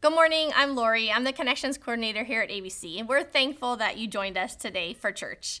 Good 0.00 0.12
morning. 0.12 0.52
I'm 0.54 0.76
Lori. 0.76 1.10
I'm 1.10 1.24
the 1.24 1.32
Connections 1.32 1.76
Coordinator 1.76 2.22
here 2.22 2.40
at 2.40 2.50
ABC, 2.50 3.00
and 3.00 3.08
we're 3.08 3.24
thankful 3.24 3.76
that 3.78 3.98
you 3.98 4.06
joined 4.06 4.38
us 4.38 4.54
today 4.54 4.94
for 4.94 5.10
church. 5.10 5.60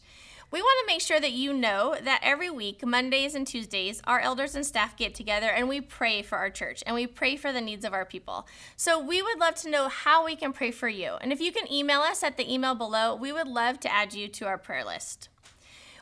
We 0.52 0.62
want 0.62 0.78
to 0.86 0.94
make 0.94 1.00
sure 1.00 1.18
that 1.18 1.32
you 1.32 1.52
know 1.52 1.96
that 2.00 2.20
every 2.22 2.48
week, 2.48 2.86
Mondays 2.86 3.34
and 3.34 3.44
Tuesdays, 3.44 4.00
our 4.04 4.20
elders 4.20 4.54
and 4.54 4.64
staff 4.64 4.96
get 4.96 5.12
together 5.16 5.48
and 5.48 5.68
we 5.68 5.80
pray 5.80 6.22
for 6.22 6.38
our 6.38 6.50
church 6.50 6.84
and 6.86 6.94
we 6.94 7.04
pray 7.08 7.34
for 7.34 7.52
the 7.52 7.60
needs 7.60 7.84
of 7.84 7.92
our 7.92 8.04
people. 8.04 8.46
So 8.76 9.00
we 9.02 9.20
would 9.22 9.40
love 9.40 9.56
to 9.56 9.70
know 9.70 9.88
how 9.88 10.24
we 10.24 10.36
can 10.36 10.52
pray 10.52 10.70
for 10.70 10.88
you. 10.88 11.14
And 11.20 11.32
if 11.32 11.40
you 11.40 11.50
can 11.50 11.70
email 11.70 12.02
us 12.02 12.22
at 12.22 12.36
the 12.36 12.50
email 12.50 12.76
below, 12.76 13.16
we 13.16 13.32
would 13.32 13.48
love 13.48 13.80
to 13.80 13.92
add 13.92 14.14
you 14.14 14.28
to 14.28 14.46
our 14.46 14.56
prayer 14.56 14.84
list. 14.84 15.30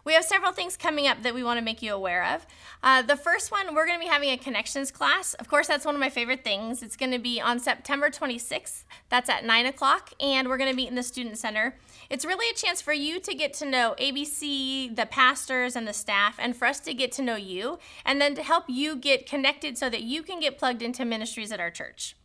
We 0.07 0.13
have 0.13 0.25
several 0.25 0.53
things 0.53 0.77
coming 0.77 1.09
up 1.09 1.25
that 1.25 1.35
we 1.35 1.43
want 1.43 1.59
to 1.59 1.65
make 1.65 1.83
you 1.83 1.93
aware 1.93 2.25
of. 2.33 2.47
Uh, 2.81 3.03
the 3.03 3.17
first 3.17 3.51
one, 3.51 3.75
we're 3.75 3.87
going 3.89 3.99
to 3.99 4.05
be 4.05 4.09
having 4.09 4.31
a 4.31 4.37
connections 4.37 4.93
class. 4.93 5.35
Of 5.35 5.49
course, 5.49 5.67
that's 5.67 5.85
one 5.85 5.97
of 5.97 6.01
my 6.01 6.11
favorite 6.11 6.45
things. 6.45 6.81
It's 6.81 6.95
going 6.95 7.11
to 7.11 7.19
be 7.19 7.41
on 7.41 7.59
September 7.59 8.09
26th. 8.09 8.85
That's 9.09 9.29
at 9.29 9.45
9 9.45 9.67
o'clock, 9.67 10.13
and 10.21 10.47
we're 10.47 10.59
going 10.59 10.71
to 10.71 10.77
meet 10.77 10.89
in 10.89 10.95
the 10.95 11.03
Student 11.03 11.39
Center. 11.39 11.75
It's 12.09 12.25
really 12.25 12.49
a 12.49 12.55
chance 12.55 12.81
for 12.81 12.93
you 12.93 13.19
to 13.19 13.35
get 13.35 13.53
to 13.55 13.67
know 13.67 13.97
ABC, 13.99 14.95
the 14.95 15.07
pastors, 15.07 15.75
and 15.75 15.89
the 15.89 15.93
staff, 15.93 16.37
and 16.39 16.57
for 16.57 16.67
us 16.67 16.79
to 16.81 16.95
get 16.95 17.11
to 17.13 17.23
know 17.23 17.35
you, 17.35 17.81
and 18.05 18.21
then 18.21 18.37
to 18.37 18.45
help 18.45 18.67
you 18.69 18.95
get 18.95 19.27
connected 19.27 19.77
so 19.77 19.91
that 19.91 20.03
you 20.03 20.23
can 20.23 20.39
get 20.39 20.57
plugged 20.57 20.83
into 20.83 21.05
ministries 21.05 21.51
at 21.51 21.59
our 21.59 21.71
church. 21.71 22.16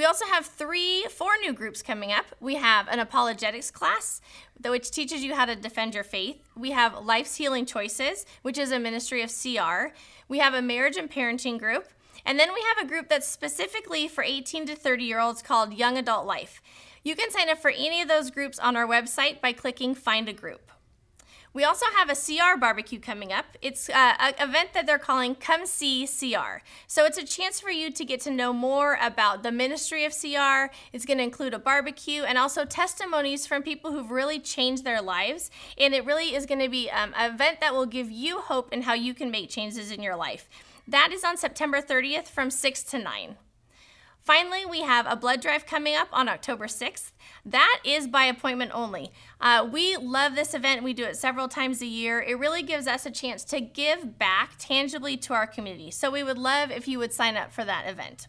We 0.00 0.06
also 0.06 0.24
have 0.24 0.46
three, 0.46 1.04
four 1.10 1.32
new 1.42 1.52
groups 1.52 1.82
coming 1.82 2.10
up. 2.10 2.24
We 2.40 2.54
have 2.54 2.88
an 2.88 3.00
apologetics 3.00 3.70
class, 3.70 4.22
which 4.64 4.90
teaches 4.90 5.22
you 5.22 5.34
how 5.34 5.44
to 5.44 5.54
defend 5.54 5.92
your 5.92 6.04
faith. 6.04 6.42
We 6.56 6.70
have 6.70 7.04
Life's 7.04 7.36
Healing 7.36 7.66
Choices, 7.66 8.24
which 8.40 8.56
is 8.56 8.72
a 8.72 8.78
ministry 8.78 9.22
of 9.22 9.30
CR. 9.30 9.92
We 10.26 10.38
have 10.38 10.54
a 10.54 10.62
marriage 10.62 10.96
and 10.96 11.10
parenting 11.10 11.58
group. 11.58 11.86
And 12.24 12.40
then 12.40 12.54
we 12.54 12.64
have 12.74 12.82
a 12.82 12.88
group 12.88 13.10
that's 13.10 13.28
specifically 13.28 14.08
for 14.08 14.24
18 14.24 14.64
to 14.68 14.74
30 14.74 15.04
year 15.04 15.20
olds 15.20 15.42
called 15.42 15.74
Young 15.74 15.98
Adult 15.98 16.24
Life. 16.24 16.62
You 17.04 17.14
can 17.14 17.30
sign 17.30 17.50
up 17.50 17.58
for 17.58 17.70
any 17.70 18.00
of 18.00 18.08
those 18.08 18.30
groups 18.30 18.58
on 18.58 18.76
our 18.76 18.86
website 18.86 19.42
by 19.42 19.52
clicking 19.52 19.94
Find 19.94 20.30
a 20.30 20.32
Group. 20.32 20.72
We 21.52 21.64
also 21.64 21.86
have 21.96 22.08
a 22.08 22.14
CR 22.14 22.58
barbecue 22.60 23.00
coming 23.00 23.32
up. 23.32 23.44
It's 23.60 23.88
uh, 23.88 24.14
an 24.20 24.34
event 24.38 24.72
that 24.72 24.86
they're 24.86 25.00
calling 25.00 25.34
Come 25.34 25.66
See 25.66 26.06
CR. 26.06 26.62
So 26.86 27.04
it's 27.04 27.18
a 27.18 27.24
chance 27.24 27.58
for 27.60 27.70
you 27.70 27.90
to 27.90 28.04
get 28.04 28.20
to 28.22 28.30
know 28.30 28.52
more 28.52 28.96
about 29.02 29.42
the 29.42 29.50
ministry 29.50 30.04
of 30.04 30.12
CR. 30.12 30.72
It's 30.92 31.04
going 31.04 31.18
to 31.18 31.24
include 31.24 31.52
a 31.52 31.58
barbecue 31.58 32.22
and 32.22 32.38
also 32.38 32.64
testimonies 32.64 33.48
from 33.48 33.64
people 33.64 33.90
who've 33.90 34.12
really 34.12 34.38
changed 34.38 34.84
their 34.84 35.02
lives. 35.02 35.50
And 35.76 35.92
it 35.92 36.04
really 36.04 36.36
is 36.36 36.46
going 36.46 36.60
to 36.60 36.68
be 36.68 36.88
um, 36.88 37.12
an 37.16 37.34
event 37.34 37.60
that 37.60 37.74
will 37.74 37.86
give 37.86 38.12
you 38.12 38.38
hope 38.38 38.72
in 38.72 38.82
how 38.82 38.94
you 38.94 39.12
can 39.12 39.32
make 39.32 39.50
changes 39.50 39.90
in 39.90 40.02
your 40.02 40.14
life. 40.14 40.48
That 40.86 41.10
is 41.12 41.24
on 41.24 41.36
September 41.36 41.80
30th 41.80 42.28
from 42.28 42.50
6 42.50 42.82
to 42.84 42.98
9. 42.98 43.36
Finally, 44.22 44.66
we 44.66 44.82
have 44.82 45.06
a 45.08 45.16
blood 45.16 45.40
drive 45.40 45.66
coming 45.66 45.94
up 45.94 46.08
on 46.12 46.28
October 46.28 46.66
6th. 46.66 47.12
That 47.44 47.80
is 47.84 48.06
by 48.06 48.24
appointment 48.24 48.70
only. 48.74 49.10
Uh, 49.40 49.68
we 49.70 49.96
love 49.96 50.34
this 50.34 50.52
event. 50.52 50.82
We 50.82 50.92
do 50.92 51.04
it 51.04 51.16
several 51.16 51.48
times 51.48 51.80
a 51.80 51.86
year. 51.86 52.20
It 52.20 52.38
really 52.38 52.62
gives 52.62 52.86
us 52.86 53.06
a 53.06 53.10
chance 53.10 53.44
to 53.44 53.60
give 53.60 54.18
back 54.18 54.52
tangibly 54.58 55.16
to 55.18 55.32
our 55.32 55.46
community. 55.46 55.90
So 55.90 56.10
we 56.10 56.22
would 56.22 56.38
love 56.38 56.70
if 56.70 56.86
you 56.86 56.98
would 56.98 57.12
sign 57.12 57.36
up 57.36 57.50
for 57.50 57.64
that 57.64 57.88
event. 57.88 58.28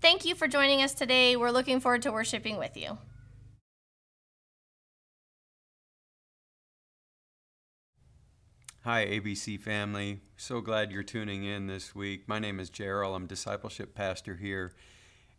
Thank 0.00 0.24
you 0.24 0.34
for 0.34 0.48
joining 0.48 0.82
us 0.82 0.94
today. 0.94 1.36
We're 1.36 1.50
looking 1.50 1.78
forward 1.78 2.02
to 2.02 2.12
worshiping 2.12 2.58
with 2.58 2.76
you. 2.76 2.98
Hi, 8.84 9.06
ABC 9.06 9.60
family. 9.60 10.22
So 10.36 10.60
glad 10.60 10.90
you're 10.90 11.04
tuning 11.04 11.44
in 11.44 11.68
this 11.68 11.94
week. 11.94 12.26
My 12.26 12.40
name 12.40 12.58
is 12.58 12.68
Gerald. 12.68 13.14
I'm 13.14 13.28
discipleship 13.28 13.94
pastor 13.94 14.34
here. 14.34 14.72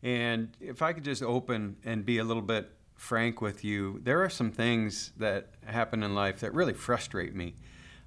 And 0.02 0.56
if 0.62 0.82
I 0.82 0.94
could 0.94 1.04
just 1.04 1.22
open 1.22 1.76
and 1.84 2.06
be 2.06 2.20
a 2.20 2.24
little 2.24 2.42
bit 2.42 2.72
frank 2.96 3.42
with 3.42 3.66
you, 3.66 4.00
there 4.02 4.24
are 4.24 4.30
some 4.30 4.50
things 4.50 5.12
that 5.18 5.50
happen 5.66 6.04
in 6.04 6.16
life 6.16 6.40
that 6.40 6.54
really 6.54 6.72
frustrate 6.72 7.36
me. 7.36 7.56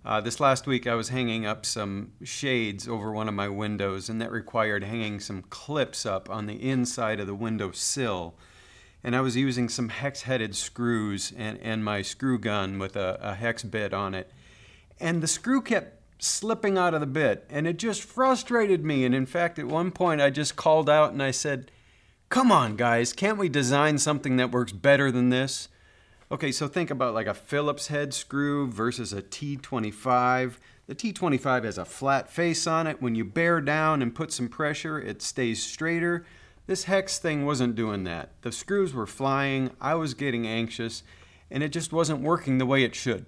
Uh, 0.06 0.22
this 0.22 0.40
last 0.40 0.66
week, 0.66 0.86
I 0.86 0.94
was 0.94 1.10
hanging 1.10 1.44
up 1.44 1.66
some 1.66 2.12
shades 2.24 2.88
over 2.88 3.12
one 3.12 3.28
of 3.28 3.34
my 3.34 3.50
windows, 3.50 4.08
and 4.08 4.22
that 4.22 4.32
required 4.32 4.84
hanging 4.84 5.20
some 5.20 5.42
clips 5.42 6.06
up 6.06 6.30
on 6.30 6.46
the 6.46 6.66
inside 6.66 7.20
of 7.20 7.26
the 7.26 7.34
window 7.34 7.72
sill. 7.72 8.36
And 9.04 9.14
I 9.14 9.20
was 9.20 9.36
using 9.36 9.68
some 9.68 9.90
hex 9.90 10.22
headed 10.22 10.56
screws 10.56 11.30
and, 11.36 11.58
and 11.60 11.84
my 11.84 12.00
screw 12.00 12.38
gun 12.38 12.78
with 12.78 12.96
a, 12.96 13.18
a 13.20 13.34
hex 13.34 13.62
bit 13.64 13.92
on 13.92 14.14
it 14.14 14.32
and 15.00 15.22
the 15.22 15.26
screw 15.26 15.60
kept 15.60 15.96
slipping 16.18 16.78
out 16.78 16.94
of 16.94 17.00
the 17.00 17.06
bit 17.06 17.44
and 17.50 17.66
it 17.66 17.78
just 17.78 18.02
frustrated 18.02 18.84
me. 18.84 19.04
And 19.04 19.14
in 19.14 19.26
fact 19.26 19.58
at 19.58 19.66
one 19.66 19.90
point 19.90 20.20
I 20.20 20.30
just 20.30 20.56
called 20.56 20.88
out 20.88 21.12
and 21.12 21.22
I 21.22 21.30
said 21.30 21.70
come 22.28 22.50
on 22.50 22.76
guys 22.76 23.12
can't 23.12 23.38
we 23.38 23.48
design 23.48 23.98
something 23.98 24.36
that 24.36 24.50
works 24.50 24.72
better 24.72 25.10
than 25.10 25.30
this? 25.30 25.68
Okay 26.30 26.50
so 26.50 26.68
think 26.68 26.90
about 26.90 27.14
like 27.14 27.26
a 27.26 27.34
Phillips 27.34 27.88
head 27.88 28.14
screw 28.14 28.70
versus 28.70 29.12
a 29.12 29.22
T25 29.22 30.54
the 30.86 30.94
T25 30.94 31.64
has 31.64 31.78
a 31.78 31.84
flat 31.84 32.30
face 32.30 32.64
on 32.64 32.86
it. 32.86 33.02
When 33.02 33.16
you 33.16 33.24
bear 33.24 33.60
down 33.60 34.02
and 34.02 34.14
put 34.14 34.32
some 34.32 34.48
pressure 34.48 34.98
it 34.98 35.20
stays 35.20 35.62
straighter. 35.62 36.24
This 36.66 36.84
hex 36.84 37.18
thing 37.18 37.44
wasn't 37.44 37.76
doing 37.76 38.02
that. 38.04 38.30
The 38.42 38.50
screws 38.50 38.92
were 38.92 39.06
flying. 39.06 39.70
I 39.80 39.94
was 39.94 40.14
getting 40.14 40.46
anxious 40.46 41.02
and 41.50 41.62
it 41.62 41.68
just 41.68 41.92
wasn't 41.92 42.22
working 42.22 42.58
the 42.58 42.66
way 42.66 42.82
it 42.82 42.94
should 42.94 43.26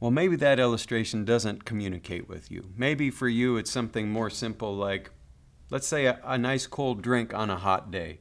well, 0.00 0.10
maybe 0.10 0.34
that 0.36 0.58
illustration 0.58 1.26
doesn't 1.26 1.66
communicate 1.66 2.26
with 2.26 2.50
you. 2.50 2.72
Maybe 2.74 3.10
for 3.10 3.28
you 3.28 3.58
it's 3.58 3.70
something 3.70 4.08
more 4.08 4.30
simple 4.30 4.74
like, 4.74 5.10
let's 5.68 5.86
say, 5.86 6.06
a, 6.06 6.18
a, 6.24 6.38
nice 6.38 6.66
cold 6.66 7.02
drink 7.02 7.34
on 7.34 7.50
a 7.50 7.56
hot 7.56 7.90
day. 7.90 8.20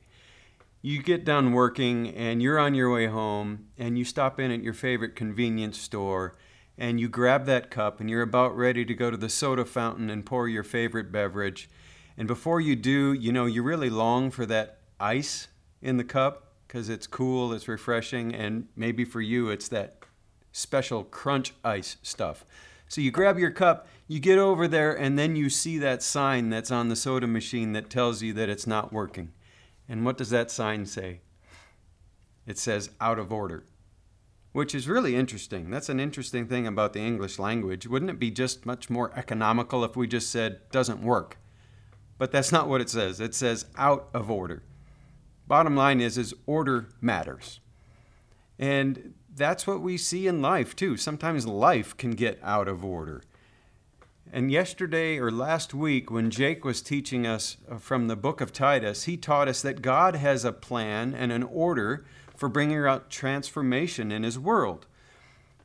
You 0.81 1.01
get 1.01 1.23
done 1.23 1.53
working 1.53 2.09
and 2.09 2.41
you're 2.41 2.59
on 2.59 2.75
your 2.75 2.91
way 2.91 3.07
home 3.07 3.67
and 3.77 3.97
you 3.97 4.03
stop 4.03 4.39
in 4.41 4.51
at 4.51 4.61
your 4.61 4.73
favorite 4.73 5.15
convenience 5.15 5.79
store 5.79 6.37
and 6.77 6.99
you 6.99 7.07
grab 7.07 7.45
that 7.45 7.71
cup 7.71 8.01
and 8.01 8.09
you're 8.09 8.21
about 8.21 8.55
ready 8.55 8.83
to 8.83 8.93
go 8.93 9.09
to 9.09 9.17
the 9.17 9.29
soda 9.29 9.63
fountain 9.63 10.09
and 10.09 10.25
pour 10.25 10.49
your 10.49 10.63
favorite 10.63 11.11
beverage. 11.13 11.69
And 12.17 12.27
before 12.27 12.59
you 12.59 12.75
do, 12.75 13.13
you 13.13 13.31
know, 13.31 13.45
you 13.45 13.63
really 13.63 13.89
long 13.89 14.31
for 14.31 14.45
that 14.45 14.79
ice 14.99 15.47
in 15.81 15.95
the 15.95 16.03
cup 16.03 16.55
because 16.67 16.89
it's 16.89 17.07
cool, 17.07 17.53
it's 17.53 17.67
refreshing, 17.67 18.35
and 18.35 18.67
maybe 18.75 19.03
for 19.03 19.21
you 19.21 19.49
it's 19.49 19.69
that 19.69 19.98
special 20.59 21.03
crunch 21.03 21.53
ice 21.63 21.97
stuff. 22.01 22.45
So 22.87 23.01
you 23.01 23.11
grab 23.11 23.37
your 23.37 23.51
cup, 23.51 23.87
you 24.07 24.19
get 24.19 24.39
over 24.39 24.67
there, 24.67 24.93
and 24.93 25.17
then 25.17 25.35
you 25.35 25.49
see 25.49 25.77
that 25.77 26.03
sign 26.03 26.49
that's 26.49 26.71
on 26.71 26.89
the 26.89 26.95
soda 26.95 27.27
machine 27.27 27.73
that 27.73 27.89
tells 27.89 28.21
you 28.21 28.33
that 28.33 28.49
it's 28.49 28.67
not 28.67 28.91
working. 28.91 29.31
And 29.87 30.05
what 30.05 30.17
does 30.17 30.31
that 30.31 30.51
sign 30.51 30.85
say? 30.85 31.21
It 32.45 32.57
says 32.57 32.89
out 32.99 33.19
of 33.19 33.31
order, 33.31 33.63
which 34.53 34.73
is 34.73 34.87
really 34.87 35.15
interesting. 35.15 35.69
That's 35.69 35.89
an 35.89 35.99
interesting 35.99 36.47
thing 36.47 36.65
about 36.65 36.93
the 36.93 37.01
English 37.01 37.37
language. 37.37 37.85
Wouldn't 37.85 38.11
it 38.11 38.19
be 38.19 38.31
just 38.31 38.65
much 38.65 38.89
more 38.89 39.11
economical 39.15 39.83
if 39.83 39.95
we 39.95 40.07
just 40.07 40.31
said 40.31 40.59
doesn't 40.71 41.03
work? 41.03 41.37
But 42.17 42.31
that's 42.31 42.51
not 42.51 42.67
what 42.67 42.81
it 42.81 42.89
says. 42.89 43.19
It 43.19 43.35
says 43.35 43.65
out 43.77 44.09
of 44.13 44.31
order. 44.31 44.63
Bottom 45.47 45.75
line 45.75 46.01
is 46.01 46.17
is 46.17 46.33
order 46.47 46.89
matters. 47.01 47.59
And 48.57 49.13
that's 49.39 49.65
what 49.65 49.81
we 49.81 49.97
see 49.97 50.27
in 50.27 50.41
life 50.41 50.75
too. 50.75 50.97
Sometimes 50.97 51.47
life 51.47 51.97
can 51.97 52.11
get 52.11 52.39
out 52.43 52.67
of 52.67 52.85
order. 52.85 53.23
And 54.31 54.51
yesterday 54.51 55.17
or 55.17 55.31
last 55.31 55.73
week, 55.73 56.11
when 56.11 56.29
Jake 56.29 56.63
was 56.63 56.83
teaching 56.83 57.25
us 57.25 57.57
uh, 57.69 57.77
from 57.77 58.07
the 58.07 58.15
book 58.15 58.41
of 58.41 58.53
Titus, 58.53 59.05
he 59.05 59.17
taught 59.17 59.47
us 59.47 59.63
that 59.63 59.81
God 59.81 60.15
has 60.15 60.45
a 60.45 60.53
plan 60.53 61.15
and 61.15 61.31
an 61.31 61.41
order 61.41 62.05
for 62.35 62.47
bringing 62.47 62.79
about 62.79 63.09
transformation 63.09 64.11
in 64.11 64.21
his 64.21 64.37
world. 64.37 64.85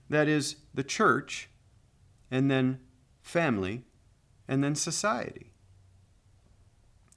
That 0.09 0.29
is, 0.29 0.57
the 0.73 0.85
church, 0.85 1.51
and 2.31 2.51
then 2.51 2.81
family, 3.21 3.83
and 4.49 4.65
then 4.65 4.75
society. 4.75 5.53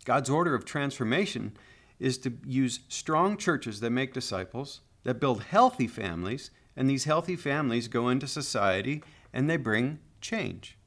God's 0.04 0.30
order 0.30 0.54
of 0.54 0.66
transformation 0.66 1.56
is 2.00 2.18
to 2.20 2.34
use 2.46 2.82
strong 2.90 3.38
churches 3.38 3.80
that 3.80 3.90
make 3.90 4.14
disciples 4.14 4.82
that 5.08 5.22
build 5.22 5.42
healthy 5.42 5.88
families, 5.88 6.52
and 6.76 6.90
these 6.90 7.06
healthy 7.06 7.38
families 7.38 7.88
go 7.88 8.10
into 8.10 8.28
society 8.28 9.02
and 9.32 9.50
they 9.50 9.56
bring 9.56 10.00
change. 10.20 10.78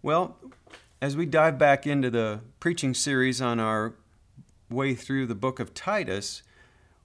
Well, 0.00 0.38
as 1.02 1.14
we 1.14 1.26
dive 1.26 1.58
back 1.58 1.86
into 1.86 2.08
the 2.08 2.40
preaching 2.60 2.94
series 2.94 3.42
on 3.42 3.60
our 3.60 3.92
way 4.70 4.94
through 4.94 5.26
the 5.26 5.34
book 5.34 5.60
of 5.60 5.74
Titus, 5.74 6.42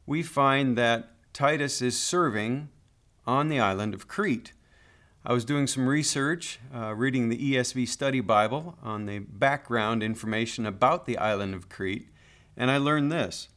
we 0.05 0.23
find 0.23 0.77
that 0.77 1.09
Titus 1.33 1.81
is 1.81 1.99
serving 1.99 2.69
on 3.25 3.49
the 3.49 3.59
island 3.59 3.93
of 3.93 4.07
Crete. 4.07 4.53
I 5.25 5.33
was 5.33 5.43
doing 5.43 5.67
some 5.67 5.89
research, 5.89 6.61
uh, 6.73 6.93
reading 6.95 7.27
the 7.27 7.55
ESV 7.55 7.89
Study 7.89 8.21
Bible 8.21 8.77
on 8.81 9.05
the 9.05 9.19
background 9.19 10.01
information 10.01 10.65
about 10.65 11.05
the 11.05 11.17
island 11.17 11.53
of 11.53 11.67
Crete, 11.67 12.07
and 12.55 12.71
I 12.71 12.77
learned 12.77 13.11
this 13.11 13.49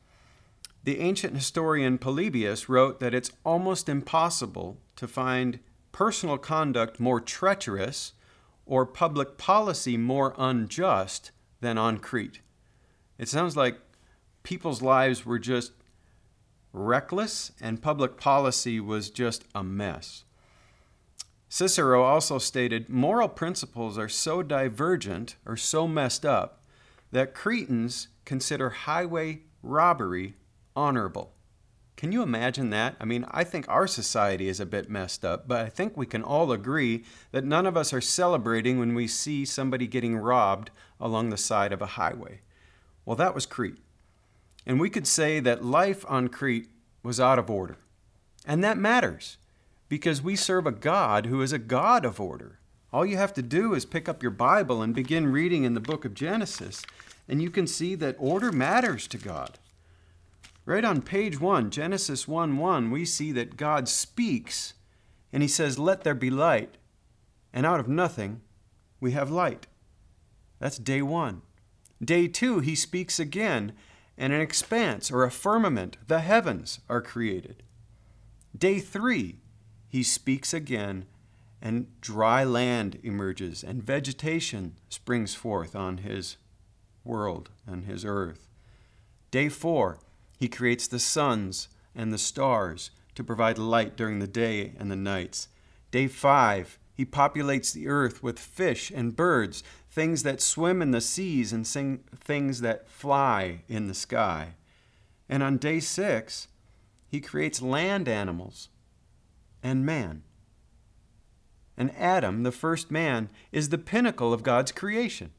the 0.85 1.01
ancient 1.01 1.35
historian 1.35 1.99
Polybius 1.99 2.69
wrote 2.69 3.01
that 3.01 3.15
it's 3.15 3.33
almost 3.45 3.89
impossible 3.89 4.79
to 4.97 5.07
find 5.07 5.61
personal 5.93 6.39
conduct 6.39 6.99
more 6.99 7.21
treacherous 7.21 8.13
or 8.65 8.87
public 8.87 9.37
policy 9.37 9.97
more 9.97 10.35
unjust 10.39 11.33
than 11.61 11.77
on 11.77 11.99
Crete. 11.99 12.41
It 13.19 13.29
sounds 13.29 13.57
like 13.57 13.79
people's 14.43 14.81
lives 14.81 15.27
were 15.27 15.39
just 15.39 15.73
reckless 16.73 17.53
and 17.61 17.83
public 17.83 18.17
policy 18.17 18.81
was 18.81 19.11
just 19.11 19.45
a 19.55 19.63
mess. 19.63 20.25
Cicero 21.49 22.05
also 22.05 22.39
stated 22.39 22.89
moral 22.89 23.29
principles 23.29 23.99
are 23.99 24.09
so 24.09 24.43
divergent 24.43 25.35
or 25.45 25.57
so 25.57 25.89
messed 25.89 26.25
up 26.25 26.63
that 27.11 27.35
Cretans 27.35 28.09
consider 28.25 28.71
highway 28.71 29.41
robbery 29.63 30.37
honorable. 30.81 31.35
Can 31.97 32.13
you 32.13 32.23
imagine 32.23 32.71
that? 32.71 32.97
I 32.99 33.05
mean, 33.05 33.27
I 33.31 33.45
think 33.45 33.69
our 33.69 33.87
society 33.87 34.49
is 34.49 34.59
a 34.59 34.65
bit 34.65 34.89
messed 34.89 35.23
up, 35.23 35.47
but 35.47 35.61
I 35.61 35.69
think 35.69 35.95
we 35.95 36.07
can 36.07 36.23
all 36.23 36.51
agree 36.51 37.05
that 37.33 37.45
none 37.45 37.67
of 37.67 37.77
us 37.77 37.93
are 37.93 38.01
celebrating 38.01 38.79
when 38.79 38.95
we 38.95 39.07
see 39.07 39.45
somebody 39.45 39.87
getting 39.87 40.17
robbed 40.17 40.71
along 40.99 41.29
the 41.29 41.37
side 41.37 41.75
of 41.75 41.83
a 41.83 41.95
highway. 42.01 42.41
Well, 43.05 43.17
that 43.17 43.35
was 43.35 43.45
Crete. 43.45 43.77
And 44.65 44.81
we 44.81 44.89
could 44.89 45.07
say 45.07 45.41
that 45.41 45.63
life 45.63 46.07
on 46.09 46.29
Crete 46.29 46.71
was 47.03 47.21
out 47.21 47.39
of 47.39 47.51
order. 47.51 47.77
And 48.47 48.65
that 48.65 48.79
matters 48.79 49.37
because 49.91 50.23
we 50.23 50.37
serve 50.37 50.67
a 50.67 50.73
God 50.73 51.27
who 51.27 51.43
is 51.43 51.53
a 51.53 51.59
God 51.59 52.07
of 52.07 52.19
order. 52.19 52.61
All 52.93 53.05
you 53.05 53.19
have 53.19 53.35
to 53.35 53.43
do 53.43 53.75
is 53.75 53.85
pick 53.85 54.09
up 54.09 54.23
your 54.23 54.33
Bible 54.33 54.81
and 54.81 54.95
begin 54.95 55.31
reading 55.31 55.65
in 55.65 55.75
the 55.75 55.81
book 55.81 56.07
of 56.07 56.15
Genesis, 56.15 56.83
and 57.29 57.43
you 57.43 57.51
can 57.51 57.67
see 57.67 57.95
that 57.97 58.17
order 58.19 58.51
matters 58.51 59.07
to 59.09 59.19
God. 59.19 59.59
Right 60.65 60.85
on 60.85 61.03
page 61.03 61.41
1, 61.41 61.71
Genesis 61.71 62.29
1 62.29 62.57
1, 62.57 62.91
we 62.91 63.05
see 63.05 63.33
that 63.33 63.57
God 63.57 63.89
speaks 63.89 64.75
and 65.33 65.43
he 65.43 65.49
says, 65.49 65.79
Let 65.79 66.03
there 66.03 66.15
be 66.15 66.31
light. 66.31 66.77
And 67.53 67.67
out 67.67 67.81
of 67.81 67.89
nothing, 67.89 68.43
we 69.01 69.13
have 69.13 69.31
light. 69.31 69.67
That's 70.59 70.79
day 70.79 71.03
one. 71.03 71.43
Day 72.03 72.29
two, 72.29 72.61
he 72.61 72.75
speaks 72.75 73.19
again, 73.19 73.73
and 74.17 74.33
an 74.33 74.41
expanse 74.41 75.11
or 75.11 75.25
a 75.25 75.31
firmament, 75.31 75.97
the 76.07 76.21
heavens, 76.21 76.81
are 76.89 77.03
created. 77.03 77.63
Day 78.57 78.79
three, 78.79 79.41
he 79.89 80.03
speaks 80.03 80.55
again, 80.55 81.07
and 81.61 81.89
dry 82.01 82.45
land 82.45 82.99
emerges, 83.03 83.65
and 83.65 83.83
vegetation 83.83 84.77
springs 84.89 85.35
forth 85.35 85.75
on 85.75 85.99
his 85.99 86.37
world 87.05 87.51
and 87.67 87.85
his 87.85 88.05
earth. 88.05 88.49
Day 89.31 89.49
four, 89.49 89.99
he 90.41 90.49
creates 90.49 90.89
the 90.89 90.99
suns 90.99 91.69
and 91.95 92.11
the 92.11 92.19
stars 92.19 92.91
to 93.15 93.23
provide 93.23 93.59
light 93.59 93.95
during 93.95 94.21
the 94.21 94.27
day 94.27 94.73
and 94.79 94.91
the 94.91 94.97
nights. 94.97 95.49
Day 95.91 96.09
five, 96.09 96.79
he 96.95 97.05
populates 97.05 97.75
the 97.75 97.89
earth 97.89 98.23
with 98.23 98.39
fish 98.39 98.91
and 98.91 99.15
birds, 99.15 99.63
things 99.91 100.23
that 100.23 100.41
swim 100.41 100.81
in 100.81 100.93
the 100.93 101.03
seas 101.03 101.53
and 101.53 101.67
sing, 101.67 102.05
things 102.19 102.63
that 102.63 102.89
fly 102.89 103.61
in 103.69 103.87
the 103.87 103.93
sky. 103.93 104.55
And 105.29 105.43
on 105.43 105.59
day 105.59 105.79
six, 105.79 106.49
he 107.07 107.21
creates 107.21 107.61
land 107.61 108.09
animals 108.09 108.71
and 109.63 109.85
man. 109.85 110.23
And 111.77 111.95
Adam, 111.99 112.45
the 112.45 112.53
first 112.53 112.91
man, 112.91 113.29
is 113.53 113.69
the 113.69 113.77
pinnacle 113.77 114.33
of 114.33 114.43
God's 114.43 114.73
creation. 114.73 115.33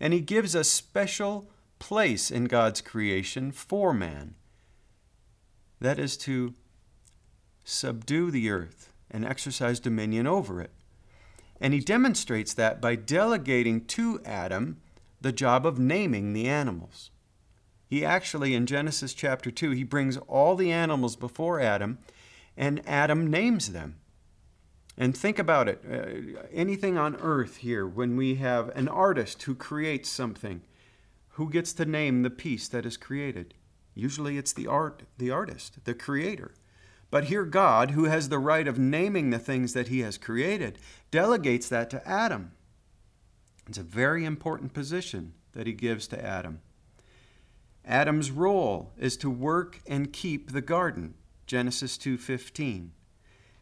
And 0.00 0.14
he 0.14 0.22
gives 0.22 0.54
a 0.54 0.64
special 0.64 1.50
place 1.80 2.30
in 2.30 2.44
God's 2.44 2.80
creation 2.80 3.50
for 3.50 3.92
man. 3.92 4.36
That 5.80 5.98
is 5.98 6.16
to 6.18 6.54
subdue 7.64 8.30
the 8.30 8.50
earth 8.50 8.92
and 9.10 9.24
exercise 9.24 9.80
dominion 9.80 10.28
over 10.28 10.60
it. 10.60 10.70
And 11.60 11.74
he 11.74 11.80
demonstrates 11.80 12.54
that 12.54 12.80
by 12.80 12.94
delegating 12.94 13.84
to 13.86 14.20
Adam 14.24 14.76
the 15.20 15.32
job 15.32 15.66
of 15.66 15.78
naming 15.78 16.32
the 16.32 16.48
animals. 16.48 17.10
He 17.86 18.04
actually, 18.04 18.54
in 18.54 18.66
Genesis 18.66 19.12
chapter 19.12 19.50
2, 19.50 19.72
he 19.72 19.82
brings 19.82 20.16
all 20.16 20.54
the 20.54 20.70
animals 20.70 21.16
before 21.16 21.60
Adam, 21.60 21.98
and 22.56 22.86
Adam 22.86 23.28
names 23.28 23.72
them. 23.72 23.96
And 24.96 25.16
think 25.16 25.38
about 25.38 25.68
it 25.68 25.82
uh, 25.90 26.40
anything 26.52 26.96
on 26.96 27.16
earth 27.16 27.58
here, 27.58 27.86
when 27.86 28.16
we 28.16 28.36
have 28.36 28.68
an 28.76 28.86
artist 28.86 29.42
who 29.42 29.54
creates 29.54 30.08
something, 30.08 30.62
who 31.40 31.48
gets 31.48 31.72
to 31.72 31.86
name 31.86 32.20
the 32.20 32.28
piece 32.28 32.68
that 32.68 32.84
is 32.84 32.98
created? 32.98 33.54
Usually 33.94 34.36
it's 34.36 34.52
the 34.52 34.66
art, 34.66 35.04
the 35.16 35.30
artist, 35.30 35.82
the 35.84 35.94
creator. 35.94 36.52
But 37.10 37.24
here 37.24 37.46
God, 37.46 37.92
who 37.92 38.04
has 38.04 38.28
the 38.28 38.38
right 38.38 38.68
of 38.68 38.78
naming 38.78 39.30
the 39.30 39.38
things 39.38 39.72
that 39.72 39.88
he 39.88 40.00
has 40.00 40.18
created, 40.18 40.78
delegates 41.10 41.66
that 41.70 41.88
to 41.90 42.06
Adam. 42.06 42.52
It's 43.66 43.78
a 43.78 43.82
very 43.82 44.26
important 44.26 44.74
position 44.74 45.32
that 45.52 45.66
he 45.66 45.72
gives 45.72 46.06
to 46.08 46.22
Adam. 46.22 46.60
Adam's 47.86 48.30
role 48.30 48.92
is 48.98 49.16
to 49.16 49.30
work 49.30 49.80
and 49.86 50.12
keep 50.12 50.52
the 50.52 50.60
garden, 50.60 51.14
Genesis 51.46 51.96
2:15. 51.96 52.92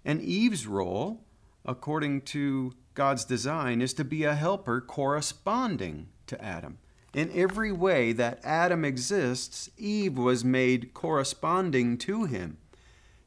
And 0.04 0.20
Eve's 0.20 0.66
role, 0.66 1.24
according 1.64 2.22
to 2.22 2.74
God's 2.94 3.24
design, 3.24 3.80
is 3.80 3.94
to 3.94 4.04
be 4.04 4.24
a 4.24 4.34
helper 4.34 4.80
corresponding 4.80 6.08
to 6.26 6.44
Adam. 6.44 6.78
In 7.14 7.30
every 7.34 7.72
way 7.72 8.12
that 8.12 8.40
Adam 8.44 8.84
exists, 8.84 9.70
Eve 9.78 10.18
was 10.18 10.44
made 10.44 10.92
corresponding 10.94 11.96
to 11.98 12.24
him, 12.24 12.58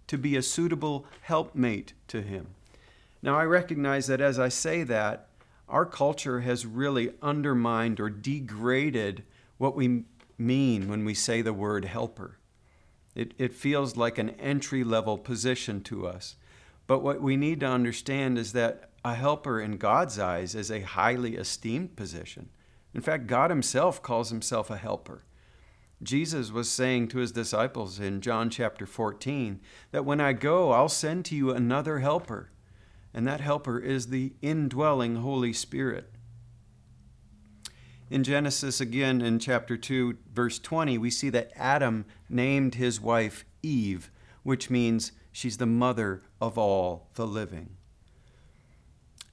to 0.07 0.17
be 0.17 0.35
a 0.35 0.41
suitable 0.41 1.05
helpmate 1.21 1.93
to 2.07 2.21
him. 2.21 2.47
Now, 3.21 3.37
I 3.37 3.43
recognize 3.45 4.07
that 4.07 4.21
as 4.21 4.39
I 4.39 4.49
say 4.49 4.83
that, 4.83 5.27
our 5.67 5.85
culture 5.85 6.41
has 6.41 6.65
really 6.65 7.13
undermined 7.21 7.99
or 7.99 8.09
degraded 8.09 9.23
what 9.57 9.75
we 9.75 10.03
mean 10.37 10.89
when 10.89 11.05
we 11.05 11.13
say 11.13 11.41
the 11.41 11.53
word 11.53 11.85
helper. 11.85 12.37
It, 13.15 13.33
it 13.37 13.53
feels 13.53 13.95
like 13.95 14.17
an 14.17 14.31
entry 14.31 14.83
level 14.83 15.17
position 15.17 15.81
to 15.83 16.07
us. 16.07 16.35
But 16.87 16.99
what 16.99 17.21
we 17.21 17.37
need 17.37 17.61
to 17.61 17.67
understand 17.67 18.37
is 18.37 18.53
that 18.53 18.89
a 19.03 19.15
helper 19.15 19.61
in 19.61 19.77
God's 19.77 20.19
eyes 20.19 20.55
is 20.55 20.69
a 20.69 20.81
highly 20.81 21.35
esteemed 21.35 21.95
position. 21.95 22.49
In 22.93 23.01
fact, 23.01 23.27
God 23.27 23.49
Himself 23.49 24.01
calls 24.01 24.29
Himself 24.29 24.69
a 24.69 24.77
helper. 24.77 25.23
Jesus 26.03 26.51
was 26.51 26.69
saying 26.69 27.09
to 27.09 27.19
His 27.19 27.31
disciples 27.31 27.99
in 27.99 28.21
John 28.21 28.49
chapter 28.49 28.85
14 28.85 29.59
that 29.91 30.05
when 30.05 30.19
I 30.19 30.33
go, 30.33 30.71
I'll 30.71 30.89
send 30.89 31.25
to 31.25 31.35
you 31.35 31.51
another 31.51 31.99
helper, 31.99 32.49
and 33.13 33.27
that 33.27 33.41
helper 33.41 33.79
is 33.79 34.07
the 34.07 34.33
indwelling 34.41 35.17
Holy 35.17 35.53
Spirit. 35.53 36.11
In 38.11 38.25
Genesis, 38.25 38.81
again 38.81 39.21
in 39.21 39.39
chapter 39.39 39.77
2, 39.77 40.17
verse 40.33 40.59
20, 40.59 40.97
we 40.97 41.09
see 41.09 41.29
that 41.29 41.51
Adam 41.55 42.05
named 42.27 42.75
his 42.75 42.99
wife 42.99 43.45
Eve, 43.63 44.11
which 44.43 44.69
means 44.69 45.13
she's 45.31 45.55
the 45.57 45.65
mother 45.65 46.21
of 46.41 46.57
all 46.57 47.07
the 47.13 47.25
living. 47.25 47.77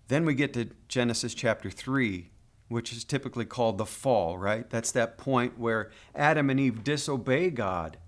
Then 0.07 0.25
we 0.25 0.35
get 0.35 0.55
to 0.55 0.71
Genesis 0.87 1.35
chapter 1.35 1.71
3, 1.71 2.31
which 2.69 2.93
is 2.93 3.05
typically 3.05 3.45
called 3.45 3.79
the 3.79 3.87
fall, 3.87 4.39
right? 4.39 4.69
That's 4.69 4.93
that 4.93 5.19
point 5.19 5.59
where 5.59 5.91
Adam 6.15 6.51
and 6.51 6.61
Eve 6.61 6.85
disobey 6.85 7.51
God 7.51 7.99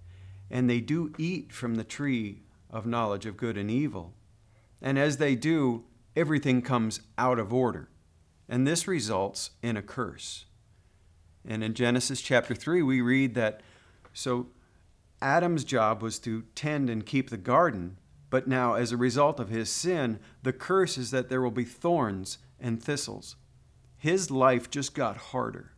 and 0.50 0.68
they 0.68 0.80
do 0.80 1.12
eat 1.16 1.52
from 1.52 1.76
the 1.76 1.84
tree 1.84 2.42
of 2.70 2.86
knowledge 2.86 3.24
of 3.24 3.36
good 3.36 3.56
and 3.56 3.70
evil. 3.70 4.14
And 4.82 4.98
as 4.98 5.18
they 5.18 5.34
do, 5.34 5.84
everything 6.16 6.60
comes 6.60 7.00
out 7.16 7.38
of 7.38 7.52
order. 7.52 7.88
And 8.48 8.66
this 8.66 8.88
results 8.88 9.50
in 9.62 9.76
a 9.76 9.82
curse. 9.82 10.46
And 11.46 11.62
in 11.62 11.74
Genesis 11.74 12.20
chapter 12.20 12.54
3, 12.54 12.82
we 12.82 13.00
read 13.00 13.34
that 13.34 13.60
so 14.12 14.48
Adam's 15.22 15.64
job 15.64 16.02
was 16.02 16.18
to 16.20 16.42
tend 16.54 16.90
and 16.90 17.06
keep 17.06 17.30
the 17.30 17.36
garden, 17.36 17.96
but 18.28 18.48
now, 18.48 18.74
as 18.74 18.92
a 18.92 18.96
result 18.96 19.40
of 19.40 19.48
his 19.48 19.70
sin, 19.70 20.18
the 20.42 20.52
curse 20.52 20.96
is 20.96 21.10
that 21.10 21.28
there 21.28 21.42
will 21.42 21.50
be 21.50 21.64
thorns 21.64 22.38
and 22.60 22.82
thistles 22.82 23.36
his 24.00 24.30
life 24.30 24.70
just 24.70 24.94
got 24.94 25.16
harder 25.18 25.72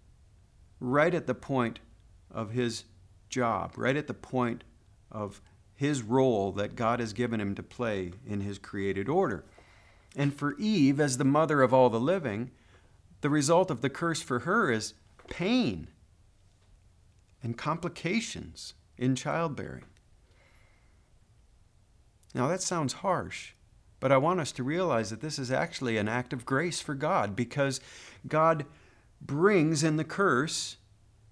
right 0.79 1.13
at 1.13 1.27
the 1.27 1.35
point 1.35 1.81
of 2.31 2.53
his 2.53 2.85
job, 3.29 3.73
right 3.77 3.97
at 3.97 4.07
the 4.07 4.15
point 4.15 4.63
of 5.11 5.43
his 5.75 6.03
role 6.03 6.53
that 6.53 6.77
God 6.77 7.01
has 7.01 7.13
given 7.13 7.41
him 7.41 7.57
to 7.57 7.65
play 7.65 8.13
in 8.25 8.41
his 8.41 8.61
created 8.61 9.09
order. 9.09 9.45
And 10.15 10.33
for 10.33 10.57
Eve, 10.57 11.01
as 11.01 11.19
the 11.19 11.25
mother 11.25 11.63
of 11.63 11.75
all 11.75 11.91
the 11.91 11.99
living, 11.99 12.53
the 13.23 13.31
result 13.31 13.73
of 13.73 13.81
the 13.81 13.91
curse 13.91 14.23
for 14.23 14.41
her 14.41 14.71
is 14.71 14.95
pain 15.29 15.89
and 17.43 17.59
complications 17.59 18.75
in 18.97 19.17
childbearing. 19.17 19.87
Now, 22.35 22.47
that 22.47 22.63
sounds 22.63 22.93
harsh, 22.93 23.55
but 24.03 24.11
I 24.11 24.17
want 24.17 24.41
us 24.41 24.51
to 24.53 24.65
realize 24.65 25.11
that 25.11 25.21
this 25.21 25.39
is 25.39 25.53
actually 25.53 25.97
an 25.97 26.09
act 26.09 26.33
of 26.33 26.45
grace 26.45 26.81
for 26.81 26.93
God 26.93 27.37
because 27.37 27.81
God 28.27 28.67
brings 29.21 29.85
in 29.85 29.97
the 29.97 30.03
curse 30.03 30.77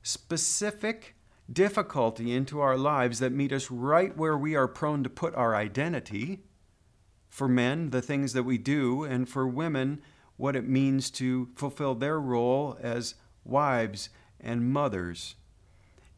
specific 0.05 1.17
difficulty 1.53 2.33
into 2.33 2.61
our 2.61 2.77
lives 2.77 3.19
that 3.19 3.33
meet 3.33 3.53
us 3.53 3.73
right 3.73 4.17
where 4.17 4.39
we 4.39 4.55
are 4.55 4.69
prone 4.69 5.03
to 5.03 5.11
put 5.11 5.35
our 5.35 5.57
identity. 5.57 6.45
For 7.29 7.49
men, 7.49 7.91
the 7.91 8.01
things 8.01 8.35
that 8.35 8.45
we 8.45 8.57
do, 8.57 9.03
and 9.03 9.29
for 9.29 9.49
women, 9.49 10.01
what 10.37 10.55
it 10.55 10.69
means 10.69 11.11
to 11.11 11.49
fulfill 11.57 11.97
their 11.97 12.21
role 12.21 12.79
as 12.81 13.17
wives 13.45 14.11
and 14.39 14.73
mothers. 14.73 15.35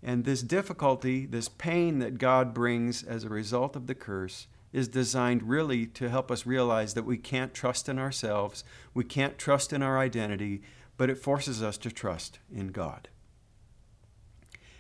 And 0.03 0.27
this 0.27 0.43
difficulty, 0.43 1.25
this 1.25 1.49
pain 1.49 1.99
that 2.01 2.19
God 2.19 2.53
brings 2.53 3.03
as 3.03 3.25
a 3.25 3.31
result 3.31 3.75
of 3.75 3.87
the 3.87 3.95
curse, 3.95 4.49
is 4.73 4.89
designed 4.89 5.49
really 5.49 5.87
to 5.87 6.09
help 6.09 6.31
us 6.31 6.47
realize 6.47 6.95
that 6.95 7.05
we 7.05 7.19
can't 7.19 7.55
trust 7.55 7.89
in 7.89 7.99
ourselves, 7.99 8.65
we 8.95 9.05
can't 9.05 9.39
trust 9.39 9.73
in 9.73 9.83
our 9.83 9.99
identity, 9.99 10.63
but 10.97 11.11
it 11.11 11.19
forces 11.19 11.63
us 11.63 11.77
to 11.79 11.91
trust 11.91 12.39
in 12.55 12.69
God. 12.69 13.09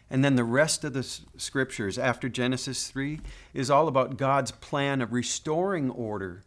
And 0.08 0.22
then 0.22 0.36
the 0.36 0.44
rest 0.44 0.84
of 0.84 0.92
the 0.92 1.02
scriptures 1.36 1.98
after 1.98 2.28
Genesis 2.28 2.88
3 2.88 3.20
is 3.54 3.70
all 3.70 3.88
about 3.88 4.18
God's 4.18 4.50
plan 4.50 5.00
of 5.00 5.12
restoring 5.12 5.90
order 5.90 6.42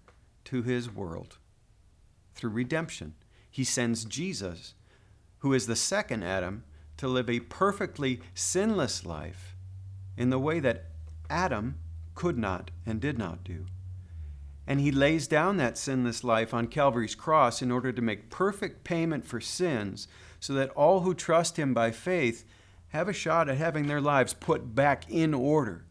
to 0.46 0.62
his 0.62 0.94
world 0.94 1.38
through 2.36 2.52
redemption. 2.52 3.16
He 3.50 3.64
sends 3.64 4.06
Jesus, 4.06 4.76
who 5.40 5.52
is 5.54 5.66
the 5.66 5.76
second 5.76 6.24
Adam, 6.24 6.64
to 6.98 7.08
live 7.08 7.30
a 7.30 7.40
perfectly 7.40 8.22
sinless 8.34 9.04
life 9.04 9.56
in 10.16 10.30
the 10.30 10.40
way 10.40 10.60
that 10.60 10.86
Adam 11.30 11.80
could 12.16 12.38
not 12.38 12.72
and 12.86 13.00
did 13.00 13.18
not 13.18 13.44
do. 13.44 13.66
And 14.68 14.80
he 14.80 14.92
lays 14.92 15.28
down 15.28 15.58
that 15.58 15.78
sinless 15.78 16.24
life 16.24 16.54
on 16.54 16.68
Calvary's 16.68 17.14
cross 17.14 17.62
in 17.62 17.72
order 17.72 17.92
to 17.92 18.02
make 18.02 18.32
perfect 18.32 18.84
payment 18.84 19.26
for 19.26 19.40
sins 19.40 20.08
so 20.40 20.54
that 20.54 20.72
all 20.72 21.02
who 21.02 21.14
trust 21.14 21.58
him 21.58 21.74
by 21.74 21.92
faith 21.92 22.46
have 22.88 23.08
a 23.08 23.14
shot 23.14 23.50
at 23.50 23.58
having 23.58 23.88
their 23.88 24.02
lives 24.02 24.34
put 24.34 24.74
back 24.74 25.10
in 25.10 25.34
order. 25.34 25.86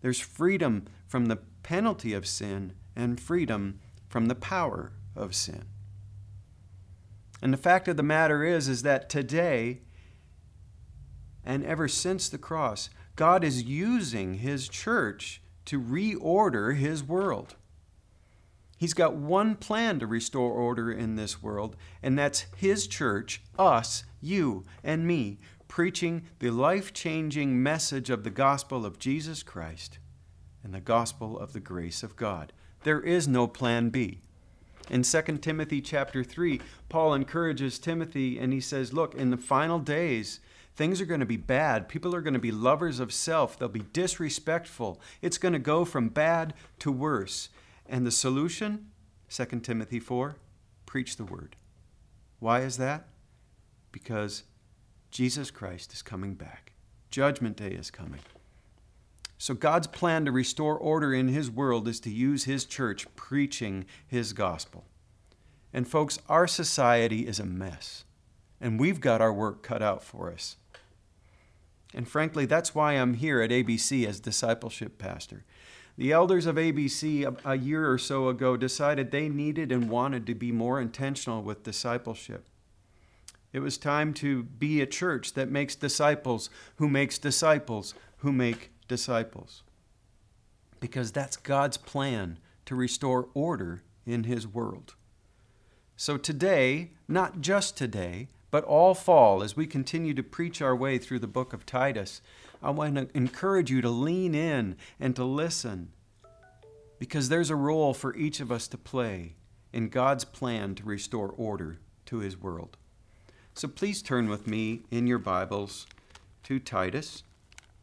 There's 0.00 0.18
freedom 0.20 0.86
from 1.06 1.26
the 1.26 1.38
penalty 1.62 2.12
of 2.12 2.26
sin 2.26 2.72
and 2.96 3.20
freedom 3.20 3.80
from 4.08 4.26
the 4.26 4.34
power 4.34 4.92
of 5.14 5.34
sin. 5.34 5.64
And 7.40 7.52
the 7.52 7.58
fact 7.58 7.86
of 7.86 7.96
the 7.96 8.02
matter 8.02 8.42
is 8.42 8.68
is 8.68 8.82
that 8.82 9.08
today 9.08 9.82
and 11.44 11.64
ever 11.64 11.88
since 11.88 12.28
the 12.28 12.38
cross, 12.38 12.90
God 13.16 13.44
is 13.44 13.62
using 13.62 14.34
his 14.34 14.68
church 14.68 15.40
to 15.68 15.78
reorder 15.78 16.74
his 16.74 17.04
world. 17.04 17.54
He's 18.78 18.94
got 18.94 19.16
one 19.16 19.54
plan 19.54 19.98
to 19.98 20.06
restore 20.06 20.52
order 20.52 20.90
in 20.90 21.16
this 21.16 21.42
world, 21.42 21.76
and 22.02 22.18
that's 22.18 22.46
his 22.56 22.86
church, 22.86 23.42
us, 23.58 24.04
you, 24.18 24.64
and 24.82 25.06
me, 25.06 25.38
preaching 25.66 26.22
the 26.38 26.50
life 26.50 26.94
changing 26.94 27.62
message 27.62 28.08
of 28.08 28.24
the 28.24 28.30
gospel 28.30 28.86
of 28.86 28.98
Jesus 28.98 29.42
Christ 29.42 29.98
and 30.64 30.72
the 30.72 30.80
gospel 30.80 31.38
of 31.38 31.52
the 31.52 31.60
grace 31.60 32.02
of 32.02 32.16
God. 32.16 32.54
There 32.84 33.00
is 33.00 33.28
no 33.28 33.46
plan 33.46 33.90
B. 33.90 34.22
In 34.88 35.02
2 35.02 35.22
Timothy 35.42 35.82
chapter 35.82 36.24
3, 36.24 36.62
Paul 36.88 37.12
encourages 37.12 37.78
Timothy 37.78 38.38
and 38.38 38.54
he 38.54 38.60
says, 38.60 38.94
Look, 38.94 39.14
in 39.14 39.28
the 39.28 39.36
final 39.36 39.80
days, 39.80 40.40
things 40.78 41.00
are 41.00 41.06
going 41.06 41.18
to 41.18 41.26
be 41.26 41.36
bad. 41.36 41.88
People 41.88 42.14
are 42.14 42.20
going 42.20 42.34
to 42.34 42.38
be 42.38 42.52
lovers 42.52 43.00
of 43.00 43.12
self. 43.12 43.58
They'll 43.58 43.68
be 43.68 43.84
disrespectful. 43.92 45.00
It's 45.20 45.36
going 45.36 45.52
to 45.52 45.58
go 45.58 45.84
from 45.84 46.08
bad 46.08 46.54
to 46.78 46.92
worse. 46.92 47.48
And 47.84 48.06
the 48.06 48.12
solution, 48.12 48.86
2 49.28 49.44
Timothy 49.60 49.98
4, 49.98 50.36
preach 50.86 51.16
the 51.16 51.24
word. 51.24 51.56
Why 52.38 52.60
is 52.60 52.76
that? 52.76 53.08
Because 53.90 54.44
Jesus 55.10 55.50
Christ 55.50 55.92
is 55.92 56.00
coming 56.00 56.34
back. 56.34 56.74
Judgment 57.10 57.56
Day 57.56 57.72
is 57.72 57.90
coming. 57.90 58.20
So, 59.36 59.54
God's 59.54 59.86
plan 59.86 60.24
to 60.26 60.32
restore 60.32 60.76
order 60.76 61.12
in 61.12 61.28
His 61.28 61.50
world 61.50 61.88
is 61.88 61.98
to 62.00 62.10
use 62.10 62.44
His 62.44 62.64
church 62.64 63.06
preaching 63.16 63.84
His 64.06 64.32
gospel. 64.32 64.84
And, 65.72 65.88
folks, 65.88 66.18
our 66.28 66.46
society 66.46 67.26
is 67.26 67.40
a 67.40 67.46
mess, 67.46 68.04
and 68.60 68.78
we've 68.78 69.00
got 69.00 69.20
our 69.20 69.32
work 69.32 69.62
cut 69.62 69.82
out 69.82 70.02
for 70.02 70.32
us. 70.32 70.56
And 71.94 72.08
frankly, 72.08 72.46
that's 72.46 72.74
why 72.74 72.92
I'm 72.94 73.14
here 73.14 73.40
at 73.40 73.50
ABC 73.50 74.06
as 74.06 74.20
discipleship 74.20 74.98
pastor. 74.98 75.44
The 75.96 76.12
elders 76.12 76.46
of 76.46 76.56
ABC 76.56 77.36
a, 77.44 77.56
year 77.56 77.90
or 77.90 77.98
so 77.98 78.28
ago 78.28 78.56
decided 78.56 79.10
they 79.10 79.28
needed 79.28 79.72
and 79.72 79.90
wanted 79.90 80.26
to 80.26 80.34
be 80.34 80.52
more 80.52 80.80
intentional 80.80 81.42
with 81.42 81.64
discipleship. 81.64 82.46
It 83.52 83.60
was 83.60 83.78
time 83.78 84.14
to 84.14 84.44
be 84.44 84.80
a 84.80 84.86
church 84.86 85.34
that 85.34 85.50
makes 85.50 85.74
disciples 85.74 86.50
who 86.76 86.88
makes 86.88 87.18
disciples 87.18 87.94
who 88.18 88.32
make 88.32 88.70
disciples. 88.86 89.62
Because 90.80 91.10
that's 91.10 91.36
God's 91.36 91.76
plan 91.76 92.38
to 92.66 92.74
restore 92.74 93.28
order 93.34 93.82
in 94.06 94.24
His 94.24 94.46
world. 94.46 94.94
So 95.96 96.16
today, 96.16 96.92
not 97.08 97.40
just 97.40 97.76
today, 97.76 98.28
but 98.50 98.64
all 98.64 98.94
fall, 98.94 99.42
as 99.42 99.56
we 99.56 99.66
continue 99.66 100.14
to 100.14 100.22
preach 100.22 100.62
our 100.62 100.74
way 100.74 100.98
through 100.98 101.18
the 101.18 101.26
book 101.26 101.52
of 101.52 101.66
Titus, 101.66 102.22
I 102.62 102.70
want 102.70 102.96
to 102.96 103.08
encourage 103.16 103.70
you 103.70 103.80
to 103.82 103.90
lean 103.90 104.34
in 104.34 104.76
and 104.98 105.14
to 105.16 105.24
listen 105.24 105.92
because 106.98 107.28
there's 107.28 107.50
a 107.50 107.56
role 107.56 107.94
for 107.94 108.16
each 108.16 108.40
of 108.40 108.50
us 108.50 108.66
to 108.68 108.78
play 108.78 109.34
in 109.72 109.88
God's 109.88 110.24
plan 110.24 110.74
to 110.76 110.84
restore 110.84 111.28
order 111.28 111.78
to 112.06 112.18
His 112.18 112.40
world. 112.40 112.76
So 113.54 113.68
please 113.68 114.02
turn 114.02 114.28
with 114.28 114.46
me 114.46 114.82
in 114.90 115.06
your 115.06 115.18
Bibles 115.18 115.86
to 116.44 116.58
Titus. 116.58 117.22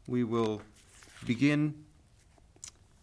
We 0.06 0.24
will 0.24 0.62
begin 1.24 1.84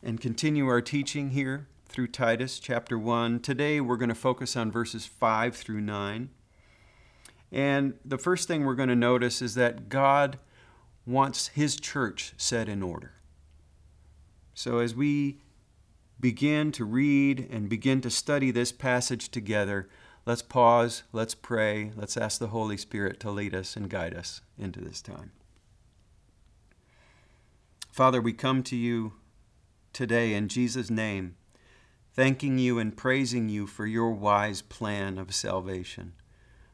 and 0.01 0.19
continue 0.19 0.67
our 0.67 0.81
teaching 0.81 1.31
here 1.31 1.67
through 1.87 2.07
Titus 2.07 2.59
chapter 2.59 2.97
1. 2.97 3.39
Today 3.39 3.79
we're 3.79 3.97
going 3.97 4.09
to 4.09 4.15
focus 4.15 4.55
on 4.57 4.71
verses 4.71 5.05
5 5.05 5.55
through 5.55 5.81
9. 5.81 6.29
And 7.53 7.93
the 8.03 8.17
first 8.17 8.47
thing 8.47 8.65
we're 8.65 8.75
going 8.75 8.89
to 8.89 8.95
notice 8.95 9.41
is 9.41 9.55
that 9.55 9.87
God 9.87 10.39
wants 11.05 11.47
His 11.49 11.77
church 11.77 12.33
set 12.35 12.67
in 12.67 12.83
order. 12.83 13.13
So 14.53 14.79
as 14.79 14.93
we 14.93 15.37
begin 16.19 16.71
to 16.73 16.83
read 16.83 17.47
and 17.49 17.69
begin 17.69 18.01
to 18.01 18.09
study 18.09 18.51
this 18.51 18.71
passage 18.71 19.29
together, 19.29 19.87
Let's 20.25 20.41
pause, 20.41 21.03
let's 21.11 21.35
pray, 21.35 21.91
let's 21.97 22.15
ask 22.15 22.39
the 22.39 22.47
Holy 22.47 22.77
Spirit 22.77 23.19
to 23.21 23.31
lead 23.31 23.53
us 23.53 23.75
and 23.75 23.89
guide 23.89 24.13
us 24.13 24.39
into 24.57 24.79
this 24.79 25.01
time. 25.01 25.31
Father, 27.91 28.21
we 28.21 28.31
come 28.31 28.63
to 28.63 28.75
you 28.77 29.13
today 29.91 30.33
in 30.33 30.47
Jesus' 30.47 30.89
name, 30.89 31.35
thanking 32.13 32.57
you 32.57 32.79
and 32.79 32.95
praising 32.95 33.49
you 33.49 33.67
for 33.67 33.85
your 33.85 34.11
wise 34.11 34.61
plan 34.61 35.17
of 35.17 35.35
salvation, 35.35 36.13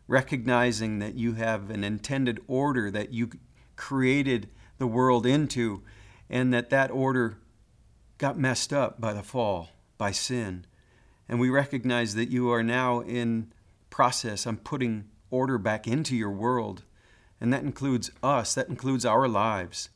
recognizing 0.09 0.97
that 0.97 1.13
you 1.13 1.35
have 1.35 1.69
an 1.69 1.83
intended 1.83 2.39
order 2.47 2.89
that 2.89 3.13
you 3.13 3.29
created 3.75 4.49
the 4.79 4.87
world 4.87 5.25
into, 5.25 5.83
and 6.29 6.51
that 6.51 6.71
that 6.71 6.89
order 6.89 7.37
got 8.17 8.37
messed 8.37 8.73
up 8.73 8.99
by 8.99 9.13
the 9.13 9.21
fall, 9.21 9.69
by 9.99 10.09
sin. 10.11 10.65
And 11.27 11.39
we 11.39 11.49
recognize 11.49 12.15
that 12.15 12.29
you 12.29 12.51
are 12.51 12.63
now 12.63 13.01
in 13.01 13.53
process 13.91 14.47
on 14.47 14.57
putting 14.57 15.05
order 15.29 15.59
back 15.59 15.87
into 15.87 16.15
your 16.15 16.31
world. 16.31 16.83
And 17.39 17.53
that 17.53 17.63
includes 17.63 18.09
us, 18.23 18.55
that 18.55 18.67
includes 18.67 19.05
our 19.05 19.27
lives. 19.27 19.89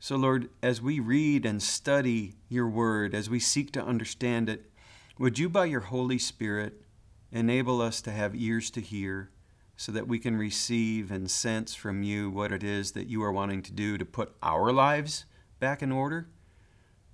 So, 0.00 0.16
Lord, 0.16 0.50
as 0.60 0.82
we 0.82 0.98
read 0.98 1.46
and 1.46 1.62
study 1.62 2.34
your 2.48 2.68
word, 2.68 3.14
as 3.14 3.30
we 3.30 3.38
seek 3.38 3.72
to 3.72 3.84
understand 3.84 4.48
it, 4.48 4.70
would 5.18 5.38
you, 5.38 5.48
by 5.48 5.66
your 5.66 5.80
Holy 5.80 6.18
Spirit, 6.18 6.82
enable 7.30 7.80
us 7.80 8.02
to 8.02 8.10
have 8.10 8.34
ears 8.34 8.70
to 8.70 8.80
hear 8.80 9.30
so 9.76 9.92
that 9.92 10.08
we 10.08 10.18
can 10.18 10.36
receive 10.36 11.10
and 11.10 11.30
sense 11.30 11.74
from 11.74 12.02
you 12.02 12.30
what 12.30 12.52
it 12.52 12.62
is 12.62 12.92
that 12.92 13.08
you 13.08 13.22
are 13.22 13.32
wanting 13.32 13.62
to 13.62 13.72
do 13.72 13.98
to 13.98 14.04
put 14.04 14.34
our 14.42 14.72
lives 14.72 15.26
back 15.60 15.82
in 15.82 15.92
order? 15.92 16.28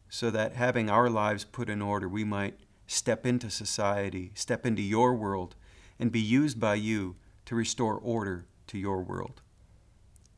So 0.09 0.31
that 0.31 0.54
having 0.54 0.90
our 0.90 1.11
lives 1.11 1.45
put 1.45 1.69
in 1.69 1.83
order, 1.83 2.09
we 2.09 2.25
might 2.25 2.61
step 2.87 3.26
into 3.26 3.50
society, 3.50 4.31
step 4.35 4.66
into 4.66 4.83
your 4.83 5.14
world, 5.14 5.57
and 5.99 6.12
be 6.12 6.21
used 6.21 6.61
by 6.61 6.75
you 6.75 7.16
to 7.47 7.54
restore 7.54 7.97
order 7.97 8.47
to 8.66 8.78
your 8.78 9.02
world. 9.02 9.40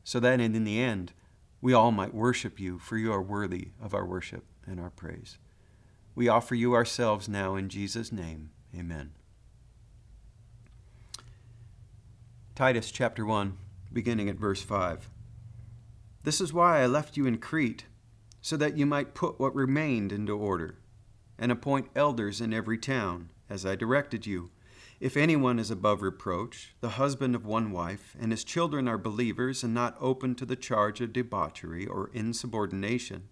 So 0.03 0.19
that 0.19 0.39
in 0.39 0.63
the 0.63 0.79
end, 0.79 1.13
we 1.61 1.73
all 1.73 1.91
might 1.91 2.13
worship 2.13 2.59
you, 2.59 2.79
for 2.79 2.97
you 2.97 3.11
are 3.11 3.21
worthy 3.21 3.69
of 3.81 3.93
our 3.93 4.05
worship 4.05 4.45
and 4.65 4.79
our 4.79 4.91
praise. 4.91 5.37
We 6.13 6.27
offer 6.29 6.55
you 6.55 6.73
ourselves 6.73 7.27
now 7.27 7.55
in 7.55 7.69
Jesus' 7.69 8.11
name. 8.11 8.51
Amen. 8.77 9.11
Titus 12.55 12.89
chapter 12.89 13.25
1, 13.25 13.57
beginning 13.91 14.29
at 14.29 14.37
verse 14.37 14.61
5. 14.61 15.09
This 16.23 16.39
is 16.39 16.53
why 16.53 16.79
I 16.79 16.85
left 16.85 17.17
you 17.17 17.25
in 17.25 17.37
Crete, 17.37 17.83
so 18.41 18.55
that 18.55 18.77
you 18.77 18.85
might 18.85 19.13
put 19.13 19.37
what 19.37 19.53
remained 19.53 20.13
into 20.13 20.37
order 20.37 20.77
and 21.37 21.51
appoint 21.51 21.89
elders 21.97 22.39
in 22.39 22.53
every 22.53 22.77
town, 22.77 23.29
as 23.49 23.65
I 23.65 23.75
directed 23.75 24.25
you. 24.25 24.51
If 25.01 25.17
anyone 25.17 25.59
is 25.59 25.69
above 25.69 26.01
reproach, 26.01 26.73
the 26.79 26.91
husband 26.91 27.35
of 27.35 27.45
one 27.45 27.73
wife, 27.73 28.15
and 28.17 28.31
his 28.31 28.45
children 28.45 28.87
are 28.87 28.97
believers 28.97 29.61
and 29.61 29.73
not 29.73 29.97
open 29.99 30.33
to 30.35 30.45
the 30.45 30.55
charge 30.55 31.01
of 31.01 31.11
debauchery 31.11 31.85
or 31.85 32.09
insubordination. 32.13 33.27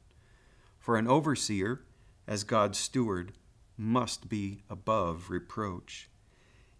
For 0.80 0.98
an 0.98 1.08
overseer, 1.08 1.86
as 2.28 2.44
God's 2.44 2.78
steward, 2.78 3.32
must 3.78 4.28
be 4.28 4.64
above 4.70 5.30
reproach. 5.30 6.10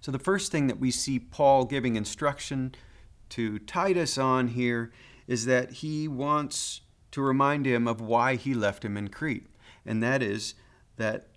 So, 0.00 0.12
the 0.12 0.18
first 0.18 0.52
thing 0.52 0.68
that 0.68 0.78
we 0.78 0.90
see 0.90 1.18
Paul 1.18 1.64
giving 1.64 1.96
instruction 1.96 2.74
to 3.30 3.58
Titus 3.58 4.16
on 4.16 4.48
here 4.48 4.92
is 5.26 5.44
that 5.46 5.72
he 5.72 6.08
wants 6.08 6.82
to 7.10 7.20
remind 7.20 7.66
him 7.66 7.88
of 7.88 8.00
why 8.00 8.36
he 8.36 8.54
left 8.54 8.84
him 8.84 8.96
in 8.96 9.08
Crete, 9.08 9.48
and 9.84 10.02
that 10.02 10.22
is 10.22 10.54
that 10.96 11.28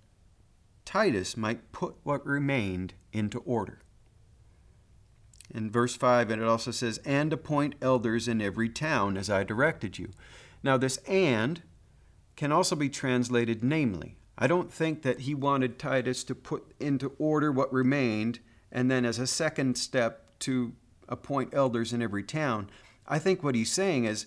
Titus 0.84 1.36
might 1.36 1.72
put 1.72 1.96
what 2.02 2.24
remained 2.26 2.94
into 3.12 3.38
order. 3.40 3.80
In 5.54 5.70
verse 5.70 5.94
5, 5.94 6.30
and 6.30 6.40
it 6.40 6.48
also 6.48 6.70
says, 6.70 6.98
and 7.04 7.32
appoint 7.32 7.74
elders 7.82 8.26
in 8.26 8.40
every 8.40 8.68
town 8.68 9.16
as 9.16 9.28
I 9.28 9.44
directed 9.44 9.98
you. 9.98 10.10
Now, 10.62 10.76
this 10.76 10.96
and 11.08 11.62
can 12.36 12.52
also 12.52 12.74
be 12.74 12.88
translated 12.88 13.62
namely. 13.62 14.16
I 14.38 14.46
don't 14.46 14.72
think 14.72 15.02
that 15.02 15.20
he 15.20 15.34
wanted 15.34 15.78
Titus 15.78 16.24
to 16.24 16.34
put 16.34 16.72
into 16.80 17.12
order 17.18 17.52
what 17.52 17.72
remained 17.72 18.40
and 18.72 18.90
then, 18.90 19.04
as 19.04 19.18
a 19.18 19.26
second 19.26 19.76
step, 19.76 20.38
to 20.40 20.72
appoint 21.08 21.52
elders 21.52 21.92
in 21.92 22.02
every 22.02 22.22
town. 22.22 22.70
I 23.06 23.18
think 23.18 23.42
what 23.42 23.54
he's 23.54 23.70
saying 23.70 24.06
is, 24.06 24.26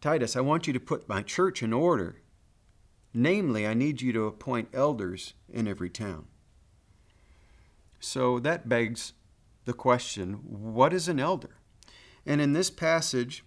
Titus, 0.00 0.36
I 0.36 0.40
want 0.40 0.66
you 0.66 0.72
to 0.74 0.80
put 0.80 1.08
my 1.08 1.22
church 1.22 1.62
in 1.62 1.72
order. 1.72 2.20
Namely, 3.14 3.66
I 3.66 3.74
need 3.74 4.02
you 4.02 4.12
to 4.12 4.26
appoint 4.26 4.68
elders 4.74 5.32
in 5.48 5.66
every 5.66 5.88
town. 5.88 6.26
So 7.98 8.38
that 8.40 8.68
begs 8.68 9.14
the 9.64 9.72
question 9.72 10.34
what 10.44 10.92
is 10.92 11.08
an 11.08 11.18
elder? 11.18 11.56
And 12.26 12.40
in 12.40 12.52
this 12.52 12.70
passage, 12.70 13.42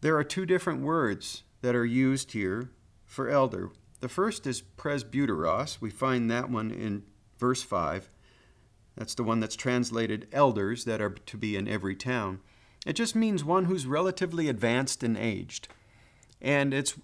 there 0.00 0.16
are 0.16 0.24
two 0.24 0.44
different 0.44 0.82
words 0.82 1.44
that 1.62 1.76
are 1.76 1.86
used 1.86 2.32
here 2.32 2.70
for 3.06 3.28
elder. 3.30 3.70
The 4.00 4.08
first 4.08 4.46
is 4.46 4.62
presbyteros. 4.62 5.80
We 5.80 5.90
find 5.90 6.30
that 6.30 6.50
one 6.50 6.70
in 6.70 7.04
verse 7.38 7.62
5. 7.62 8.10
That's 8.98 9.14
the 9.14 9.22
one 9.22 9.38
that's 9.38 9.54
translated 9.54 10.26
elders 10.32 10.84
that 10.84 11.00
are 11.00 11.10
to 11.10 11.36
be 11.36 11.54
in 11.54 11.68
every 11.68 11.94
town. 11.94 12.40
It 12.84 12.94
just 12.94 13.14
means 13.14 13.44
one 13.44 13.66
who's 13.66 13.86
relatively 13.86 14.48
advanced 14.48 15.04
and 15.04 15.16
aged. 15.16 15.68
And 16.42 16.74
it's 16.74 16.94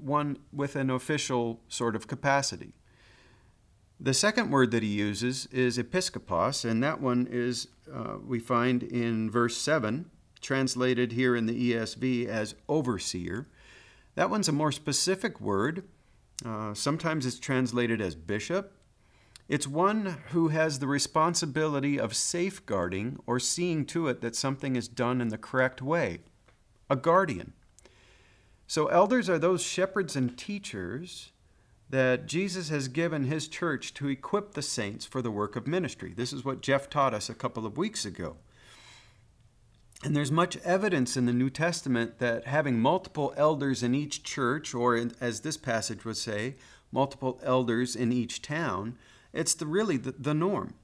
one 0.00 0.38
with 0.52 0.74
an 0.74 0.90
official 0.90 1.60
sort 1.68 1.94
of 1.94 2.08
capacity. 2.08 2.74
The 4.00 4.14
second 4.14 4.50
word 4.50 4.72
that 4.72 4.82
he 4.82 4.88
uses 4.88 5.46
is 5.46 5.78
episkopos, 5.78 6.68
and 6.68 6.82
that 6.82 7.00
one 7.00 7.28
is, 7.30 7.68
uh, 7.92 8.16
we 8.24 8.40
find 8.40 8.82
in 8.82 9.30
verse 9.30 9.56
7, 9.56 10.10
translated 10.40 11.12
here 11.12 11.36
in 11.36 11.46
the 11.46 11.72
ESV 11.72 12.26
as 12.26 12.56
overseer. 12.68 13.46
That 14.16 14.30
one's 14.30 14.48
a 14.48 14.52
more 14.52 14.72
specific 14.72 15.40
word. 15.40 15.84
Uh, 16.44 16.74
sometimes 16.74 17.26
it's 17.26 17.38
translated 17.38 18.00
as 18.00 18.16
bishop. 18.16 18.72
It's 19.48 19.66
one 19.66 20.18
who 20.28 20.48
has 20.48 20.78
the 20.78 20.86
responsibility 20.86 21.98
of 21.98 22.14
safeguarding 22.14 23.18
or 23.26 23.40
seeing 23.40 23.86
to 23.86 24.08
it 24.08 24.20
that 24.20 24.36
something 24.36 24.76
is 24.76 24.88
done 24.88 25.20
in 25.22 25.28
the 25.28 25.38
correct 25.38 25.80
way, 25.80 26.20
a 26.90 26.96
guardian. 26.96 27.54
So, 28.66 28.88
elders 28.88 29.30
are 29.30 29.38
those 29.38 29.62
shepherds 29.62 30.14
and 30.14 30.36
teachers 30.36 31.32
that 31.88 32.26
Jesus 32.26 32.68
has 32.68 32.88
given 32.88 33.24
his 33.24 33.48
church 33.48 33.94
to 33.94 34.08
equip 34.08 34.52
the 34.52 34.60
saints 34.60 35.06
for 35.06 35.22
the 35.22 35.30
work 35.30 35.56
of 35.56 35.66
ministry. 35.66 36.12
This 36.14 36.34
is 36.34 36.44
what 36.44 36.60
Jeff 36.60 36.90
taught 36.90 37.14
us 37.14 37.30
a 37.30 37.34
couple 37.34 37.64
of 37.64 37.78
weeks 37.78 38.04
ago. 38.04 38.36
And 40.04 40.14
there's 40.14 40.30
much 40.30 40.58
evidence 40.58 41.16
in 41.16 41.24
the 41.24 41.32
New 41.32 41.48
Testament 41.48 42.18
that 42.18 42.44
having 42.44 42.78
multiple 42.78 43.32
elders 43.38 43.82
in 43.82 43.94
each 43.94 44.22
church, 44.22 44.74
or 44.74 44.96
in, 44.96 45.12
as 45.18 45.40
this 45.40 45.56
passage 45.56 46.04
would 46.04 46.18
say, 46.18 46.56
multiple 46.92 47.40
elders 47.42 47.96
in 47.96 48.12
each 48.12 48.42
town, 48.42 48.98
it's 49.32 49.54
the, 49.54 49.66
really 49.66 49.96
the, 49.96 50.12
the 50.12 50.34
norm. 50.34 50.74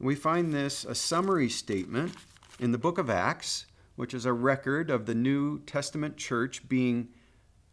We 0.00 0.14
find 0.14 0.52
this 0.52 0.84
a 0.84 0.94
summary 0.94 1.48
statement 1.48 2.14
in 2.58 2.72
the 2.72 2.78
book 2.78 2.98
of 2.98 3.10
Acts, 3.10 3.66
which 3.96 4.14
is 4.14 4.26
a 4.26 4.32
record 4.32 4.90
of 4.90 5.06
the 5.06 5.14
New 5.14 5.60
Testament 5.60 6.16
church 6.16 6.68
being 6.68 7.08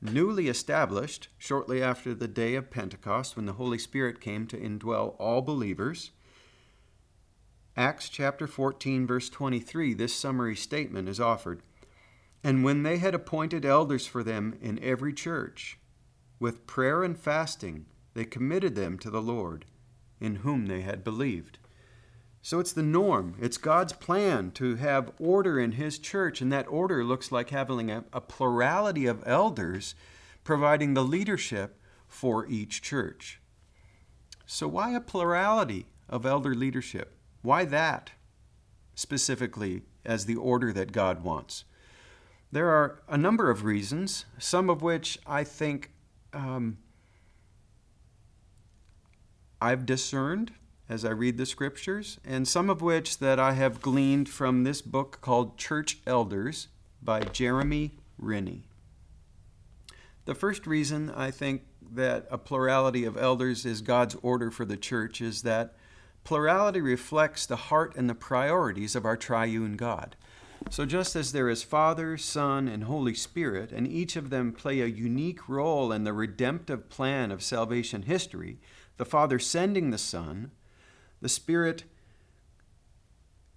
newly 0.01 0.47
established 0.47 1.29
shortly 1.37 1.81
after 1.81 2.13
the 2.13 2.27
day 2.27 2.55
of 2.55 2.71
Pentecost 2.71 3.35
when 3.35 3.45
the 3.45 3.53
Holy 3.53 3.77
Spirit 3.77 4.21
came 4.21 4.47
to 4.47 4.57
indwell 4.57 5.15
all 5.19 5.41
believers. 5.41 6.11
Acts 7.77 8.09
chapter 8.09 8.47
14, 8.47 9.05
verse 9.05 9.29
23, 9.29 9.93
this 9.93 10.15
summary 10.15 10.55
statement 10.55 11.09
is 11.09 11.19
offered. 11.19 11.61
And 12.43 12.63
when 12.63 12.83
they 12.83 12.97
had 12.97 13.13
appointed 13.13 13.65
elders 13.65 14.05
for 14.05 14.23
them 14.23 14.57
in 14.61 14.79
every 14.81 15.13
church, 15.13 15.77
with 16.39 16.67
prayer 16.67 17.03
and 17.03 17.17
fasting, 17.17 17.85
they 18.13 18.23
committed 18.23 18.75
them 18.75 18.97
to 18.99 19.09
the 19.09 19.21
Lord, 19.21 19.65
in 20.25 20.37
whom 20.37 20.65
they 20.65 20.81
had 20.81 21.03
believed. 21.03 21.59
So 22.41 22.59
it's 22.59 22.73
the 22.73 22.83
norm. 22.83 23.35
It's 23.41 23.57
God's 23.57 23.93
plan 23.93 24.51
to 24.51 24.75
have 24.75 25.11
order 25.19 25.59
in 25.59 25.73
His 25.73 25.97
church, 25.97 26.41
and 26.41 26.51
that 26.51 26.67
order 26.67 27.03
looks 27.03 27.31
like 27.31 27.49
having 27.49 27.89
a, 27.89 28.03
a, 28.13 28.21
plurality 28.21 29.05
of 29.05 29.23
elders 29.25 29.95
providing 30.43 30.93
the 30.93 31.03
leadership 31.03 31.79
for 32.07 32.45
each 32.45 32.81
church. 32.81 33.39
So, 34.45 34.67
why 34.67 34.91
a 34.91 35.01
plurality 35.01 35.87
of 36.07 36.25
elder 36.25 36.53
leadership? 36.53 37.17
Why 37.41 37.65
that 37.65 38.11
specifically 38.93 39.81
as 40.05 40.25
the 40.25 40.35
order 40.35 40.71
that 40.71 40.91
God 40.91 41.23
wants? 41.23 41.63
There 42.51 42.69
are 42.69 43.01
a 43.09 43.17
number 43.17 43.49
of 43.49 43.63
reasons, 43.63 44.25
some 44.37 44.69
of 44.69 44.83
which 44.83 45.17
I 45.25 45.43
think 45.43 45.91
um, 46.31 46.77
I've 49.65 49.87
discerned 49.87 50.51
as 50.87 51.03
I 51.03 51.09
read 51.09 51.37
the 51.37 51.45
scriptures, 51.47 52.19
and 52.23 52.47
some 52.47 52.69
of 52.69 52.83
which 52.83 53.17
that 53.17 53.39
I 53.39 53.53
have 53.53 53.81
gleaned 53.81 54.29
from 54.29 54.63
this 54.63 54.79
book 54.79 55.17
called 55.21 55.57
Church 55.57 55.97
Elders 56.05 56.67
by 57.01 57.21
Jeramie 57.21 57.97
Rinne. 58.21 58.61
The 60.25 60.35
first 60.35 60.67
reason 60.67 61.09
I 61.09 61.31
think 61.31 61.63
that 61.81 62.27
a 62.29 62.37
plurality 62.37 63.05
of 63.05 63.17
elders 63.17 63.65
is 63.65 63.81
God's 63.81 64.15
order 64.21 64.51
for 64.51 64.65
the 64.65 64.77
church 64.77 65.19
is 65.19 65.41
that 65.41 65.73
plurality 66.23 66.79
reflects 66.79 67.47
the 67.47 67.55
heart 67.55 67.95
and 67.95 68.07
the 68.07 68.13
priorities 68.13 68.95
of 68.95 69.03
our 69.03 69.17
triune 69.17 69.77
God. 69.77 70.15
So, 70.69 70.85
just 70.85 71.15
as 71.15 71.31
there 71.31 71.49
is 71.49 71.63
Father, 71.63 72.17
Son, 72.17 72.67
and 72.67 72.83
Holy 72.83 73.15
Spirit, 73.15 73.71
and 73.71 73.87
each 73.87 74.15
of 74.15 74.29
them 74.29 74.51
play 74.51 74.81
a 74.81 74.85
unique 74.85 75.49
role 75.49 75.91
in 75.91 76.03
the 76.03 76.13
redemptive 76.13 76.87
plan 76.89 77.31
of 77.31 77.43
salvation 77.43 78.03
history, 78.03 78.59
the 78.97 79.05
Father 79.05 79.39
sending 79.39 79.89
the 79.89 79.97
Son, 79.97 80.51
the 81.21 81.29
Spirit 81.29 81.83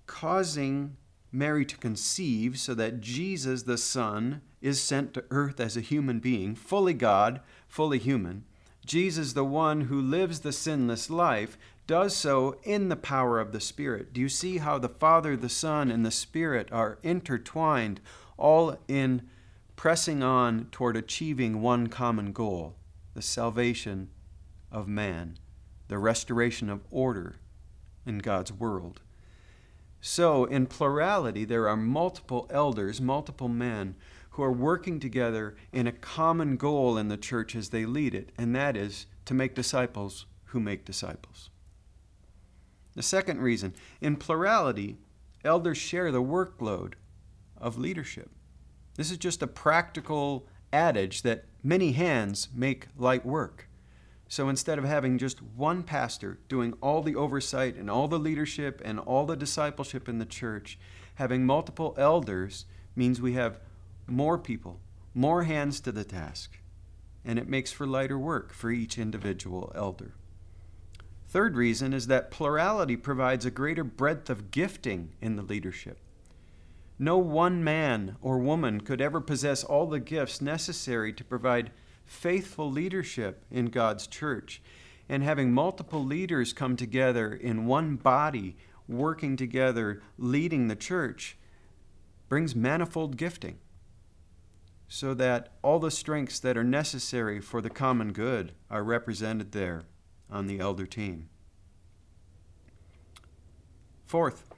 causing 0.07 0.97
Mary 1.31 1.65
to 1.67 1.77
conceive 1.77 2.59
so 2.59 2.75
that 2.75 3.01
Jesus, 3.01 3.65
the 3.65 3.79
Son, 3.79 4.41
is 4.61 4.81
sent 4.81 5.15
to 5.15 5.25
earth 5.31 5.61
as 5.61 5.77
a 5.77 5.83
human 5.83 6.19
being, 6.19 6.55
fully 6.55 6.95
God, 6.95 7.41
fully 7.69 7.99
human. 7.99 8.45
Jesus, 8.85 9.35
the 9.35 9.45
one 9.45 9.83
who 9.83 10.01
lives 10.01 10.41
the 10.41 10.53
sinless 10.53 11.11
life, 11.11 11.59
does 11.87 12.17
so 12.17 12.57
in 12.65 12.89
the 12.89 12.97
power 12.97 13.39
of 13.39 13.53
the 13.53 13.61
Spirit. 13.61 14.13
Do 14.13 14.21
you 14.21 14.29
see 14.29 14.59
how 14.59 14.79
the 14.79 14.89
Father, 14.89 15.37
the 15.37 15.49
Son, 15.49 15.91
and 15.91 16.05
the 16.05 16.11
Spirit 16.11 16.69
are 16.73 16.99
intertwined, 17.03 18.01
all 18.37 18.79
in 18.89 19.29
pressing 19.77 20.23
on 20.23 20.67
toward 20.73 20.97
achieving 20.97 21.61
one 21.61 21.87
common 21.87 22.33
goal 22.33 22.75
the 23.15 23.23
salvation 23.23 24.09
of 24.71 24.89
man, 24.89 25.39
the 25.89 25.99
restoration 25.99 26.69
of 26.69 26.85
order 26.91 27.37
in 28.07 28.19
God's 28.19 28.53
world. 28.53 29.01
So, 30.01 30.45
in 30.45 30.67
plurality, 30.67 31.45
there 31.45 31.69
are 31.69 31.77
multiple 31.77 32.47
elders, 32.51 33.01
multiple 33.01 33.49
men 33.49 33.97
who 34.31 34.43
are 34.43 34.53
working 34.53 35.01
together 35.01 35.57
in 35.73 35.87
a 35.87 35.93
common 35.93 36.57
goal 36.57 36.97
in 36.97 37.09
the 37.09 37.17
church 37.17 37.57
as 37.57 37.71
they 37.71 37.85
lead 37.85 38.15
it, 38.15 38.31
and 38.39 38.55
that 38.55 38.77
is 38.77 39.07
to 39.25 39.35
make 39.35 39.55
disciples 39.55 40.27
who 40.47 40.61
make 40.61 40.85
disciples. 40.85 41.51
The 42.95 43.03
second 43.03 43.41
reason, 43.41 43.75
in 44.01 44.17
plurality, 44.17 44.97
elders 45.45 45.79
share 45.79 46.13
the 46.13 46.23
workload 46.23 46.95
of 47.57 47.79
leadership. 47.79 48.31
This 48.97 49.11
is 49.11 49.19
just 49.19 49.43
a 49.43 49.47
practical 49.47 50.47
adage 50.73 51.23
that 51.23 51.45
many 51.63 51.93
hands 51.93 52.49
make 52.55 52.89
light 52.97 53.25
work. 53.25 53.68
So 54.29 54.49
instead 54.51 54.79
of 54.79 54.85
having 54.85 55.17
just 55.19 55.43
one 55.43 55.83
pastor 55.83 56.39
doing 56.49 56.75
all 56.83 57.03
the 57.03 57.17
oversight 57.17 57.77
and 57.77 57.91
all 57.91 58.09
the 58.09 58.19
leadership 58.19 58.83
and 58.85 59.01
all 59.01 59.25
the 59.25 59.37
discipleship 59.37 60.09
in 60.09 60.19
the 60.19 60.27
church, 60.27 60.79
having 61.15 61.47
multiple 61.47 61.95
elders 61.97 62.67
means 62.95 63.21
we 63.21 63.33
have 63.33 63.59
more 64.07 64.37
people, 64.39 64.81
more 65.15 65.45
hands 65.45 65.81
to 65.81 65.93
the 65.93 66.05
task. 66.05 66.59
and 67.25 67.39
it 67.39 67.49
makes 67.49 67.71
for 67.71 67.87
lighter 67.87 68.19
work 68.19 68.53
for 68.55 68.71
each 68.71 68.97
individual 68.97 69.71
elder. 69.75 70.15
Third 71.29 71.57
reason 71.57 71.93
is 71.93 72.07
that 72.07 72.31
plurality 72.31 72.97
provides 72.97 73.45
a 73.45 73.51
greater 73.51 73.85
breadth 73.85 74.31
of 74.31 74.51
gifting 74.51 75.13
in 75.21 75.37
the 75.37 75.43
leadership. 75.43 75.99
No 76.99 77.19
one 77.19 77.63
man 77.63 78.17
or 78.23 78.39
woman 78.39 78.81
could 78.81 79.03
ever 79.03 79.21
possess 79.21 79.63
all 79.63 79.87
the 79.87 80.01
gifts 80.01 80.41
necessary 80.41 81.13
to 81.13 81.23
provide 81.23 81.71
faithful 82.09 82.71
leadership 82.71 83.45
in 83.51 83.67
God's 83.67 84.07
church. 84.07 84.61
And 85.09 85.23
having 85.23 85.53
multiple 85.53 86.05
leaders 86.05 86.53
come 86.53 86.77
together 86.77 87.33
in 87.33 87.67
one 87.67 87.97
body, 87.97 88.57
working 88.89 89.37
together, 89.37 90.03
leading 90.19 90.69
the 90.69 90.77
church, 90.77 91.37
brings 92.29 92.57
manifold 92.57 93.17
gifting 93.17 93.59
so 94.89 95.13
that 95.15 95.53
all 95.63 95.79
the 95.79 95.91
strengths 95.91 96.41
that 96.41 96.57
are 96.57 96.65
necessary 96.65 97.41
for 97.41 97.61
the 97.61 97.71
common 97.71 98.13
good 98.13 98.53
are 98.71 98.83
represented 98.83 99.53
there 99.53 99.83
on 100.31 100.47
the 100.47 100.59
elder 100.59 100.87
team. 100.87 101.29
Fourth, 104.07 104.49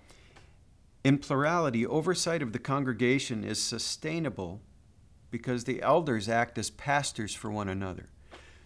in 1.02 1.18
plurality, 1.18 1.84
oversight 1.84 2.42
of 2.42 2.52
the 2.52 2.58
congregation 2.60 3.42
is 3.42 3.60
sustainable 3.60 4.60
because 5.30 5.64
the 5.64 5.82
elders 5.82 6.28
act 6.28 6.58
as 6.58 6.70
pastors 6.70 7.34
for 7.34 7.50
one 7.50 7.68
another. 7.68 8.08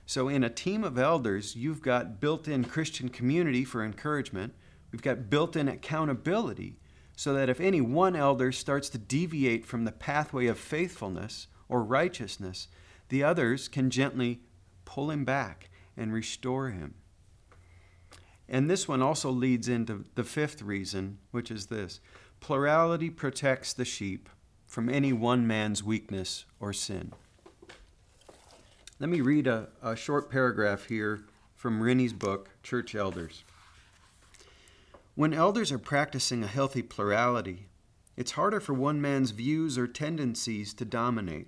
So, 0.07 0.29
in 0.29 0.45
a 0.45 0.51
team 0.51 0.85
of 0.85 0.99
elders, 0.99 1.57
you've 1.57 1.81
got 1.81 2.21
built 2.21 2.47
in 2.47 2.65
Christian 2.65 3.09
community 3.09 3.65
for 3.65 3.83
encouragement, 3.83 4.55
we've 4.93 5.03
got 5.03 5.31
built 5.31 5.57
in 5.57 5.69
accountability, 5.69 6.79
so 7.17 7.33
that 7.33 7.49
if 7.49 7.61
any 7.61 7.81
one 7.81 8.15
elder 8.15 8.53
starts 8.53 8.89
to 8.91 8.99
deviate 8.99 9.65
from 9.65 9.85
the 9.85 9.93
pathway 9.93 10.47
of 10.47 10.59
faithfulness 10.59 11.47
or 11.69 11.83
righteousness, 11.83 12.69
the 13.09 13.23
others 13.23 13.69
can 13.69 13.89
gently 13.89 14.41
pull 14.85 15.11
him 15.11 15.25
back 15.25 15.71
and 15.97 16.13
restore 16.13 16.71
him. 16.71 16.95
And 18.49 18.69
this 18.69 18.87
one 18.87 19.01
also 19.01 19.31
leads 19.31 19.69
into 19.69 20.05
the 20.15 20.25
fifth 20.25 20.61
reason, 20.61 21.19
which 21.31 21.51
is 21.51 21.67
this 21.67 22.01
plurality 22.41 23.09
protects 23.09 23.73
the 23.73 23.87
sheep 23.87 24.29
from 24.75 24.89
any 24.89 25.13
one 25.13 25.47
man's 25.47 25.85
weakness 25.85 26.47
or 26.59 26.73
sin. 26.73 27.13
Let 28.99 29.09
me 29.09 29.21
read 29.21 29.47
a, 29.47 29.69
a 29.81 29.95
short 29.95 30.29
paragraph 30.29 30.87
here 30.87 31.21
from 31.55 31.81
Rinne's 31.81 32.13
book, 32.13 32.51
Church 32.65 32.93
Elders. 32.97 33.45
When 35.15 35.33
elders 35.33 35.71
are 35.71 35.79
practicing 35.79 36.43
a 36.43 36.49
healthy 36.49 36.83
plurality, 36.83 37.69
it's 38.17 38.33
harder 38.33 38.59
for 38.59 38.75
one 38.75 39.01
man's 39.01 39.31
views 39.31 39.79
or 39.79 39.87
tendencies 39.87 40.75
to 40.75 40.85
dominate 40.85 41.47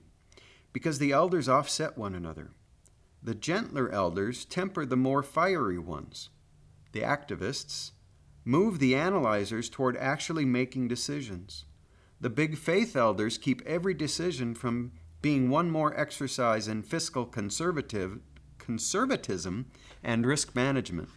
because 0.73 1.01
the 1.01 1.11
elders 1.11 1.49
offset 1.49 1.99
one 1.99 2.15
another. 2.15 2.53
The 3.21 3.35
gentler 3.35 3.91
elders 3.91 4.45
temper 4.45 4.87
the 4.87 4.97
more 4.97 5.25
fiery 5.25 5.79
ones. 5.79 6.29
The 6.93 7.01
activists 7.01 7.91
move 8.45 8.79
the 8.79 8.95
analyzers 8.95 9.69
toward 9.69 9.97
actually 9.97 10.45
making 10.45 10.87
decisions. 10.87 11.65
The 12.21 12.31
big 12.31 12.57
faith 12.57 12.97
elders 12.97 13.37
keep 13.39 13.63
every 13.67 13.95
decision 13.95 14.55
from 14.55 14.93
being 15.21 15.51
one 15.51 15.71
more 15.71 15.99
exercise 15.99 16.69
in 16.69 16.83
fiscal 16.83 17.27
conservative 17.27 18.21
conservatism 18.59 19.67
and 20.03 20.27
risk 20.27 20.55
management, 20.55 21.09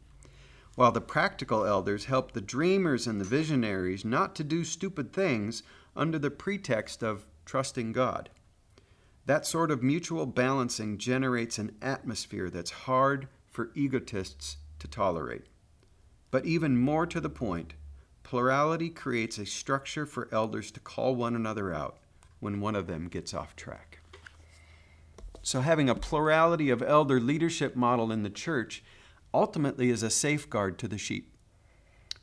while 0.76 0.92
the 0.92 1.02
practical 1.02 1.66
elders 1.66 2.06
help 2.06 2.32
the 2.32 2.42
dreamers 2.42 3.08
and 3.08 3.20
the 3.20 3.26
visionaries 3.26 4.04
not 4.04 4.36
to 4.36 4.44
do 4.44 4.64
stupid 4.64 5.14
things 5.14 5.64
under 5.96 6.20
the 6.20 6.32
pretext 6.32 7.04
of 7.04 7.26
trusting 7.46 7.92
God. 7.92 8.30
That 9.26 9.46
sort 9.46 9.72
of 9.72 9.84
mutual 9.84 10.26
balancing 10.26 10.98
generates 10.98 11.58
an 11.58 11.76
atmosphere 11.82 12.50
that's 12.50 12.72
hard 12.72 13.28
for 13.46 13.72
egotists 13.76 14.58
to 14.80 14.88
tolerate. 14.88 15.46
But 16.32 16.46
even 16.46 16.78
more 16.78 17.06
to 17.08 17.20
the 17.20 17.30
point, 17.30 17.74
plurality 18.30 18.92
creates 18.92 19.39
a 19.39 19.46
structure 19.46 20.06
for 20.06 20.30
elders 20.32 20.70
to 20.70 20.80
call 20.80 21.15
one 21.15 21.36
another 21.36 21.74
out 21.74 21.98
when 22.39 22.62
one 22.62 22.76
of 22.76 22.86
them 22.86 23.08
gets 23.08 23.34
off 23.34 23.56
track. 23.56 24.02
So, 25.42 25.62
having 25.62 25.89
a 25.89 25.96
plurality 25.96 26.70
of 26.70 26.84
elder 26.84 27.20
leadership 27.20 27.76
model 27.76 28.12
in 28.12 28.22
the 28.22 28.30
church 28.30 28.84
ultimately 29.34 29.89
is 29.89 30.04
a 30.04 30.12
safeguard 30.12 30.78
to 30.78 30.88
the 30.88 31.00
sheep 31.00 31.34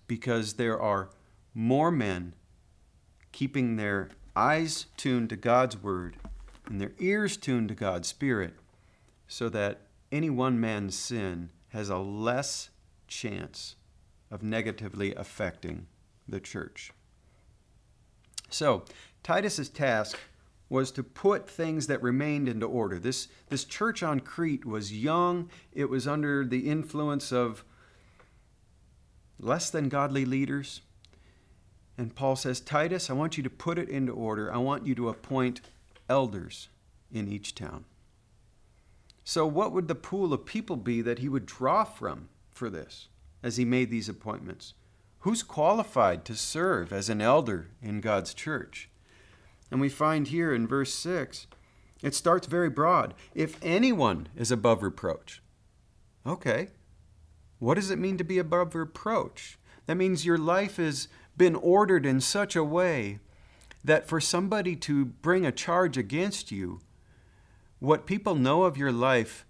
because 0.06 0.52
there 0.52 0.80
are 0.80 1.10
more 1.52 1.90
men 1.90 2.34
keeping 3.32 3.74
their 3.74 4.10
eyes 4.36 4.86
tuned 4.96 5.30
to 5.30 5.36
God's 5.36 5.76
word 5.76 6.18
and 6.66 6.80
their 6.80 6.92
ears 7.00 7.36
tuned 7.36 7.66
to 7.70 7.74
God's 7.74 8.06
Spirit, 8.06 8.54
so 9.26 9.48
that 9.48 9.80
any 10.12 10.30
one 10.30 10.60
man's 10.60 10.96
sin 10.96 11.50
has 11.70 11.88
a 11.88 11.98
less 11.98 12.70
chance 13.08 13.74
of 14.30 14.44
negatively 14.44 15.12
affecting 15.12 15.88
the 16.28 16.40
church. 16.40 16.92
So, 18.48 18.84
Titus's 19.22 19.68
task 19.68 20.18
was 20.68 20.90
to 20.92 21.02
put 21.02 21.48
things 21.48 21.86
that 21.86 22.02
remained 22.02 22.48
into 22.48 22.66
order. 22.66 22.98
This, 22.98 23.28
this 23.48 23.64
church 23.64 24.02
on 24.02 24.20
Crete 24.20 24.64
was 24.64 24.92
young, 24.92 25.48
it 25.72 25.88
was 25.88 26.08
under 26.08 26.44
the 26.44 26.68
influence 26.68 27.32
of 27.32 27.64
less 29.38 29.70
than 29.70 29.88
godly 29.88 30.24
leaders. 30.24 30.80
And 31.98 32.14
Paul 32.14 32.36
says, 32.36 32.60
Titus, 32.60 33.08
I 33.08 33.14
want 33.14 33.36
you 33.36 33.42
to 33.42 33.50
put 33.50 33.78
it 33.78 33.88
into 33.88 34.12
order. 34.12 34.52
I 34.52 34.58
want 34.58 34.86
you 34.86 34.94
to 34.96 35.08
appoint 35.08 35.62
elders 36.08 36.68
in 37.10 37.28
each 37.28 37.54
town. 37.54 37.84
So, 39.24 39.46
what 39.46 39.72
would 39.72 39.88
the 39.88 39.94
pool 39.94 40.32
of 40.32 40.46
people 40.46 40.76
be 40.76 41.00
that 41.02 41.18
he 41.18 41.28
would 41.28 41.46
draw 41.46 41.84
from 41.84 42.28
for 42.52 42.70
this 42.70 43.08
as 43.42 43.56
he 43.56 43.64
made 43.64 43.90
these 43.90 44.08
appointments? 44.08 44.74
Who's 45.26 45.42
qualified 45.42 46.24
to 46.26 46.36
serve 46.36 46.92
as 46.92 47.08
an 47.08 47.20
elder 47.20 47.70
in 47.82 48.00
God's 48.00 48.32
church? 48.32 48.88
And 49.72 49.80
we 49.80 49.88
find 49.88 50.28
here 50.28 50.54
in 50.54 50.68
verse 50.68 50.94
6, 50.94 51.48
it 52.00 52.14
starts 52.14 52.46
very 52.46 52.70
broad. 52.70 53.12
If 53.34 53.58
anyone 53.60 54.28
is 54.36 54.52
above 54.52 54.84
reproach. 54.84 55.42
Okay. 56.24 56.68
What 57.58 57.74
does 57.74 57.90
it 57.90 57.98
mean 57.98 58.16
to 58.18 58.22
be 58.22 58.38
above 58.38 58.76
reproach? 58.76 59.58
That 59.86 59.96
means 59.96 60.24
your 60.24 60.38
life 60.38 60.76
has 60.76 61.08
been 61.36 61.56
ordered 61.56 62.06
in 62.06 62.20
such 62.20 62.54
a 62.54 62.62
way 62.62 63.18
that 63.82 64.06
for 64.06 64.20
somebody 64.20 64.76
to 64.76 65.06
bring 65.06 65.44
a 65.44 65.50
charge 65.50 65.98
against 65.98 66.52
you, 66.52 66.78
what 67.80 68.06
people 68.06 68.36
know 68.36 68.62
of 68.62 68.76
your 68.76 68.92
life 68.92 69.44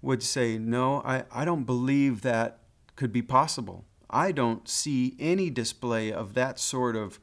would 0.00 0.22
say, 0.22 0.56
No, 0.56 1.02
I, 1.04 1.24
I 1.30 1.44
don't 1.44 1.64
believe 1.64 2.22
that 2.22 2.60
could 2.96 3.12
be 3.12 3.20
possible. 3.20 3.84
I 4.10 4.32
don't 4.32 4.68
see 4.68 5.16
any 5.18 5.50
display 5.50 6.12
of 6.12 6.34
that 6.34 6.58
sort 6.58 6.96
of 6.96 7.20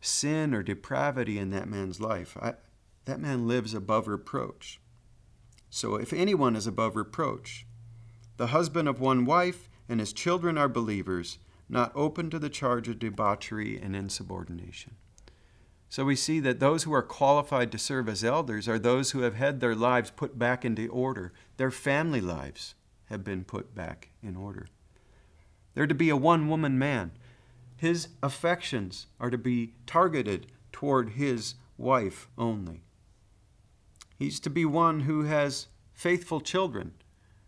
sin 0.00 0.54
or 0.54 0.62
depravity 0.62 1.38
in 1.38 1.50
that 1.50 1.68
man's 1.68 2.00
life. 2.00 2.36
I, 2.40 2.54
that 3.04 3.20
man 3.20 3.48
lives 3.48 3.74
above 3.74 4.06
reproach. 4.06 4.80
So 5.70 5.96
if 5.96 6.12
anyone 6.12 6.54
is 6.54 6.66
above 6.66 6.94
reproach, 6.96 7.66
the 8.36 8.48
husband 8.48 8.88
of 8.88 9.00
one 9.00 9.24
wife 9.24 9.68
and 9.88 9.98
his 10.00 10.12
children 10.12 10.56
are 10.56 10.68
believers, 10.68 11.38
not 11.68 11.92
open 11.94 12.30
to 12.30 12.38
the 12.38 12.50
charge 12.50 12.88
of 12.88 12.98
debauchery 12.98 13.80
and 13.80 13.96
insubordination. 13.96 14.96
So 15.88 16.04
we 16.04 16.16
see 16.16 16.40
that 16.40 16.60
those 16.60 16.84
who 16.84 16.92
are 16.94 17.02
qualified 17.02 17.70
to 17.72 17.78
serve 17.78 18.08
as 18.08 18.24
elders 18.24 18.68
are 18.68 18.78
those 18.78 19.10
who 19.10 19.20
have 19.20 19.34
had 19.34 19.60
their 19.60 19.74
lives 19.74 20.10
put 20.10 20.38
back 20.38 20.64
into 20.64 20.88
order. 20.88 21.32
Their 21.56 21.70
family 21.70 22.20
lives 22.20 22.74
have 23.06 23.24
been 23.24 23.44
put 23.44 23.74
back 23.74 24.10
in 24.22 24.36
order. 24.36 24.68
They're 25.74 25.86
to 25.86 25.94
be 25.94 26.10
a 26.10 26.16
one 26.16 26.48
woman 26.48 26.78
man. 26.78 27.12
His 27.76 28.08
affections 28.22 29.06
are 29.18 29.30
to 29.30 29.38
be 29.38 29.74
targeted 29.86 30.46
toward 30.70 31.10
his 31.10 31.54
wife 31.76 32.28
only. 32.38 32.82
He's 34.18 34.38
to 34.40 34.50
be 34.50 34.64
one 34.64 35.00
who 35.00 35.24
has 35.24 35.66
faithful 35.92 36.40
children 36.40 36.92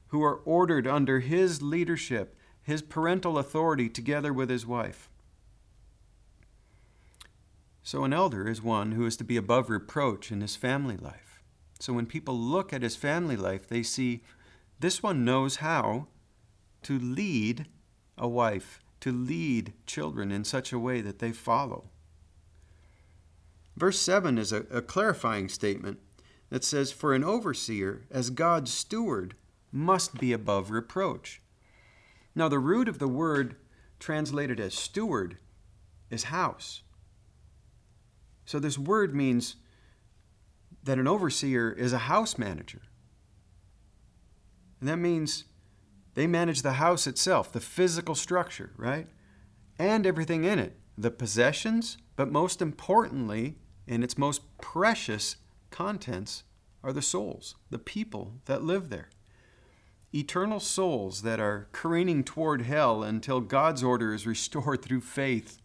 who 0.09 0.23
are 0.23 0.37
ordered 0.45 0.87
under 0.87 1.21
his 1.21 1.61
leadership, 1.61 2.37
his 2.63 2.83
parental 2.83 3.37
authority, 3.37 3.89
together 3.89 4.33
with 4.33 4.49
his 4.49 4.65
wife. 4.65 5.09
So, 7.83 8.05
an 8.05 8.13
elder 8.13 8.49
is 8.49 8.63
one 8.63 8.93
who 8.93 9.05
is 9.07 9.17
to 9.17 9.25
be 9.25 9.37
above 9.37 9.69
reproach 9.69 10.31
in 10.31 10.41
his 10.41 10.57
family 10.57 10.97
life. 10.97 11.43
So, 11.81 11.93
when 11.93 12.07
people 12.07 12.39
look 12.39 12.73
at 12.73 12.83
his 12.83 12.97
family 12.97 13.37
life, 13.37 13.69
they 13.69 13.83
see 13.83 14.23
this 14.81 15.03
one 15.03 15.25
knows 15.25 15.57
how 15.57 16.07
to 16.85 16.99
lead 16.99 17.67
a 18.17 18.29
wife, 18.29 18.81
to 19.01 19.13
lead 19.13 19.73
children 19.87 20.31
in 20.31 20.45
such 20.45 20.73
a 20.73 20.79
way 20.79 21.01
that 21.01 21.19
they 21.19 21.33
follow. 21.33 21.91
Verse 23.77 23.99
7 23.99 24.39
is 24.39 24.53
a, 24.53 24.61
a 24.71 24.81
clarifying 24.81 25.49
statement 25.49 25.99
that 26.51 26.65
says, 26.65 26.93
For 26.93 27.15
an 27.15 27.25
overseer, 27.25 28.03
as 28.11 28.31
God's 28.31 28.73
steward, 28.73 29.35
must 29.73 30.19
be 30.19 30.33
above 30.33 30.71
reproach. 30.71 31.43
Now, 32.35 32.49
the 32.49 32.59
root 32.59 32.89
of 32.89 32.99
the 32.99 33.09
word 33.09 33.57
translated 33.99 34.61
as 34.61 34.75
steward 34.75 35.39
is 36.11 36.25
house. 36.25 36.83
So 38.45 38.59
this 38.59 38.79
word 38.79 39.15
means 39.15 39.57
that 40.83 40.99
an 40.99 41.09
overseer 41.09 41.73
is 41.73 41.93
a 41.93 41.99
house 41.99 42.39
manager. 42.39 42.83
And 44.81 44.89
that 44.89 44.99
means 44.99 45.45
they 46.15 46.27
manage 46.27 46.63
the 46.63 46.75
house 46.75 47.07
itself, 47.07 47.53
the 47.53 47.61
physical 47.61 48.15
structure, 48.15 48.73
right? 48.77 49.09
And 49.79 50.07
everything 50.07 50.45
in 50.45 50.59
it, 50.59 50.77
the 50.97 51.11
possessions, 51.11 51.99
but 52.17 52.31
most 52.31 52.63
importantly, 52.63 53.57
in 53.87 54.03
its 54.03 54.17
most 54.17 54.43
precious 54.59 55.37
contents, 55.71 56.45
are 56.85 56.93
the 56.93 57.03
souls, 57.03 57.57
the 57.71 57.79
people 57.79 58.35
that 58.45 58.63
live 58.63 58.91
there. 58.91 59.09
Eternal 60.15 60.61
souls 60.61 61.23
that 61.23 61.41
are 61.41 61.67
careening 61.73 62.23
toward 62.23 62.63
hell 62.63 63.03
until 63.03 63.41
God's 63.41 63.83
order 63.83 64.13
is 64.13 64.27
restored 64.27 64.83
through 64.83 65.01
faith 65.01 65.61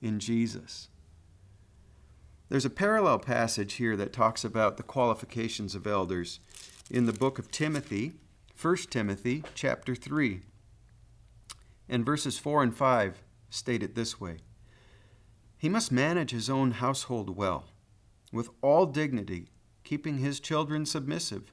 in 0.00 0.20
Jesus. 0.20 0.88
There's 2.50 2.66
a 2.66 2.70
parallel 2.70 3.18
passage 3.18 3.74
here 3.74 3.96
that 3.96 4.12
talks 4.12 4.44
about 4.44 4.76
the 4.76 4.82
qualifications 4.82 5.74
of 5.74 5.86
elders 5.86 6.38
in 6.90 7.06
the 7.06 7.12
book 7.12 7.38
of 7.38 7.50
Timothy, 7.50 8.12
1 8.60 8.76
Timothy 8.90 9.44
chapter 9.54 9.94
3. 9.94 10.40
And 11.88 12.04
verses 12.04 12.40
4 12.40 12.64
and 12.64 12.76
5 12.76 13.22
state 13.50 13.84
it 13.84 13.94
this 13.94 14.20
way 14.20 14.38
He 15.56 15.68
must 15.68 15.92
manage 15.92 16.32
his 16.32 16.50
own 16.50 16.72
household 16.72 17.36
well, 17.36 17.66
with 18.32 18.48
all 18.60 18.86
dignity, 18.86 19.50
keeping 19.84 20.18
his 20.18 20.40
children 20.40 20.86
submissive. 20.86 21.52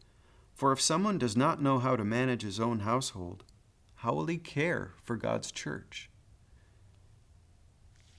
For 0.56 0.72
if 0.72 0.82
someone 0.82 1.20
does 1.20 1.38
not 1.38 1.62
know 1.62 1.78
how 1.78 1.96
to 1.96 2.04
manage 2.04 2.42
his 2.42 2.60
own 2.60 2.80
household, 2.80 3.44
how 3.98 4.14
will 4.14 4.26
he 4.26 4.40
care 4.40 4.94
for 5.04 5.16
God's 5.16 5.52
church? 5.52 6.10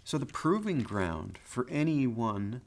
So, 0.05 0.17
the 0.17 0.27
proving 0.27 0.85
ground 0.85 1.41
for 1.43 1.67
anyone 1.69 2.61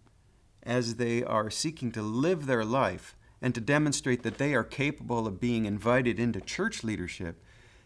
as 0.64 0.96
they 0.96 1.24
are 1.24 1.50
seeking 1.50 1.94
to 1.94 2.02
live 2.02 2.46
their 2.46 2.66
life 2.66 3.16
and 3.42 3.56
to 3.56 3.62
demonstrate 3.62 4.24
that 4.24 4.38
they 4.38 4.54
are 4.54 4.64
capable 4.64 5.28
of 5.28 5.40
being 5.40 5.66
invited 5.66 6.20
into 6.20 6.42
church 6.42 6.84
leadership 6.84 7.44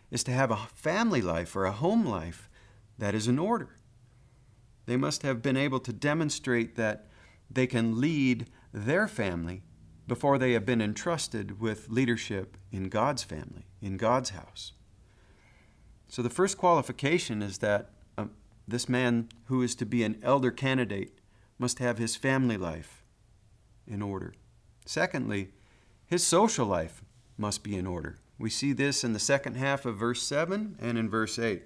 is 0.10 0.24
to 0.24 0.32
have 0.32 0.52
a 0.52 0.58
family 0.58 1.22
life 1.22 1.56
or 1.56 1.66
a 1.66 1.72
home 1.72 2.06
life 2.06 2.50
that 2.98 3.16
is 3.16 3.28
in 3.28 3.40
order. 3.40 3.76
They 4.86 4.98
must 4.98 5.24
have 5.24 5.42
been 5.42 5.58
able 5.58 5.80
to 5.82 5.94
demonstrate 5.94 6.76
that 6.76 7.08
they 7.50 7.68
can 7.68 8.00
lead 8.00 8.48
their 8.74 9.08
family 9.08 9.64
before 10.08 10.38
they 10.38 10.52
have 10.54 10.66
been 10.66 10.82
entrusted 10.82 11.60
with 11.60 11.90
leadership 11.90 12.58
in 12.72 12.90
God's 12.90 13.24
family, 13.24 13.66
in 13.82 13.98
God's 13.98 14.32
house. 14.32 14.74
So 16.08 16.22
the 16.22 16.30
first 16.30 16.58
qualification 16.58 17.42
is 17.42 17.60
that 17.60 17.90
um, 18.18 18.32
this 18.68 18.90
man 18.90 19.30
who 19.46 19.62
is 19.62 19.76
to 19.76 19.86
be 19.86 20.04
an 20.04 20.20
elder 20.22 20.52
candidate 20.52 21.18
must 21.58 21.80
have 21.80 21.98
his 21.98 22.16
family 22.16 22.58
life 22.58 23.04
in 23.88 24.02
order. 24.02 24.34
Secondly, 24.86 25.50
his 26.06 26.26
social 26.26 26.66
life 26.66 27.04
must 27.38 27.64
be 27.64 27.76
in 27.76 27.88
order. 27.88 28.18
We 28.38 28.50
see 28.50 28.74
this 28.74 29.04
in 29.04 29.14
the 29.14 29.20
second 29.20 29.56
half 29.56 29.86
of 29.86 29.98
verse 29.98 30.22
7 30.22 30.78
and 30.80 30.98
in 30.98 31.10
verse 31.10 31.40
8. 31.40 31.64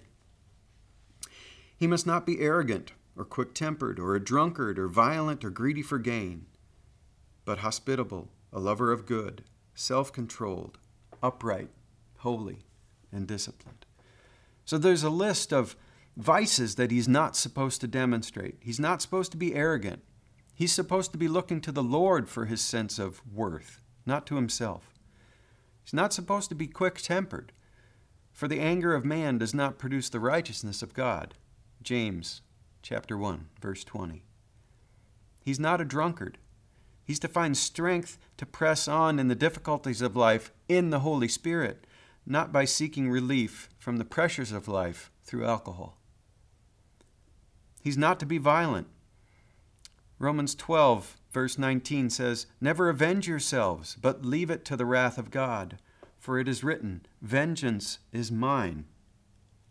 He 1.75 1.87
must 1.87 2.07
not 2.07 2.25
be 2.25 2.39
arrogant 2.39 2.91
or 3.15 3.25
quick 3.25 3.53
tempered 3.53 3.99
or 3.99 4.15
a 4.15 4.23
drunkard 4.23 4.77
or 4.77 4.87
violent 4.87 5.43
or 5.43 5.49
greedy 5.49 5.81
for 5.81 5.99
gain, 5.99 6.45
but 7.45 7.59
hospitable, 7.59 8.29
a 8.51 8.59
lover 8.59 8.91
of 8.91 9.05
good, 9.05 9.43
self 9.73 10.11
controlled, 10.11 10.77
upright, 11.21 11.69
holy, 12.17 12.59
and 13.11 13.27
disciplined. 13.27 13.85
So 14.65 14.77
there's 14.77 15.03
a 15.03 15.09
list 15.09 15.53
of 15.53 15.75
vices 16.17 16.75
that 16.75 16.91
he's 16.91 17.07
not 17.07 17.35
supposed 17.35 17.79
to 17.81 17.87
demonstrate. 17.87 18.55
He's 18.59 18.79
not 18.79 19.01
supposed 19.01 19.31
to 19.31 19.37
be 19.37 19.55
arrogant. 19.55 20.03
He's 20.57 20.73
supposed 20.73 21.11
to 21.11 21.19
be 21.19 21.27
looking 21.27 21.61
to 21.61 21.71
the 21.71 21.83
Lord 21.83 22.27
for 22.27 22.45
his 22.45 22.61
sense 22.61 22.97
of 22.97 23.21
worth, 23.31 23.83
not 24.07 24.25
to 24.25 24.37
himself. 24.37 24.95
He's 25.83 25.93
not 25.93 26.13
supposed 26.13 26.49
to 26.49 26.55
be 26.55 26.65
quick 26.65 26.95
tempered, 26.95 27.51
for 28.31 28.47
the 28.47 28.59
anger 28.59 28.95
of 28.95 29.05
man 29.05 29.37
does 29.37 29.53
not 29.53 29.77
produce 29.77 30.09
the 30.09 30.19
righteousness 30.19 30.81
of 30.81 30.95
God. 30.95 31.35
James 31.83 32.41
chapter 32.81 33.15
1, 33.15 33.49
verse 33.61 33.83
20. 33.83 34.23
He's 35.45 35.59
not 35.59 35.79
a 35.79 35.85
drunkard. 35.85 36.39
He's 37.03 37.19
to 37.19 37.27
find 37.27 37.55
strength 37.55 38.17
to 38.37 38.47
press 38.47 38.87
on 38.87 39.19
in 39.19 39.27
the 39.27 39.35
difficulties 39.35 40.01
of 40.01 40.15
life 40.15 40.51
in 40.67 40.89
the 40.89 41.01
Holy 41.01 41.27
Spirit, 41.27 41.85
not 42.25 42.51
by 42.51 42.65
seeking 42.65 43.11
relief 43.11 43.69
from 43.77 43.97
the 43.97 44.05
pressures 44.05 44.51
of 44.51 44.67
life 44.67 45.11
through 45.21 45.45
alcohol. 45.45 45.99
He's 47.83 47.95
not 47.95 48.19
to 48.21 48.25
be 48.25 48.39
violent. 48.39 48.87
Romans 50.19 50.55
12, 50.55 51.17
verse 51.31 51.57
19 51.57 52.09
says, 52.09 52.47
Never 52.59 52.89
avenge 52.89 53.27
yourselves, 53.27 53.97
but 54.01 54.25
leave 54.25 54.49
it 54.49 54.65
to 54.65 54.75
the 54.75 54.85
wrath 54.85 55.17
of 55.17 55.29
God. 55.29 55.77
For 56.17 56.39
it 56.39 56.47
is 56.47 56.63
written, 56.63 57.05
Vengeance 57.21 57.99
is 58.11 58.31
mine. 58.31 58.85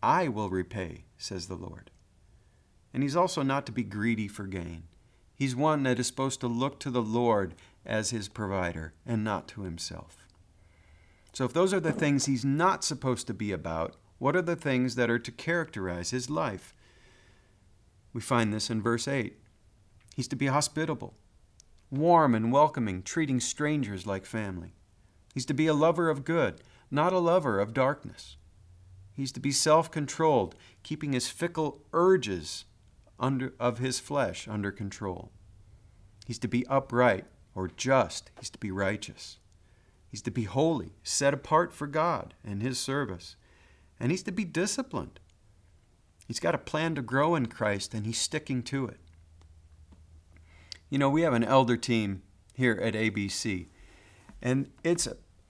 I 0.03 0.29
will 0.29 0.49
repay, 0.49 1.05
says 1.19 1.49
the 1.49 1.57
Lord. 1.57 1.91
And 2.95 3.03
he's 3.03 3.17
also 3.17 3.43
not 3.43 3.67
to 3.67 3.73
be 3.73 3.83
greedy 3.83 4.29
for 4.29 4.47
gain. 4.47 4.85
He's 5.35 5.57
one 5.57 5.83
that 5.83 5.99
is 5.99 6.07
supposed 6.07 6.41
to 6.41 6.47
look 6.47 6.79
to 6.81 6.91
the 6.91 7.03
Lord 7.03 7.55
as 7.85 8.11
his 8.11 8.29
provider 8.29 8.95
and 9.05 9.23
not 9.23 9.49
to 9.49 9.63
himself. 9.63 10.27
So, 11.33 11.45
if 11.45 11.53
those 11.53 11.75
are 11.75 11.81
the 11.81 11.93
things 11.93 12.25
he's 12.25 12.45
not 12.45 12.85
supposed 12.85 13.27
to 13.27 13.35
be 13.35 13.53
about, 13.53 13.97
what 14.19 14.35
are 14.35 14.43
the 14.43 14.57
things 14.57 14.95
that 14.95 15.11
are 15.11 15.19
to 15.19 15.31
characterize 15.31 16.11
his 16.11 16.31
life? 16.31 16.75
We 18.15 18.23
find 18.23 18.55
this 18.55 18.71
in 18.71 18.81
verse 18.81 19.07
8. 19.07 19.37
He's 20.17 20.29
to 20.29 20.37
be 20.37 20.47
hospitable, 20.47 21.13
warm 21.91 22.35
and 22.35 22.51
welcoming, 22.51 23.03
treating 23.03 23.39
strangers 23.39 24.07
like 24.07 24.25
family. 24.25 24.73
He's 25.35 25.45
to 25.45 25.53
be 25.53 25.67
a 25.67 25.75
lover 25.75 26.09
of 26.09 26.25
good, 26.25 26.63
not 26.91 27.13
a 27.13 27.19
lover 27.19 27.61
of 27.61 27.75
darkness. 27.75 28.39
He's 29.13 29.31
to 29.33 29.41
be 29.41 29.53
self 29.53 29.91
controlled, 29.91 30.55
keeping 30.83 31.13
his 31.13 31.29
fickle 31.29 31.83
urges 31.93 32.65
under, 33.21 33.53
of 33.61 33.77
his 33.77 34.01
flesh 34.01 34.49
under 34.49 34.73
control. 34.73 35.33
He's 36.27 36.39
to 36.39 36.49
be 36.49 36.67
upright 36.67 37.27
or 37.55 37.69
just. 37.69 38.31
He's 38.41 38.51
to 38.51 38.59
be 38.59 38.71
righteous. 38.71 39.37
He's 40.09 40.23
to 40.23 40.31
be 40.31 40.45
holy, 40.45 40.95
set 41.03 41.35
apart 41.35 41.75
for 41.75 41.87
God 41.87 42.33
and 42.43 42.63
his 42.63 42.79
service. 42.79 43.37
And 44.01 44.11
he's 44.11 44.23
to 44.23 44.33
be 44.33 44.47
disciplined. 44.47 45.21
He's 46.27 46.41
got 46.41 46.55
a 46.55 46.59
plan 46.59 46.95
to 46.95 47.03
grow 47.03 47.35
in 47.35 47.47
Christ, 47.47 47.93
and 47.93 48.07
he's 48.07 48.19
sticking 48.19 48.63
to 48.65 48.87
it. 48.87 48.99
You 50.89 50.99
know, 50.99 51.11
we 51.11 51.23
have 51.23 51.33
an 51.33 51.43
elder 51.43 51.77
team 51.77 52.23
here 52.55 52.79
at 52.81 52.95
ABC, 52.95 53.67
and 54.41 54.71
it's 54.85 55.09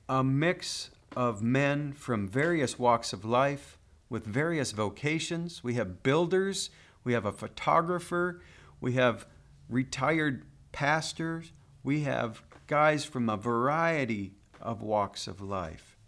a, 0.09 0.25
mix 0.25 0.91
of 1.15 1.43
men 1.43 1.93
from 1.93 2.27
various 2.27 2.79
walks 2.79 3.13
of 3.13 3.25
life 3.25 3.79
with 4.09 4.25
various 4.25 4.73
vocations. 4.73 5.63
We 5.63 5.75
have 5.75 6.03
builders, 6.03 6.71
we 7.05 7.13
have 7.13 7.27
a 7.27 7.33
photographer, 7.33 8.41
we 8.81 8.95
have 8.95 9.27
retired 9.69 10.47
pastors, 10.73 11.53
we 11.83 12.01
have 12.03 12.43
guys 12.67 13.05
from 13.05 13.29
a 13.29 13.37
variety 13.37 14.33
of 14.61 14.81
walks 14.81 15.27
of 15.27 15.41
life 15.43 15.99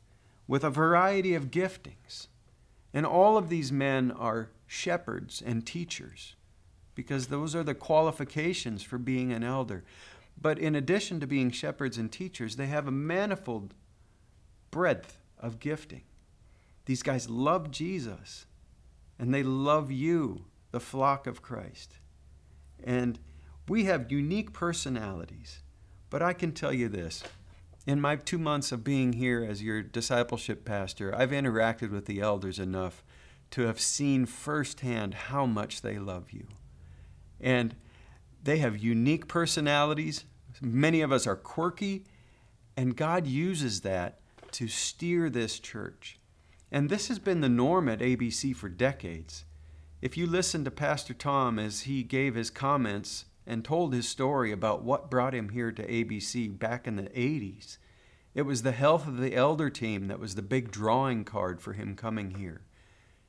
with 0.46 0.64
a 0.64 0.70
variety 0.70 1.34
of 1.34 1.50
giftings. 1.50 2.28
And 2.94 3.04
all 3.04 3.36
of 3.36 3.50
these 3.50 3.70
men 3.70 4.10
are 4.10 4.50
shepherds 4.66 5.42
and 5.44 5.66
teachers 5.66 6.34
because 6.98 7.28
those 7.28 7.54
are 7.54 7.62
the 7.62 7.76
qualifications 7.76 8.82
for 8.82 8.98
being 8.98 9.32
an 9.32 9.44
elder. 9.44 9.84
But 10.36 10.58
in 10.58 10.74
addition 10.74 11.20
to 11.20 11.28
being 11.28 11.52
shepherds 11.52 11.96
and 11.96 12.10
teachers, 12.10 12.56
they 12.56 12.66
have 12.66 12.88
a 12.88 12.90
manifold 12.90 13.72
breadth 14.72 15.20
of 15.38 15.60
gifting. 15.60 16.02
These 16.86 17.04
guys 17.04 17.30
love 17.30 17.70
Jesus 17.70 18.46
and 19.16 19.32
they 19.32 19.44
love 19.44 19.92
you, 19.92 20.46
the 20.72 20.80
flock 20.80 21.28
of 21.28 21.40
Christ. 21.40 22.00
And 22.82 23.20
we 23.68 23.84
have 23.84 24.10
unique 24.10 24.52
personalities. 24.52 25.62
But 26.10 26.20
I 26.20 26.32
can 26.32 26.50
tell 26.50 26.72
you 26.72 26.88
this 26.88 27.22
in 27.86 28.00
my 28.00 28.16
two 28.16 28.38
months 28.38 28.72
of 28.72 28.82
being 28.82 29.12
here 29.12 29.46
as 29.48 29.62
your 29.62 29.82
discipleship 29.82 30.64
pastor, 30.64 31.14
I've 31.14 31.30
interacted 31.30 31.92
with 31.92 32.06
the 32.06 32.20
elders 32.20 32.58
enough 32.58 33.04
to 33.52 33.62
have 33.66 33.78
seen 33.78 34.26
firsthand 34.26 35.14
how 35.14 35.46
much 35.46 35.82
they 35.82 36.00
love 36.00 36.32
you. 36.32 36.48
And 37.40 37.74
they 38.42 38.58
have 38.58 38.78
unique 38.78 39.28
personalities. 39.28 40.24
Many 40.60 41.00
of 41.00 41.12
us 41.12 41.26
are 41.26 41.36
quirky, 41.36 42.04
and 42.76 42.96
God 42.96 43.26
uses 43.26 43.82
that 43.82 44.20
to 44.52 44.68
steer 44.68 45.28
this 45.28 45.58
church. 45.58 46.18
And 46.70 46.88
this 46.88 47.08
has 47.08 47.18
been 47.18 47.40
the 47.40 47.48
norm 47.48 47.88
at 47.88 48.00
ABC 48.00 48.54
for 48.54 48.68
decades. 48.68 49.44
If 50.00 50.16
you 50.16 50.26
listen 50.26 50.64
to 50.64 50.70
Pastor 50.70 51.14
Tom 51.14 51.58
as 51.58 51.82
he 51.82 52.02
gave 52.02 52.34
his 52.34 52.50
comments 52.50 53.24
and 53.48 53.64
told 53.64 53.94
his 53.94 54.06
story 54.06 54.52
about 54.52 54.84
what 54.84 55.10
brought 55.10 55.34
him 55.34 55.48
here 55.48 55.72
to 55.72 55.86
ABC 55.86 56.56
back 56.56 56.86
in 56.86 56.96
the 56.96 57.04
80s. 57.04 57.78
It 58.34 58.42
was 58.42 58.62
the 58.62 58.72
health 58.72 59.08
of 59.08 59.16
the 59.16 59.34
elder 59.34 59.70
team 59.70 60.06
that 60.08 60.20
was 60.20 60.34
the 60.34 60.42
big 60.42 60.70
drawing 60.70 61.24
card 61.24 61.60
for 61.60 61.72
him 61.72 61.96
coming 61.96 62.32
here. 62.32 62.60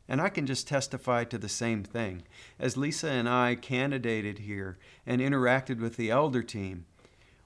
And 0.10 0.20
I 0.20 0.30
can 0.30 0.48
just 0.48 0.68
testify 0.68 1.24
to 1.26 1.38
the 1.38 1.48
same 1.48 1.84
thing. 1.84 2.24
As 2.58 2.76
Lisa 2.76 3.10
and 3.12 3.30
I 3.30 3.54
candidated 3.54 4.40
here 4.40 4.80
and 5.06 5.22
interacted 5.22 5.80
with 5.80 5.98
the 5.98 6.10
elder 6.10 6.42
team, 6.42 6.86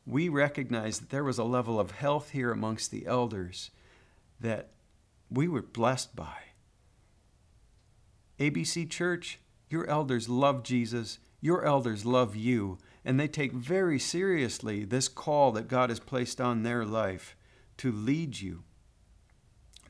we 0.05 0.29
recognized 0.29 1.01
that 1.01 1.09
there 1.09 1.25
was 1.25 1.37
a 1.37 1.43
level 1.43 1.77
of 1.77 1.91
health 1.91 2.29
here 2.29 2.51
amongst 2.51 2.89
the 2.89 3.05
elders 3.05 3.69
that 4.39 4.69
we 5.29 5.45
were 5.47 5.61
blessed 5.61 6.15
by. 6.15 6.37
ABC 8.39 8.89
Church, 8.89 9.39
your 9.69 9.85
elders 9.87 10.29
love 10.29 10.63
Jesus, 10.63 11.19
your 11.41 11.65
elders 11.65 12.05
love 12.05 12.33
you, 12.33 12.77
and 13.03 13.19
they 13.19 13.27
take 13.27 13.51
very 13.51 13.99
seriously 13.99 14.85
this 14.85 15.09
call 15.09 15.51
that 15.51 15.67
God 15.67 15.89
has 15.89 15.99
placed 15.99 16.39
on 16.39 16.63
their 16.63 16.85
life 16.85 17.35
to 17.77 17.91
lead 17.91 18.39
you. 18.39 18.63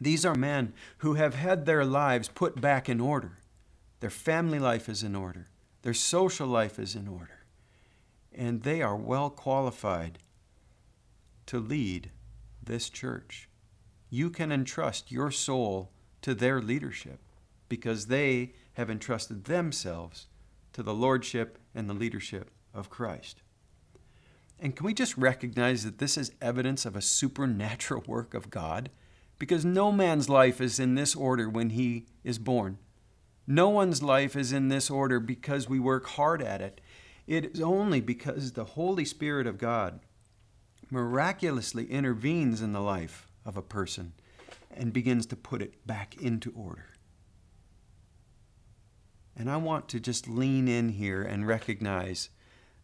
These 0.04 0.26
are 0.26 0.36
men 0.36 0.74
who 0.98 1.14
have 1.14 1.36
had 1.36 1.66
their 1.66 1.86
lives 1.86 2.28
put 2.28 2.60
back 2.60 2.90
in 2.90 3.00
order. 3.00 3.40
Their 4.02 4.10
family 4.10 4.60
life 4.60 4.90
is 4.90 5.02
in 5.02 5.16
order, 5.16 5.48
their 5.82 5.94
social 5.94 6.46
life 6.46 6.78
is 6.78 6.94
in 6.94 7.08
order, 7.08 7.46
and 8.34 8.64
they 8.64 8.82
are 8.82 8.98
well 8.98 9.30
qualified 9.30 10.20
to 11.46 11.58
lead 11.58 12.12
this 12.62 12.90
church. 12.90 13.48
You 14.10 14.30
can 14.30 14.52
entrust 14.52 15.10
your 15.10 15.32
soul 15.32 15.90
to 16.22 16.36
their 16.36 16.62
leadership 16.62 17.20
because 17.70 18.08
they 18.08 18.54
have 18.74 18.90
entrusted 18.90 19.46
themselves 19.46 20.28
to 20.74 20.84
the 20.84 20.94
lordship 20.94 21.58
and 21.74 21.90
the 21.90 21.94
leadership 21.94 22.52
of 22.74 22.90
Christ. 22.90 23.42
And 24.60 24.76
can 24.76 24.86
we 24.86 24.94
just 24.94 25.18
recognize 25.18 25.86
that 25.86 26.00
this 26.00 26.18
is 26.18 26.34
evidence 26.42 26.86
of 26.86 26.98
a 26.98 27.02
supernatural 27.02 28.04
work 28.08 28.34
of 28.34 28.50
God? 28.50 28.90
Because 29.44 29.66
no 29.66 29.92
man's 29.92 30.30
life 30.30 30.62
is 30.62 30.80
in 30.80 30.96
this 30.96 31.14
order 31.14 31.50
when 31.50 31.72
he 31.72 32.06
is 32.24 32.40
born. 32.40 32.78
No 33.46 33.68
one's 33.68 34.02
life 34.02 34.38
is 34.38 34.54
in 34.54 34.70
this 34.70 34.90
order 34.90 35.20
because 35.20 35.68
we 35.68 35.82
work 35.82 36.08
hard 36.08 36.42
at 36.42 36.62
it. 36.62 36.80
It 37.28 37.48
is 37.48 37.60
only 37.60 38.00
because 38.00 38.54
the 38.54 38.64
Holy 38.64 39.04
Spirit 39.04 39.46
of 39.46 39.58
God 39.58 40.00
miraculously 40.90 41.92
intervenes 41.92 42.62
in 42.62 42.72
the 42.72 42.80
life 42.80 43.28
of 43.46 43.58
a 43.58 43.62
person 43.62 44.14
and 44.72 44.94
begins 44.94 45.26
to 45.26 45.36
put 45.36 45.62
it 45.62 45.86
back 45.86 46.16
into 46.22 46.54
order. 46.56 46.94
And 49.36 49.52
I 49.52 49.58
want 49.58 49.90
to 49.90 50.00
just 50.00 50.26
lean 50.26 50.70
in 50.70 50.88
here 50.88 51.22
and 51.22 51.46
recognize 51.46 52.30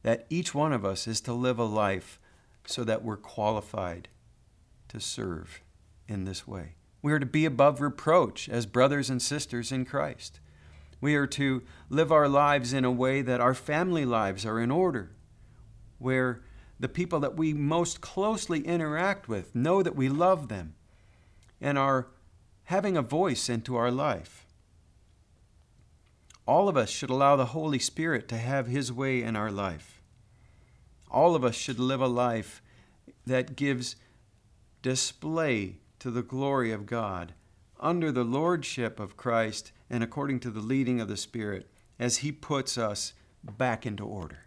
that 0.04 0.26
each 0.30 0.54
one 0.54 0.74
of 0.74 0.84
us 0.84 1.08
is 1.08 1.22
to 1.22 1.32
live 1.32 1.58
a 1.58 1.63
life 1.63 2.19
so 2.65 2.84
that 2.84 3.02
we're 3.02 3.15
qualified 3.15 4.10
to 4.89 5.00
serve 5.00 5.62
in 6.10 6.26
this 6.26 6.48
way. 6.48 6.76
We 7.02 7.13
are 7.13 7.19
to 7.19 7.26
be 7.26 7.45
above 7.45 7.82
reproach 7.82 8.50
as 8.50 8.65
brothers 8.65 9.10
and 9.10 9.22
sisters 9.22 9.72
in 9.72 9.86
Christ. 9.86 10.39
We 11.02 11.15
are 11.15 11.28
to 11.28 11.63
live 11.89 12.12
our 12.12 12.28
lives 12.28 12.74
in 12.74 12.84
a 12.84 12.91
way 12.91 13.22
that 13.22 13.39
our 13.39 13.54
family 13.54 14.04
lives 14.04 14.45
are 14.45 14.60
in 14.60 14.69
order, 14.69 15.12
where 15.98 16.41
the 16.80 16.89
people 16.89 17.19
that 17.22 17.38
we 17.38 17.54
most 17.54 18.02
closely 18.02 18.62
interact 18.62 19.30
with 19.30 19.56
know 19.56 19.82
that 19.82 19.95
we 19.95 20.10
love 20.10 20.48
them 20.48 20.76
and 21.62 21.78
are 21.78 22.08
having 22.65 22.98
a 22.98 23.02
voice 23.02 23.50
into 23.50 23.76
our 23.76 23.91
life. 23.91 24.45
All 26.45 26.67
of 26.67 26.76
us 26.76 26.89
should 26.89 27.10
allow 27.10 27.36
the 27.36 27.48
Holy 27.48 27.80
Spirit 27.80 28.28
to 28.30 28.38
have 28.38 28.67
His 28.67 28.91
way 28.91 29.22
in 29.22 29.36
our 29.36 29.52
life. 29.52 30.02
All 31.12 31.36
of 31.36 31.45
us 31.45 31.56
should 31.56 31.80
live 31.80 32.02
a 32.02 32.08
life 32.08 32.62
that 33.26 33.56
gives 33.56 33.95
display 34.82 35.78
to 35.99 36.12
the 36.12 36.23
glory 36.23 36.71
of 36.71 36.85
God 36.85 37.33
under 37.79 38.12
the 38.12 38.23
lordship 38.23 38.99
of 38.99 39.17
Christ 39.17 39.71
and 39.89 40.03
according 40.03 40.39
to 40.41 40.51
the 40.51 40.59
leading 40.59 40.99
of 40.99 41.07
the 41.07 41.17
Spirit 41.17 41.69
as 41.97 42.17
He 42.17 42.31
puts 42.31 42.77
us 42.77 43.13
back 43.43 43.85
into 43.85 44.05
order. 44.05 44.45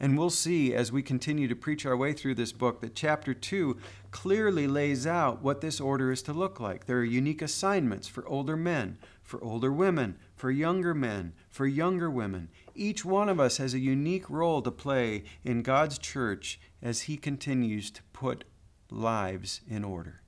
And 0.00 0.16
we'll 0.16 0.30
see 0.30 0.74
as 0.74 0.92
we 0.92 1.02
continue 1.02 1.48
to 1.48 1.56
preach 1.56 1.84
our 1.84 1.96
way 1.96 2.12
through 2.12 2.36
this 2.36 2.52
book 2.52 2.80
that 2.80 2.94
chapter 2.94 3.34
2 3.34 3.76
clearly 4.12 4.68
lays 4.68 5.08
out 5.08 5.42
what 5.42 5.60
this 5.60 5.80
order 5.80 6.12
is 6.12 6.22
to 6.22 6.32
look 6.32 6.60
like. 6.60 6.86
There 6.86 6.98
are 6.98 7.04
unique 7.04 7.42
assignments 7.42 8.06
for 8.06 8.26
older 8.28 8.56
men, 8.56 8.98
for 9.24 9.42
older 9.42 9.72
women, 9.72 10.16
for 10.36 10.52
younger 10.52 10.94
men, 10.94 11.32
for 11.50 11.66
younger 11.66 12.08
women. 12.08 12.48
Each 12.76 13.04
one 13.04 13.28
of 13.28 13.40
us 13.40 13.56
has 13.56 13.74
a 13.74 13.80
unique 13.80 14.30
role 14.30 14.62
to 14.62 14.70
play 14.70 15.24
in 15.42 15.62
God's 15.62 15.98
church 15.98 16.60
as 16.80 17.02
He 17.02 17.16
continues 17.16 17.90
to 17.90 18.02
put 18.12 18.44
lives 18.90 19.60
in 19.68 19.84
order. 19.84 20.20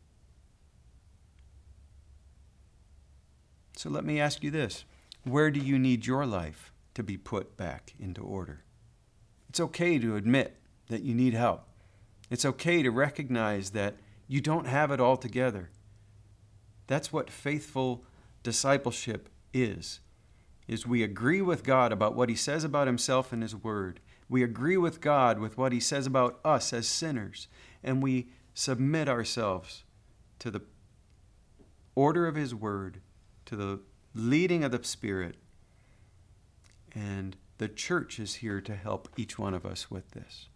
So 3.77 3.89
let 3.89 4.05
me 4.05 4.21
ask 4.21 4.43
you 4.43 4.51
this 4.51 4.85
where 5.25 5.51
do 5.51 5.61
you 5.61 5.79
need 5.79 6.07
your 6.07 6.27
life 6.27 6.73
to 6.95 7.03
be 7.03 7.17
put 7.17 7.57
back 7.57 7.95
into 7.99 8.23
order? 8.23 8.65
It's 9.49 9.61
okay 9.61 9.99
to 9.99 10.17
admit 10.17 10.57
that 10.89 11.03
you 11.03 11.15
need 11.15 11.35
help. 11.35 11.67
It's 12.31 12.45
okay 12.45 12.83
to 12.83 12.91
recognize 12.91 13.71
that 13.71 13.97
you 14.29 14.41
don't 14.41 14.67
have 14.67 14.91
it 14.91 15.01
all 15.01 15.17
together. 15.17 15.71
That's 16.87 17.13
what 17.13 17.31
faithful 17.31 18.05
discipleship 18.43 19.29
is. 19.53 20.01
Is 20.69 20.87
we 20.87 21.03
agree 21.03 21.43
with 21.43 21.65
God 21.65 21.91
about 21.91 22.15
what 22.15 22.29
he 22.29 22.37
says 22.37 22.63
about 22.63 22.87
himself 22.87 23.33
and 23.33 23.43
his 23.43 23.57
word. 23.57 23.99
We 24.29 24.45
agree 24.45 24.77
with 24.77 25.01
God 25.01 25.41
with 25.41 25.59
what 25.59 25.73
he 25.73 25.81
says 25.81 26.07
about 26.07 26.39
us 26.45 26.73
as 26.73 26.87
sinners 26.87 27.49
and 27.83 28.03
we 28.03 28.29
submit 28.55 29.09
ourselves 29.09 29.85
to 30.39 30.51
the 30.51 30.63
order 31.95 32.27
of 32.27 32.35
his 32.35 32.55
word, 32.55 33.01
to 33.47 33.57
the 33.57 33.81
leading 34.15 34.65
of 34.65 34.73
the 34.73 34.83
spirit 34.83 35.37
and 36.93 37.37
the 37.59 37.69
church 37.69 38.19
is 38.19 38.37
here 38.37 38.61
to 38.61 38.75
help 38.75 39.09
each 39.17 39.39
one 39.39 39.55
of 39.55 39.67
us 39.67 39.91
with 39.91 40.11
this. 40.13 40.49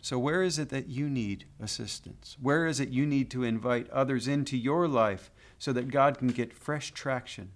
So, 0.00 0.18
where 0.18 0.42
is 0.42 0.58
it 0.58 0.68
that 0.70 0.88
you 0.88 1.10
need 1.10 1.46
assistance? 1.60 2.36
Where 2.40 2.66
is 2.66 2.78
it 2.78 2.90
you 2.90 3.04
need 3.04 3.30
to 3.32 3.42
invite 3.42 3.90
others 3.90 4.28
into 4.28 4.56
your 4.56 4.86
life 4.86 5.30
so 5.58 5.72
that 5.72 5.90
God 5.90 6.18
can 6.18 6.28
get 6.28 6.52
fresh 6.52 6.92
traction 6.92 7.50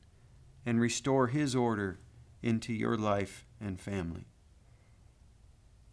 and 0.66 0.80
restore 0.80 1.28
His 1.28 1.54
order 1.54 2.00
into 2.42 2.72
your 2.72 2.96
life 2.96 3.46
and 3.60 3.78
family? 3.78 4.26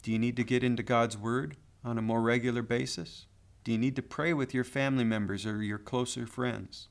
Do 0.02 0.10
you 0.10 0.18
need 0.18 0.36
to 0.36 0.44
get 0.44 0.64
into 0.64 0.82
God's 0.82 1.16
Word 1.16 1.56
on 1.84 1.98
a 1.98 2.02
more 2.02 2.20
regular 2.20 2.62
basis? 2.62 3.26
Do 3.64 3.72
you 3.72 3.78
need 3.78 3.96
to 3.96 4.02
pray 4.02 4.32
with 4.32 4.54
your 4.54 4.64
family 4.64 5.04
members 5.04 5.44
or 5.44 5.62
your 5.62 5.78
closer 5.78 6.26
friends? 6.26 6.88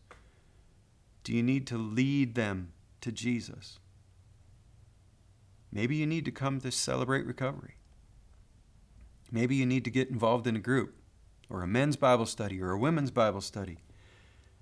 Do 1.23 1.33
you 1.33 1.43
need 1.43 1.65
to 1.67 1.77
lead 1.77 2.35
them 2.35 2.71
to 3.01 3.11
Jesus? 3.11 3.79
Maybe 5.71 5.95
you 5.95 6.05
need 6.05 6.25
to 6.25 6.31
come 6.31 6.61
to 6.61 6.71
celebrate 6.71 7.25
recovery. 7.25 7.75
Maybe 9.31 9.55
you 9.55 9.65
need 9.65 9.83
to 9.85 9.91
get 9.91 10.09
involved 10.09 10.47
in 10.47 10.55
a 10.55 10.59
group, 10.59 10.95
or 11.49 11.61
a 11.61 11.67
men's 11.67 11.97
Bible 11.97 12.25
study, 12.25 12.61
or 12.61 12.71
a 12.71 12.79
women's 12.79 13.11
Bible 13.11 13.41
study. 13.41 13.79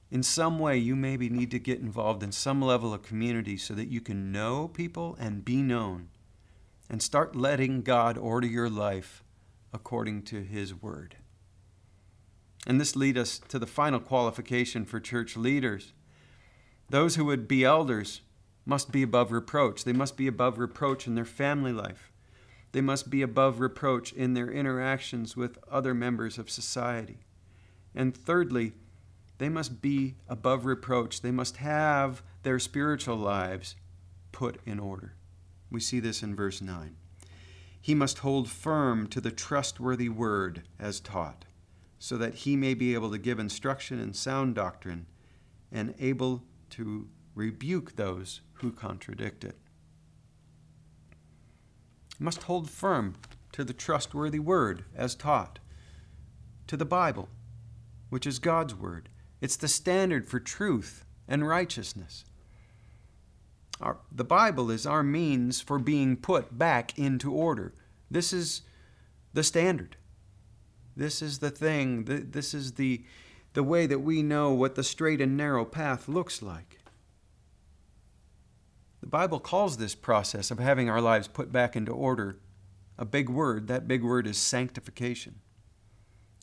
In 0.09 0.23
some 0.23 0.57
way, 0.57 0.77
you 0.77 0.95
maybe 0.95 1.29
need 1.29 1.51
to 1.51 1.59
get 1.59 1.79
involved 1.79 2.23
in 2.23 2.31
some 2.31 2.61
level 2.61 2.93
of 2.93 3.01
community 3.01 3.57
so 3.57 3.73
that 3.73 3.89
you 3.89 4.01
can 4.01 4.31
know 4.31 4.67
people 4.67 5.15
and 5.19 5.45
be 5.45 5.61
known, 5.61 6.09
and 6.89 7.01
start 7.01 7.35
letting 7.35 7.81
God 7.81 8.17
order 8.17 8.47
your 8.47 8.69
life 8.69 9.23
according 9.75 10.23
to 10.23 10.41
His 10.41 10.73
Word. 10.73 11.17
And 12.65 12.79
this 12.79 12.95
leads 12.95 13.19
us 13.19 13.39
to 13.49 13.59
the 13.59 13.67
final 13.67 13.99
qualification 13.99 14.85
for 14.85 15.01
church 15.01 15.35
leaders. 15.35 15.91
Those 16.89 17.15
who 17.15 17.25
would 17.25 17.45
be 17.47 17.65
elders 17.65 18.21
must 18.65 18.91
be 18.91 19.03
above 19.03 19.33
reproach. 19.33 19.83
They 19.83 19.93
must 19.93 20.15
be 20.15 20.27
above 20.27 20.57
reproach 20.57 21.05
in 21.05 21.15
their 21.15 21.25
family 21.25 21.73
life. 21.73 22.11
They 22.71 22.81
must 22.81 23.09
be 23.09 23.21
above 23.21 23.59
reproach 23.59 24.13
in 24.13 24.33
their 24.33 24.49
interactions 24.49 25.35
with 25.35 25.59
other 25.69 25.93
members 25.93 26.37
of 26.37 26.49
society. 26.49 27.19
And 27.93 28.15
thirdly, 28.15 28.73
they 29.37 29.49
must 29.49 29.81
be 29.81 30.15
above 30.27 30.65
reproach. 30.65 31.21
They 31.21 31.31
must 31.31 31.57
have 31.57 32.23
their 32.43 32.59
spiritual 32.59 33.17
lives 33.17 33.75
put 34.31 34.59
in 34.65 34.79
order. 34.79 35.15
We 35.69 35.81
see 35.81 35.99
this 35.99 36.23
in 36.23 36.33
verse 36.33 36.61
9. 36.61 36.95
He 37.85 37.93
must 37.93 38.17
hold 38.17 38.49
firm 38.49 39.05
to 39.09 39.21
the 39.21 39.29
trustworthy 39.29 40.09
word 40.09 40.63
as 40.79 40.99
taught, 40.99 41.45
so 41.99 42.17
that 42.17 42.33
he 42.33 42.55
may 42.55 42.73
be 42.73 42.95
able 42.95 43.11
to 43.11 43.19
give 43.19 43.37
instruction 43.37 43.99
in 43.99 44.15
sound 44.15 44.55
doctrine 44.55 45.05
and 45.71 45.93
able 45.99 46.41
to 46.71 47.07
rebuke 47.35 47.95
those 47.95 48.41
who 48.53 48.71
contradict 48.71 49.43
it. 49.43 49.59
must 52.17 52.41
hold 52.41 52.71
firm 52.71 53.17
to 53.51 53.63
the 53.63 53.71
trustworthy 53.71 54.39
word 54.39 54.85
as 54.95 55.13
taught, 55.13 55.59
to 56.65 56.75
the 56.75 56.85
Bible, 56.85 57.29
which 58.09 58.25
is 58.25 58.39
God's 58.39 58.73
word. 58.73 59.09
It's 59.41 59.57
the 59.57 59.67
standard 59.67 60.27
for 60.27 60.39
truth 60.39 61.05
and 61.27 61.47
righteousness. 61.47 62.25
Our, 63.81 63.97
the 64.11 64.23
Bible 64.23 64.71
is 64.71 64.85
our 64.85 65.03
means 65.03 65.61
for 65.61 65.79
being 65.79 66.15
put 66.15 66.57
back 66.57 66.97
into 66.97 67.33
order. 67.33 67.73
This 68.09 68.31
is 68.31 68.61
the 69.33 69.43
standard. 69.43 69.97
This 70.95 71.21
is 71.21 71.39
the 71.39 71.51
thing. 71.51 72.05
This 72.05 72.53
is 72.53 72.73
the, 72.73 73.03
the 73.53 73.63
way 73.63 73.85
that 73.85 73.99
we 73.99 74.23
know 74.23 74.51
what 74.51 74.75
the 74.75 74.83
straight 74.83 75.19
and 75.19 75.35
narrow 75.35 75.65
path 75.65 76.07
looks 76.07 76.41
like. 76.41 76.79
The 79.01 79.07
Bible 79.07 79.39
calls 79.39 79.77
this 79.77 79.93
process 79.93 80.51
of 80.51 80.59
having 80.59 80.89
our 80.89 81.01
lives 81.01 81.27
put 81.27 81.51
back 81.51 81.75
into 81.75 81.91
order 81.91 82.39
a 82.97 83.05
big 83.05 83.29
word. 83.29 83.67
That 83.67 83.87
big 83.87 84.03
word 84.03 84.25
is 84.25 84.37
sanctification. 84.37 85.41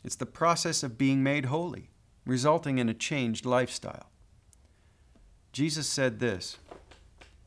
It's 0.04 0.16
the 0.16 0.26
process 0.26 0.82
of 0.82 0.98
being 0.98 1.22
made 1.22 1.46
holy. 1.46 1.88
resulting 2.24 2.78
in 2.78 2.88
a 2.88 2.94
changed 2.94 3.44
lifestyle. 3.44 4.10
Jesus 5.52 5.86
said 5.86 6.18
this 6.18 6.58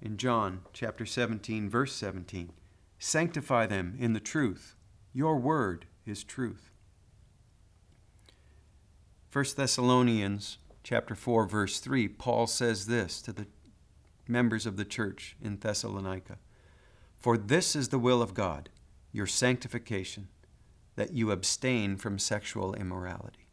in 0.01 0.17
John 0.17 0.61
chapter 0.73 1.05
17 1.05 1.69
verse 1.69 1.93
17, 1.93 2.51
sanctify 2.99 3.65
them 3.65 3.95
in 3.99 4.13
the 4.13 4.19
truth. 4.19 4.75
Your 5.13 5.37
word 5.37 5.85
is 6.05 6.23
truth. 6.23 6.69
1 9.31 9.45
Thessalonians 9.57 10.59
chapter 10.83 11.15
4 11.15 11.45
verse 11.47 11.79
3, 11.79 12.07
Paul 12.07 12.47
says 12.47 12.85
this 12.85 13.21
to 13.21 13.33
the 13.33 13.47
members 14.27 14.65
of 14.65 14.77
the 14.77 14.85
church 14.85 15.35
in 15.41 15.57
Thessalonica. 15.57 16.37
For 17.17 17.37
this 17.37 17.75
is 17.75 17.89
the 17.89 17.99
will 17.99 18.21
of 18.21 18.33
God, 18.33 18.69
your 19.11 19.27
sanctification, 19.27 20.27
that 20.95 21.11
you 21.11 21.31
abstain 21.31 21.97
from 21.97 22.19
sexual 22.19 22.73
immorality. 22.75 23.47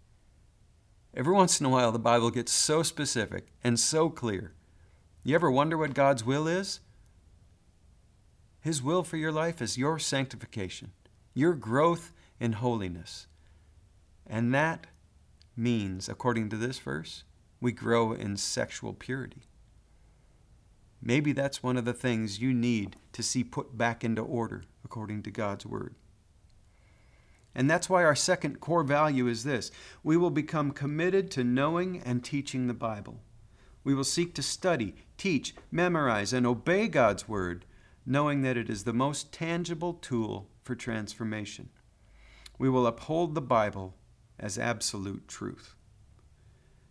Every 1.14 1.34
once 1.34 1.60
in 1.60 1.66
a 1.66 1.68
while, 1.68 1.92
the 1.92 1.98
Bible 1.98 2.30
gets 2.30 2.52
so 2.52 2.82
specific 2.82 3.48
and 3.62 3.78
so 3.78 4.08
clear. 4.08 4.54
You 5.24 5.34
ever 5.36 5.50
wonder 5.50 5.78
what 5.78 5.94
God's 5.94 6.24
will 6.24 6.48
is? 6.48 6.80
His 8.60 8.82
will 8.82 9.04
for 9.04 9.16
your 9.16 9.32
life 9.32 9.62
is 9.62 9.78
your 9.78 9.98
sanctification, 9.98 10.92
your 11.34 11.54
growth 11.54 12.12
in 12.40 12.54
holiness. 12.54 13.26
And 14.26 14.52
that 14.54 14.86
means, 15.56 16.08
according 16.08 16.48
to 16.50 16.56
this 16.56 16.78
verse, 16.78 17.24
we 17.60 17.72
grow 17.72 18.12
in 18.12 18.36
sexual 18.36 18.92
purity. 18.92 19.42
Maybe 21.00 21.32
that's 21.32 21.62
one 21.62 21.76
of 21.76 21.84
the 21.84 21.92
things 21.92 22.40
you 22.40 22.52
need 22.52 22.96
to 23.12 23.22
see 23.22 23.44
put 23.44 23.76
back 23.76 24.04
into 24.04 24.22
order 24.22 24.62
according 24.84 25.22
to 25.24 25.30
God's 25.30 25.66
Word. 25.66 25.94
And 27.54 27.70
that's 27.70 27.90
why 27.90 28.02
our 28.04 28.14
second 28.14 28.60
core 28.60 28.84
value 28.84 29.26
is 29.28 29.44
this 29.44 29.70
we 30.02 30.16
will 30.16 30.30
become 30.30 30.72
committed 30.72 31.30
to 31.32 31.44
knowing 31.44 32.00
and 32.04 32.24
teaching 32.24 32.66
the 32.66 32.74
Bible. 32.74 33.20
We 33.84 33.94
will 33.94 34.04
seek 34.04 34.34
to 34.34 34.42
study, 34.42 34.94
teach, 35.22 35.54
memorize, 35.70 36.32
and 36.32 36.44
obey 36.44 36.88
God's 36.88 37.28
Word, 37.28 37.64
knowing 38.04 38.42
that 38.42 38.56
it 38.56 38.68
is 38.68 38.82
the 38.82 38.92
most 38.92 39.32
tangible 39.32 39.94
tool 39.94 40.48
for 40.64 40.74
transformation. 40.74 41.68
We 42.58 42.68
will 42.68 42.88
uphold 42.88 43.36
the 43.36 43.40
Bible 43.40 43.94
as 44.36 44.58
absolute 44.58 45.28
truth. 45.28 45.76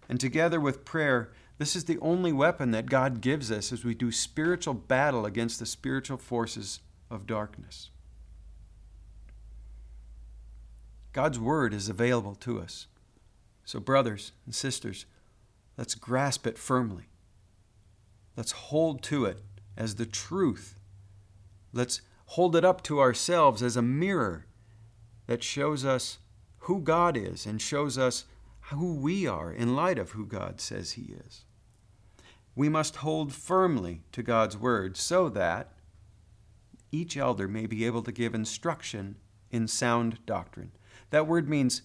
And 0.08 0.18
together 0.18 0.62
with 0.62 0.86
prayer, 0.86 1.34
this 1.58 1.76
is 1.76 1.84
the 1.84 2.00
only 2.00 2.32
weapon 2.32 2.72
that 2.72 2.86
God 2.86 3.20
gives 3.20 3.52
us 3.52 3.74
as 3.74 3.84
we 3.84 3.94
do 3.94 4.14
spiritual 4.14 4.76
battle 4.76 5.26
against 5.26 5.60
the 5.60 5.66
spiritual 5.66 6.18
forces 6.18 6.80
of 7.10 7.28
darkness. 7.28 7.90
God's 11.12 11.38
Word 11.38 11.74
is 11.74 11.90
available 11.90 12.36
to 12.36 12.62
us. 12.62 12.88
So, 13.66 13.82
brothers 13.82 14.32
and 14.46 14.56
sisters, 14.56 15.06
let's 15.78 15.96
grasp 15.96 16.48
it 16.48 16.58
firmly. 16.58 17.11
Let's 18.36 18.52
hold 18.52 19.02
to 19.04 19.26
it 19.26 19.40
as 19.78 19.96
the 19.96 20.06
truth. 20.06 20.80
Let's 21.74 22.02
hold 22.28 22.56
it 22.56 22.66
up 22.66 22.82
to 22.84 23.00
ourselves 23.00 23.62
as 23.62 23.76
a 23.76 23.82
mirror 23.82 24.46
that 25.28 25.44
shows 25.44 25.86
us 25.86 26.20
who 26.60 26.82
God 26.82 27.18
is 27.18 27.46
and 27.46 27.62
shows 27.62 27.98
us 27.98 28.26
who 28.72 28.96
we 28.96 29.28
are 29.28 29.52
in 29.52 29.76
light 29.76 29.98
of 30.00 30.12
who 30.12 30.26
God 30.26 30.62
says 30.62 30.94
He 30.94 31.14
is 31.28 31.46
we 32.56 32.70
must 32.70 32.98
hold 32.98 33.34
firmly 33.34 34.02
to 34.12 34.24
God's 34.24 34.58
word 34.58 34.98
so 34.98 35.30
that 35.30 35.72
each 36.92 37.16
elder 37.16 37.48
may 37.48 37.66
be 37.66 37.86
able 37.86 38.04
to 38.04 38.12
give 38.12 38.36
instruction 38.36 39.16
in 39.50 39.68
sound 39.68 40.26
doctrine. 40.26 40.72
That 41.10 41.28
word 41.28 41.48
means 41.48 41.82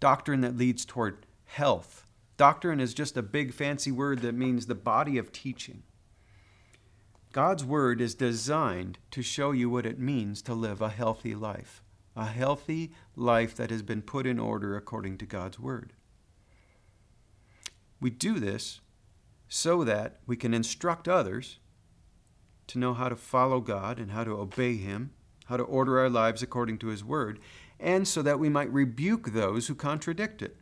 doctrine 0.00 0.40
that 0.40 0.56
leads 0.56 0.84
toward 0.84 1.26
health. 1.44 2.06
Doctrine 2.36 2.80
is 2.80 2.94
just 2.94 3.16
a 3.16 3.22
big 3.22 3.52
fancy 3.52 3.92
word 3.92 4.20
that 4.20 4.34
means 4.34 4.66
the 4.66 4.74
body 4.74 5.18
of 5.18 5.32
teaching. 5.32 5.82
God's 7.32 7.64
word 7.64 8.00
is 8.00 8.14
designed 8.14 8.98
to 9.10 9.22
show 9.22 9.52
you 9.52 9.68
what 9.68 9.86
it 9.86 9.98
means 9.98 10.40
to 10.42 10.54
live 10.54 10.80
a 10.80 10.88
healthy 10.88 11.34
life, 11.34 11.82
a 12.16 12.26
healthy 12.26 12.92
life 13.16 13.54
that 13.56 13.70
has 13.70 13.82
been 13.82 14.02
put 14.02 14.26
in 14.26 14.38
order 14.38 14.76
according 14.76 15.18
to 15.18 15.26
God's 15.26 15.58
word. 15.58 15.92
We 18.00 18.10
do 18.10 18.38
this 18.38 18.80
so 19.48 19.84
that 19.84 20.20
we 20.26 20.36
can 20.36 20.54
instruct 20.54 21.08
others 21.08 21.58
to 22.68 22.78
know 22.78 22.94
how 22.94 23.08
to 23.08 23.16
follow 23.16 23.60
God 23.60 23.98
and 23.98 24.12
how 24.12 24.24
to 24.24 24.32
obey 24.32 24.76
Him, 24.76 25.10
how 25.46 25.56
to 25.56 25.62
order 25.62 25.98
our 25.98 26.10
lives 26.10 26.42
according 26.42 26.78
to 26.78 26.88
His 26.88 27.04
Word, 27.04 27.40
and 27.80 28.06
so 28.06 28.22
that 28.22 28.38
we 28.38 28.48
might 28.48 28.72
rebuke 28.72 29.32
those 29.32 29.66
who 29.66 29.74
contradict 29.74 30.42
it. 30.42 30.56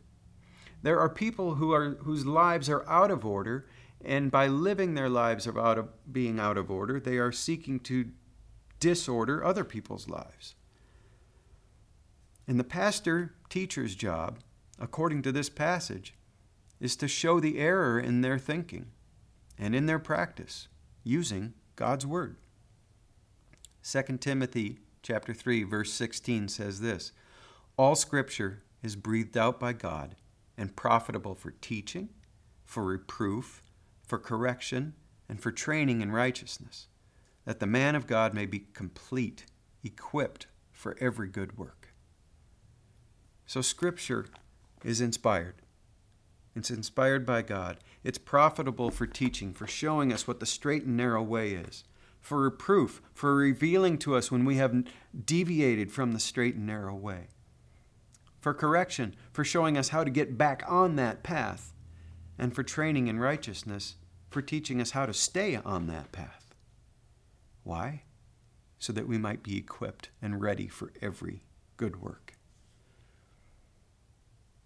There 0.81 0.99
are 0.99 1.09
people 1.09 1.55
who 1.55 1.73
are, 1.73 1.95
whose 2.01 2.25
lives 2.25 2.69
are 2.69 2.87
out 2.87 3.11
of 3.11 3.25
order, 3.25 3.67
and 4.03 4.31
by 4.31 4.47
living 4.47 4.93
their 4.93 5.09
lives 5.09 5.47
of 5.47 5.57
out 5.57 5.77
of, 5.77 5.89
being 6.11 6.39
out 6.39 6.57
of 6.57 6.69
order, 6.69 6.99
they 6.99 7.17
are 7.17 7.31
seeking 7.31 7.79
to 7.81 8.11
disorder 8.79 9.43
other 9.43 9.63
people's 9.63 10.07
lives. 10.07 10.55
And 12.47 12.59
the 12.59 12.63
pastor 12.63 13.33
teacher's 13.49 13.95
job, 13.95 14.39
according 14.79 15.23
to 15.23 15.31
this 15.31 15.49
passage, 15.49 16.13
is 16.79 16.95
to 16.97 17.07
show 17.07 17.39
the 17.39 17.57
error 17.57 17.99
in 17.99 18.21
their 18.21 18.37
thinking 18.37 18.87
and 19.57 19.75
in 19.75 19.87
their 19.87 19.99
practice 19.99 20.67
using 21.03 21.53
God's 21.75 22.05
word. 22.05 22.37
2 23.83 24.17
Timothy 24.19 24.79
chapter 25.01 25.33
3 25.33 25.63
verse 25.63 25.91
16 25.91 26.49
says 26.49 26.81
this, 26.81 27.11
all 27.77 27.95
scripture 27.95 28.63
is 28.81 28.95
breathed 28.95 29.37
out 29.37 29.59
by 29.59 29.71
God 29.71 30.15
and 30.57 30.75
profitable 30.75 31.35
for 31.35 31.51
teaching, 31.51 32.09
for 32.65 32.83
reproof, 32.83 33.61
for 34.07 34.17
correction, 34.17 34.95
and 35.29 35.39
for 35.39 35.51
training 35.51 36.01
in 36.01 36.11
righteousness, 36.11 36.87
that 37.45 37.59
the 37.59 37.67
man 37.67 37.93
of 37.93 38.07
God 38.07 38.33
may 38.33 38.45
be 38.45 38.65
complete, 38.73 39.45
equipped 39.83 40.47
for 40.71 40.97
every 40.99 41.27
good 41.27 41.57
work. 41.57 41.89
So 43.45 43.61
scripture 43.61 44.25
is 44.83 45.01
inspired. 45.01 45.61
It's 46.55 46.71
inspired 46.71 47.25
by 47.25 47.43
God. 47.43 47.77
It's 48.03 48.17
profitable 48.17 48.89
for 48.89 49.05
teaching, 49.05 49.53
for 49.53 49.67
showing 49.67 50.11
us 50.11 50.27
what 50.27 50.39
the 50.39 50.45
straight 50.45 50.85
and 50.85 50.97
narrow 50.97 51.21
way 51.21 51.51
is, 51.51 51.83
for 52.19 52.41
reproof, 52.41 53.01
for 53.13 53.35
revealing 53.35 53.97
to 53.99 54.15
us 54.15 54.31
when 54.31 54.43
we 54.43 54.55
have 54.55 54.83
deviated 55.25 55.91
from 55.91 56.13
the 56.13 56.19
straight 56.19 56.55
and 56.55 56.65
narrow 56.65 56.95
way, 56.95 57.27
for 58.39 58.53
correction, 58.53 59.15
for 59.31 59.43
showing 59.43 59.77
us 59.77 59.89
how 59.89 60.03
to 60.03 60.09
get 60.09 60.37
back 60.37 60.63
on 60.67 60.95
that 60.95 61.21
path, 61.21 61.73
and 62.37 62.53
for 62.53 62.63
training 62.63 63.07
in 63.07 63.19
righteousness, 63.19 63.95
for 64.29 64.41
teaching 64.41 64.81
us 64.81 64.91
how 64.91 65.05
to 65.05 65.13
stay 65.13 65.55
on 65.55 65.87
that 65.87 66.11
path. 66.11 66.53
Why? 67.63 68.03
So 68.79 68.93
that 68.93 69.07
we 69.07 69.17
might 69.17 69.43
be 69.43 69.57
equipped 69.57 70.09
and 70.21 70.41
ready 70.41 70.67
for 70.67 70.91
every 71.01 71.43
good 71.77 72.01
work. 72.01 72.33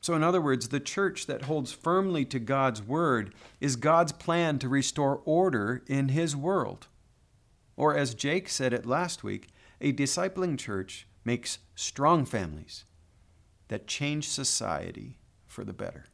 So, 0.02 0.16
in 0.16 0.24
other 0.24 0.42
words, 0.42 0.70
the 0.70 0.80
church 0.80 1.28
that 1.28 1.44
holds 1.44 1.72
firmly 1.72 2.26
to 2.26 2.40
God's 2.40 2.82
word 2.82 3.36
is 3.60 3.76
God's 3.76 4.12
plan 4.12 4.58
to 4.60 4.68
restore 4.68 5.22
order 5.26 5.84
in 5.86 6.10
his 6.10 6.36
world. 6.36 6.88
Or, 7.78 7.96
as 7.96 8.16
Jake 8.16 8.50
said 8.50 8.74
it 8.74 8.88
last 8.88 9.24
week, 9.24 9.50
a 9.80 9.94
discipling 9.94 10.58
church 10.58 11.08
makes 11.24 11.60
strong 11.76 12.26
families 12.26 12.86
that 13.68 13.88
change 13.88 14.28
society 14.28 15.18
for 15.46 15.64
the 15.64 15.74
better. 15.74 16.06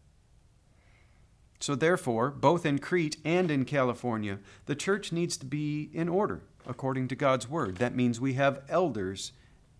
So, 1.59 1.75
therefore, 1.75 2.29
both 2.29 2.65
in 2.65 2.79
Crete 2.79 3.17
and 3.25 3.49
in 3.49 3.65
California, 3.65 4.39
the 4.67 4.75
church 4.75 5.11
needs 5.11 5.37
to 5.37 5.45
be 5.45 5.89
in 5.93 6.07
order 6.07 6.41
according 6.67 7.07
to 7.07 7.15
God's 7.15 7.49
word. 7.49 7.77
That 7.77 7.95
means 7.95 8.21
we 8.21 8.33
have 8.33 8.61
elders 8.69 9.31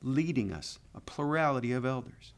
leading 0.02 0.52
us, 0.52 0.80
a 0.96 1.02
plurality 1.02 1.72
of 1.72 1.86
elders. 1.86 2.34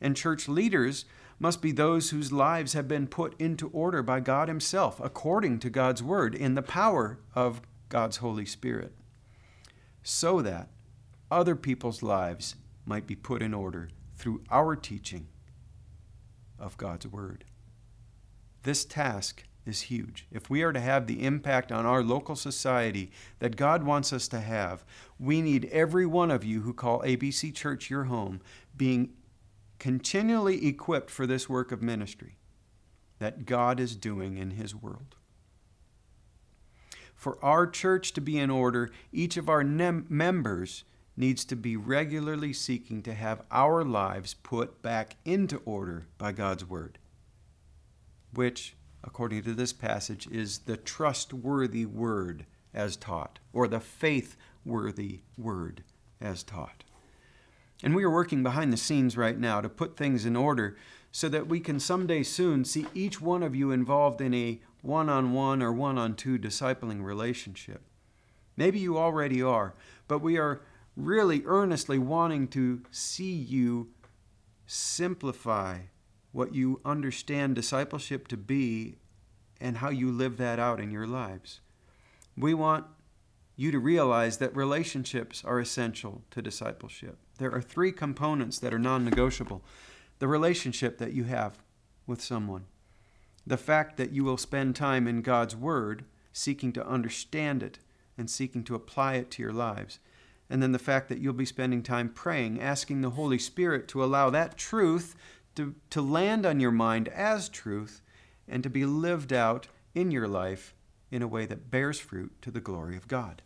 And 0.00 0.16
church 0.16 0.48
leaders 0.48 1.04
must 1.38 1.62
be 1.62 1.72
those 1.72 2.10
whose 2.10 2.32
lives 2.32 2.72
have 2.72 2.86
been 2.86 3.06
put 3.06 3.40
into 3.40 3.68
order 3.70 4.02
by 4.02 4.20
God 4.20 4.48
Himself, 4.48 5.00
according 5.00 5.58
to 5.60 5.70
God's 5.70 6.02
Word, 6.02 6.34
in 6.34 6.54
the 6.54 6.62
power 6.62 7.18
of 7.34 7.62
God's 7.88 8.18
Holy 8.18 8.46
Spirit, 8.46 8.92
so 10.02 10.42
that 10.42 10.68
other 11.30 11.56
people's 11.56 12.02
lives 12.02 12.56
might 12.84 13.06
be 13.06 13.16
put 13.16 13.42
in 13.42 13.54
order 13.54 13.88
through 14.16 14.42
our 14.50 14.76
teaching 14.76 15.28
of 16.58 16.76
God's 16.76 17.06
Word. 17.06 17.44
This 18.62 18.84
task 18.84 19.44
is 19.66 19.82
huge. 19.82 20.26
If 20.30 20.50
we 20.50 20.62
are 20.62 20.72
to 20.72 20.80
have 20.80 21.06
the 21.06 21.24
impact 21.24 21.70
on 21.70 21.86
our 21.86 22.02
local 22.02 22.36
society 22.36 23.10
that 23.38 23.56
God 23.56 23.84
wants 23.84 24.12
us 24.12 24.28
to 24.28 24.40
have, 24.40 24.84
we 25.18 25.40
need 25.40 25.66
every 25.66 26.06
one 26.06 26.30
of 26.30 26.44
you 26.44 26.62
who 26.62 26.72
call 26.72 27.00
ABC 27.00 27.54
Church 27.54 27.90
your 27.90 28.04
home 28.04 28.40
being 28.76 29.12
continually 29.78 30.66
equipped 30.66 31.10
for 31.10 31.26
this 31.26 31.48
work 31.48 31.72
of 31.72 31.82
ministry 31.82 32.38
that 33.18 33.46
God 33.46 33.78
is 33.78 33.96
doing 33.96 34.36
in 34.36 34.52
His 34.52 34.74
world. 34.74 35.16
For 37.14 37.38
our 37.44 37.68
church 37.68 38.12
to 38.14 38.20
be 38.20 38.36
in 38.36 38.50
order, 38.50 38.90
each 39.12 39.36
of 39.36 39.48
our 39.48 39.62
nem- 39.62 40.06
members 40.08 40.82
needs 41.16 41.44
to 41.44 41.54
be 41.54 41.76
regularly 41.76 42.52
seeking 42.52 43.02
to 43.02 43.14
have 43.14 43.42
our 43.50 43.84
lives 43.84 44.34
put 44.34 44.82
back 44.82 45.16
into 45.24 45.58
order 45.64 46.06
by 46.18 46.32
God's 46.32 46.64
Word. 46.64 46.98
Which, 48.32 48.76
according 49.04 49.42
to 49.42 49.54
this 49.54 49.72
passage, 49.72 50.26
is 50.28 50.60
the 50.60 50.76
trustworthy 50.76 51.86
word 51.86 52.46
as 52.74 52.96
taught, 52.96 53.38
or 53.52 53.68
the 53.68 53.80
faith-worthy 53.80 55.20
word 55.36 55.84
as 56.20 56.42
taught. 56.42 56.84
And 57.82 57.94
we 57.94 58.04
are 58.04 58.10
working 58.10 58.42
behind 58.42 58.72
the 58.72 58.76
scenes 58.76 59.16
right 59.16 59.38
now 59.38 59.60
to 59.60 59.68
put 59.68 59.96
things 59.96 60.24
in 60.24 60.36
order 60.36 60.76
so 61.10 61.28
that 61.28 61.48
we 61.48 61.60
can 61.60 61.78
someday 61.78 62.22
soon 62.22 62.64
see 62.64 62.86
each 62.94 63.20
one 63.20 63.42
of 63.42 63.54
you 63.54 63.70
involved 63.70 64.20
in 64.20 64.32
a 64.32 64.60
one 64.80 65.08
on 65.08 65.32
one 65.32 65.62
or 65.62 65.72
one 65.72 65.98
on 65.98 66.14
two 66.14 66.38
discipling 66.38 67.02
relationship. 67.02 67.82
Maybe 68.56 68.78
you 68.78 68.96
already 68.98 69.42
are, 69.42 69.74
but 70.08 70.20
we 70.20 70.38
are 70.38 70.62
really 70.96 71.42
earnestly 71.44 71.98
wanting 71.98 72.48
to 72.48 72.82
see 72.90 73.32
you 73.32 73.90
simplify 74.66 75.78
what 76.32 76.54
you 76.54 76.80
understand 76.84 77.54
discipleship 77.54 78.26
to 78.28 78.36
be 78.36 78.96
and 79.60 79.78
how 79.78 79.90
you 79.90 80.10
live 80.10 80.38
that 80.38 80.58
out 80.58 80.80
in 80.80 80.90
your 80.90 81.06
lives. 81.06 81.60
We 82.36 82.54
want 82.54 82.86
you 83.54 83.70
to 83.70 83.78
realize 83.78 84.38
that 84.38 84.56
relationships 84.56 85.44
are 85.44 85.60
essential 85.60 86.22
to 86.30 86.42
discipleship. 86.42 87.18
There 87.38 87.52
are 87.52 87.60
three 87.60 87.92
components 87.92 88.58
that 88.58 88.74
are 88.74 88.78
non 88.78 89.04
negotiable 89.04 89.62
the 90.18 90.28
relationship 90.28 90.98
that 90.98 91.12
you 91.12 91.24
have 91.24 91.58
with 92.06 92.22
someone, 92.22 92.64
the 93.44 93.56
fact 93.56 93.96
that 93.96 94.12
you 94.12 94.22
will 94.22 94.36
spend 94.36 94.76
time 94.76 95.08
in 95.08 95.20
God's 95.20 95.56
Word, 95.56 96.04
seeking 96.32 96.72
to 96.74 96.86
understand 96.86 97.60
it 97.60 97.80
and 98.16 98.30
seeking 98.30 98.62
to 98.64 98.76
apply 98.76 99.14
it 99.14 99.32
to 99.32 99.42
your 99.42 99.52
lives, 99.52 99.98
and 100.48 100.62
then 100.62 100.70
the 100.70 100.78
fact 100.78 101.08
that 101.08 101.18
you'll 101.18 101.32
be 101.32 101.44
spending 101.44 101.82
time 101.82 102.08
praying, 102.08 102.60
asking 102.60 103.00
the 103.00 103.10
Holy 103.10 103.38
Spirit 103.38 103.88
to 103.88 104.04
allow 104.04 104.30
that 104.30 104.56
truth 104.56 105.16
to, 105.54 105.74
to 105.90 106.00
land 106.00 106.46
on 106.46 106.60
your 106.60 106.70
mind 106.70 107.08
as 107.08 107.48
truth 107.48 108.02
and 108.48 108.62
to 108.62 108.70
be 108.70 108.84
lived 108.84 109.32
out 109.32 109.68
in 109.94 110.10
your 110.10 110.28
life 110.28 110.74
in 111.10 111.22
a 111.22 111.28
way 111.28 111.46
that 111.46 111.70
bears 111.70 112.00
fruit 112.00 112.32
to 112.42 112.50
the 112.50 112.60
glory 112.60 112.96
of 112.96 113.08
God. 113.08 113.42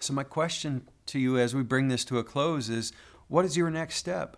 So, 0.00 0.12
my 0.12 0.24
question 0.24 0.88
to 1.06 1.18
you 1.18 1.38
as 1.38 1.54
we 1.54 1.62
bring 1.62 1.88
this 1.88 2.04
to 2.06 2.18
a 2.18 2.24
close 2.24 2.68
is 2.68 2.92
what 3.28 3.44
is 3.44 3.56
your 3.56 3.70
next 3.70 3.96
step? 3.96 4.36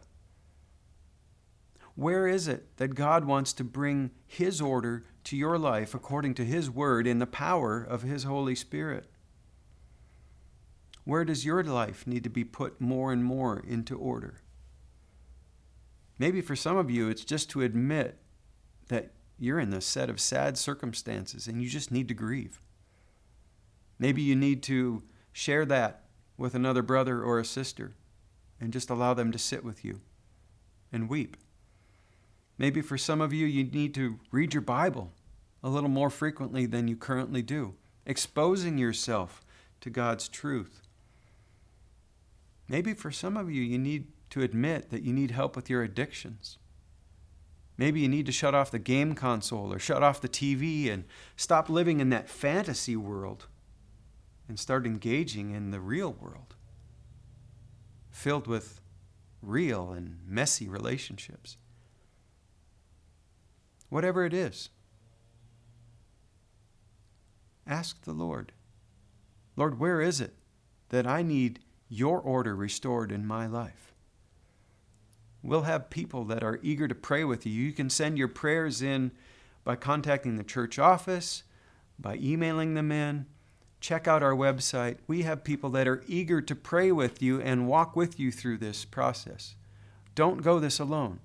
Where 1.94 2.26
is 2.26 2.48
it 2.48 2.76
that 2.78 2.94
God 2.94 3.24
wants 3.24 3.52
to 3.54 3.64
bring 3.64 4.10
His 4.26 4.60
order 4.60 5.04
to 5.24 5.36
your 5.36 5.58
life 5.58 5.94
according 5.94 6.34
to 6.34 6.44
His 6.44 6.70
word 6.70 7.06
in 7.06 7.18
the 7.18 7.26
power 7.26 7.82
of 7.82 8.02
His 8.02 8.24
Holy 8.24 8.54
Spirit? 8.54 9.08
Where 11.04 11.24
does 11.24 11.44
your 11.44 11.62
life 11.62 12.06
need 12.06 12.24
to 12.24 12.30
be 12.30 12.44
put 12.44 12.80
more 12.80 13.12
and 13.12 13.24
more 13.24 13.62
into 13.66 13.96
order? 13.96 14.41
Maybe 16.18 16.40
for 16.40 16.56
some 16.56 16.76
of 16.76 16.90
you, 16.90 17.08
it's 17.08 17.24
just 17.24 17.50
to 17.50 17.62
admit 17.62 18.18
that 18.88 19.12
you're 19.38 19.58
in 19.58 19.72
a 19.72 19.80
set 19.80 20.10
of 20.10 20.20
sad 20.20 20.56
circumstances 20.56 21.46
and 21.46 21.60
you 21.60 21.68
just 21.68 21.90
need 21.90 22.08
to 22.08 22.14
grieve. 22.14 22.60
Maybe 23.98 24.22
you 24.22 24.36
need 24.36 24.62
to 24.64 25.02
share 25.32 25.64
that 25.66 26.04
with 26.36 26.54
another 26.54 26.82
brother 26.82 27.22
or 27.22 27.38
a 27.38 27.44
sister 27.44 27.94
and 28.60 28.72
just 28.72 28.90
allow 28.90 29.14
them 29.14 29.32
to 29.32 29.38
sit 29.38 29.64
with 29.64 29.84
you 29.84 30.00
and 30.92 31.08
weep. 31.08 31.36
Maybe 32.58 32.80
for 32.80 32.98
some 32.98 33.20
of 33.20 33.32
you, 33.32 33.46
you 33.46 33.64
need 33.64 33.94
to 33.94 34.20
read 34.30 34.54
your 34.54 34.60
Bible 34.60 35.12
a 35.62 35.68
little 35.68 35.88
more 35.90 36.10
frequently 36.10 36.66
than 36.66 36.86
you 36.86 36.96
currently 36.96 37.42
do, 37.42 37.74
exposing 38.06 38.78
yourself 38.78 39.42
to 39.80 39.90
God's 39.90 40.28
truth. 40.28 40.82
Maybe 42.68 42.94
for 42.94 43.10
some 43.10 43.36
of 43.36 43.50
you, 43.50 43.62
you 43.62 43.78
need 43.78 44.11
to 44.32 44.40
admit 44.42 44.88
that 44.88 45.02
you 45.02 45.12
need 45.12 45.30
help 45.30 45.54
with 45.54 45.68
your 45.68 45.82
addictions. 45.82 46.56
Maybe 47.76 48.00
you 48.00 48.08
need 48.08 48.24
to 48.24 48.32
shut 48.32 48.54
off 48.54 48.70
the 48.70 48.78
game 48.78 49.14
console 49.14 49.70
or 49.70 49.78
shut 49.78 50.02
off 50.02 50.22
the 50.22 50.28
TV 50.28 50.90
and 50.90 51.04
stop 51.36 51.68
living 51.68 52.00
in 52.00 52.08
that 52.10 52.30
fantasy 52.30 52.96
world 52.96 53.46
and 54.48 54.58
start 54.58 54.86
engaging 54.86 55.50
in 55.50 55.70
the 55.70 55.80
real 55.80 56.14
world, 56.14 56.54
filled 58.10 58.46
with 58.46 58.80
real 59.42 59.92
and 59.92 60.20
messy 60.26 60.66
relationships. 60.66 61.58
Whatever 63.90 64.24
it 64.24 64.32
is, 64.32 64.70
ask 67.66 68.02
the 68.04 68.14
Lord 68.14 68.52
Lord, 69.56 69.78
where 69.78 70.00
is 70.00 70.22
it 70.22 70.32
that 70.88 71.06
I 71.06 71.20
need 71.20 71.60
your 71.90 72.18
order 72.18 72.56
restored 72.56 73.12
in 73.12 73.26
my 73.26 73.46
life? 73.46 73.92
We'll 75.42 75.62
have 75.62 75.90
people 75.90 76.24
that 76.26 76.44
are 76.44 76.60
eager 76.62 76.86
to 76.86 76.94
pray 76.94 77.24
with 77.24 77.44
you. 77.44 77.52
You 77.52 77.72
can 77.72 77.90
send 77.90 78.18
your 78.18 78.28
prayers 78.28 78.82
in 78.82 79.12
by 79.64 79.76
contacting 79.76 80.36
the 80.36 80.44
church 80.44 80.78
office, 80.78 81.42
by 81.98 82.16
emailing 82.16 82.74
them 82.74 82.92
in 82.92 83.26
check 83.82 84.06
out 84.06 84.22
our 84.22 84.34
website. 84.34 84.98
We 85.06 85.22
have 85.22 85.44
people 85.44 85.68
that 85.70 85.88
are 85.88 86.02
eager 86.06 86.40
to 86.40 86.54
pray 86.54 86.92
with 86.92 87.20
you 87.20 87.40
and 87.40 87.66
walk 87.66 87.94
with 87.96 88.18
you 88.18 88.30
through 88.30 88.58
this 88.58 88.84
process. 88.84 89.56
Don't 90.14 90.42
go 90.42 90.58
this 90.58 90.78
alone. 90.78 91.18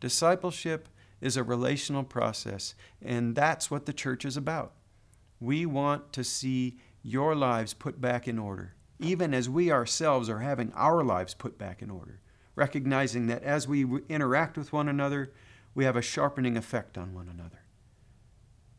Discipleship 0.00 0.88
is 1.20 1.36
a 1.36 1.42
relational 1.42 2.04
process, 2.04 2.74
and 3.02 3.34
that's 3.34 3.70
what 3.70 3.86
the 3.86 3.92
church 3.92 4.24
is 4.24 4.36
about. 4.36 4.74
We 5.40 5.64
want 5.64 6.12
to 6.12 6.22
see 6.22 6.78
your 7.02 7.34
lives 7.34 7.72
put 7.72 8.00
back 8.00 8.28
in 8.28 8.38
order, 8.38 8.74
even 9.00 9.32
as 9.32 9.48
we 9.48 9.72
ourselves 9.72 10.28
are 10.28 10.40
having 10.40 10.72
our 10.74 11.02
lives 11.02 11.32
put 11.32 11.56
back 11.56 11.80
in 11.80 11.90
order, 11.90 12.20
recognizing 12.56 13.26
that 13.26 13.42
as 13.42 13.66
we 13.66 13.84
interact 14.08 14.56
with 14.56 14.72
one 14.72 14.88
another, 14.88 15.32
we 15.74 15.84
have 15.84 15.96
a 15.96 16.02
sharpening 16.02 16.56
effect 16.56 16.96
on 16.96 17.14
one 17.14 17.28
another. 17.28 17.62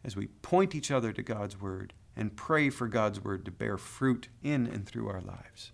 As 0.03 0.15
we 0.15 0.27
point 0.27 0.75
each 0.75 0.91
other 0.91 1.11
to 1.11 1.23
God's 1.23 1.59
Word, 1.59 1.93
and 2.15 2.35
pray 2.35 2.69
for 2.69 2.87
God's 2.87 3.19
word 3.19 3.45
to 3.45 3.51
bear 3.51 3.77
fruit 3.77 4.29
in 4.41 4.65
and 4.67 4.85
through 4.85 5.09
our 5.09 5.21
lives. 5.21 5.71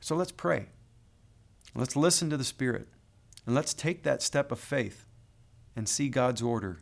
So 0.00 0.16
let's 0.16 0.32
pray. 0.32 0.66
Let's 1.74 1.96
listen 1.96 2.30
to 2.30 2.36
the 2.36 2.44
Spirit. 2.44 2.88
And 3.44 3.54
let's 3.54 3.74
take 3.74 4.02
that 4.02 4.22
step 4.22 4.50
of 4.50 4.58
faith 4.58 5.06
and 5.76 5.88
see 5.88 6.08
God's 6.08 6.42
order 6.42 6.80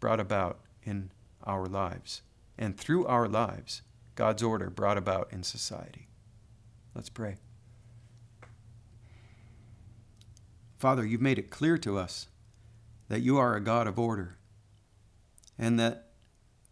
brought 0.00 0.20
about 0.20 0.60
in 0.82 1.10
our 1.44 1.66
lives. 1.66 2.22
And 2.58 2.76
through 2.76 3.06
our 3.06 3.26
lives, 3.26 3.82
God's 4.14 4.42
order 4.42 4.70
brought 4.70 4.98
about 4.98 5.32
in 5.32 5.42
society. 5.42 6.08
Let's 6.94 7.08
pray. 7.08 7.36
Father, 10.84 11.06
you've 11.06 11.22
made 11.22 11.38
it 11.38 11.48
clear 11.48 11.78
to 11.78 11.96
us 11.96 12.26
that 13.08 13.22
you 13.22 13.38
are 13.38 13.56
a 13.56 13.60
God 13.62 13.86
of 13.86 13.98
order 13.98 14.36
and 15.58 15.80
that 15.80 16.10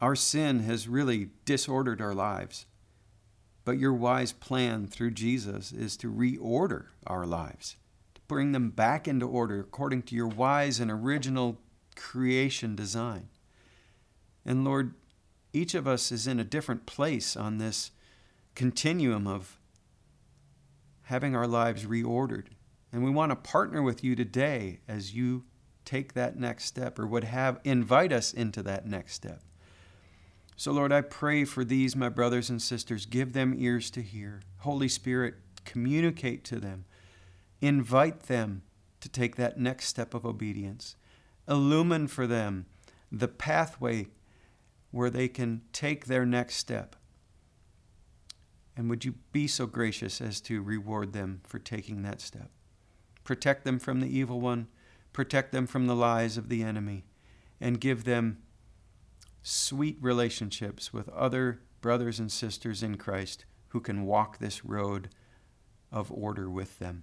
our 0.03 0.15
sin 0.15 0.61
has 0.65 0.87
really 0.87 1.31
disordered 1.47 2.03
our 2.03 2.13
lives. 2.13 2.67
But 3.65 3.79
your 3.79 3.95
wise 3.95 4.31
plan 4.31 4.87
through 4.87 5.13
Jesus 5.13 5.73
is 5.73 5.97
to 5.97 6.13
reorder 6.13 6.89
our 7.07 7.25
lives, 7.25 7.77
to 8.15 8.21
bring 8.29 8.53
them 8.53 8.69
back 8.69 9.09
into 9.09 9.27
order 9.27 9.61
according 9.61 10.03
to 10.03 10.15
your 10.15 10.29
wise 10.29 10.79
and 10.79 10.91
original 10.91 11.59
creation 11.97 12.77
design. 12.77 13.31
And 14.45 14.63
Lord, 14.63 14.93
each 15.55 15.75
of 15.75 15.89
us 15.89 16.13
is 16.13 16.27
in 16.27 16.39
a 16.39 16.45
different 16.45 16.85
place 16.85 17.35
on 17.35 17.57
this 17.57 17.93
continuum 18.55 19.27
of 19.27 19.59
having 21.05 21.35
our 21.35 21.47
lives 21.47 21.87
reordered. 21.87 22.49
And 22.93 23.03
we 23.03 23.11
want 23.11 23.30
to 23.30 23.36
partner 23.36 23.82
with 23.82 24.05
you 24.05 24.14
today 24.14 24.80
as 24.86 25.14
you 25.14 25.45
take 25.84 26.12
that 26.12 26.38
next 26.38 26.66
step 26.66 26.99
or 26.99 27.07
would 27.07 27.24
have 27.24 27.59
invite 27.64 28.12
us 28.12 28.32
into 28.32 28.62
that 28.62 28.86
next 28.86 29.14
step. 29.14 29.43
So, 30.57 30.70
Lord, 30.70 30.93
I 30.93 31.01
pray 31.01 31.45
for 31.45 31.64
these, 31.64 31.97
my 31.97 32.09
brothers 32.09 32.51
and 32.51 32.61
sisters. 32.61 33.07
Give 33.07 33.32
them 33.32 33.55
ears 33.59 33.90
to 33.93 34.03
hear. 34.03 34.43
Holy 34.59 34.88
Spirit, 34.88 35.34
communicate 35.64 36.45
to 36.45 36.61
them. 36.61 36.84
Invite 37.61 38.24
them 38.24 38.62
to 39.01 39.09
take 39.09 39.36
that 39.36 39.59
next 39.59 39.86
step 39.86 40.14
of 40.14 40.26
obedience. 40.26 40.95
Illumine 41.49 42.07
for 42.07 42.26
them 42.26 42.66
the 43.11 43.28
pathway 43.28 44.07
where 44.90 45.11
they 45.11 45.28
can 45.28 45.62
take 45.72 46.07
their 46.07 46.24
next 46.24 46.57
step. 46.57 46.97
And 48.76 48.88
would 48.88 49.05
you 49.05 49.14
be 49.32 49.47
so 49.47 49.66
gracious 49.66 50.20
as 50.20 50.40
to 50.43 50.62
reward 50.62 51.12
them 51.12 51.40
for 51.45 51.59
taking 51.59 52.03
that 52.03 52.20
step? 52.20 52.51
Protect 53.25 53.64
them 53.64 53.79
from 53.79 54.01
the 54.01 54.18
evil 54.18 54.41
one, 54.41 54.68
protect 55.12 55.53
them 55.53 55.66
from 55.66 55.87
the 55.87 55.97
lies 55.97 56.37
of 56.37 56.49
the 56.49 56.62
enemy, 56.62 57.05
and 57.61 57.81
give 57.81 58.05
them 58.05 58.39
sweet 59.43 59.99
relationships 60.01 60.93
with 60.93 61.09
other 61.11 61.61
brothers 61.81 62.18
and 62.18 62.31
sisters 62.31 62.83
in 62.83 62.97
Christ 62.97 63.45
who 63.68 63.81
can 63.81 64.07
walk 64.07 64.39
this 64.39 64.64
road 64.64 65.09
of 65.91 66.11
order 66.12 66.49
with 66.49 66.79
them. 66.79 67.03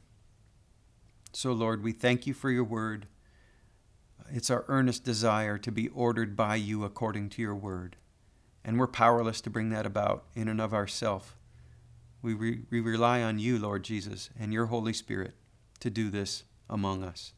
So, 1.32 1.52
Lord, 1.52 1.84
we 1.84 1.92
thank 1.92 2.26
you 2.26 2.34
for 2.34 2.50
your 2.50 2.64
word. 2.64 3.08
It's 4.32 4.50
our 4.50 4.66
earnest 4.68 5.04
desire 5.04 5.58
to 5.60 5.72
be 5.72 5.88
ordered 5.90 6.36
by 6.36 6.56
you 6.56 6.84
according 6.84 7.30
to 7.30 7.42
your 7.42 7.56
word. 7.56 7.98
And 8.64 8.80
we're 8.80 8.88
powerless 8.88 9.42
to 9.42 9.50
bring 9.50 9.70
that 9.70 9.86
about 9.86 10.26
in 10.36 10.48
and 10.48 10.60
of 10.60 10.74
ourselves. 10.74 11.34
We, 12.22 12.34
re- 12.34 12.64
we 12.70 12.82
rely 12.82 13.22
on 13.22 13.40
you, 13.40 13.58
Lord 13.58 13.84
Jesus, 13.84 14.30
and 14.40 14.52
your 14.52 14.68
Holy 14.68 14.94
Spirit 14.94 15.36
to 15.80 15.90
do 15.90 16.10
this 16.10 16.44
among 16.70 17.04
us. 17.04 17.34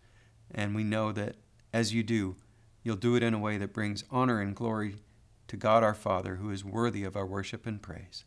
And 0.54 0.76
we 0.76 0.84
know 0.84 1.12
that 1.12 1.36
as 1.74 1.94
you 1.94 2.04
do, 2.04 2.36
you'll 2.84 2.96
do 2.96 3.16
it 3.16 3.24
in 3.24 3.34
a 3.34 3.40
way 3.40 3.58
that 3.58 3.74
brings 3.74 4.04
honor 4.12 4.42
and 4.42 4.56
glory 4.56 4.96
to 5.48 5.58
God 5.58 5.84
our 5.84 5.94
Father, 5.94 6.36
who 6.36 6.50
is 6.50 6.64
worthy 6.64 7.04
of 7.04 7.16
our 7.16 7.26
worship 7.26 7.66
and 7.66 7.82
praise. 7.82 8.26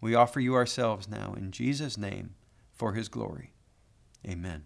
We 0.00 0.14
offer 0.14 0.40
you 0.40 0.54
ourselves 0.54 1.08
now 1.08 1.34
in 1.36 1.50
Jesus' 1.50 1.98
name 1.98 2.34
for 2.72 2.92
his 2.92 3.08
glory. 3.08 3.52
Amen. 4.26 4.64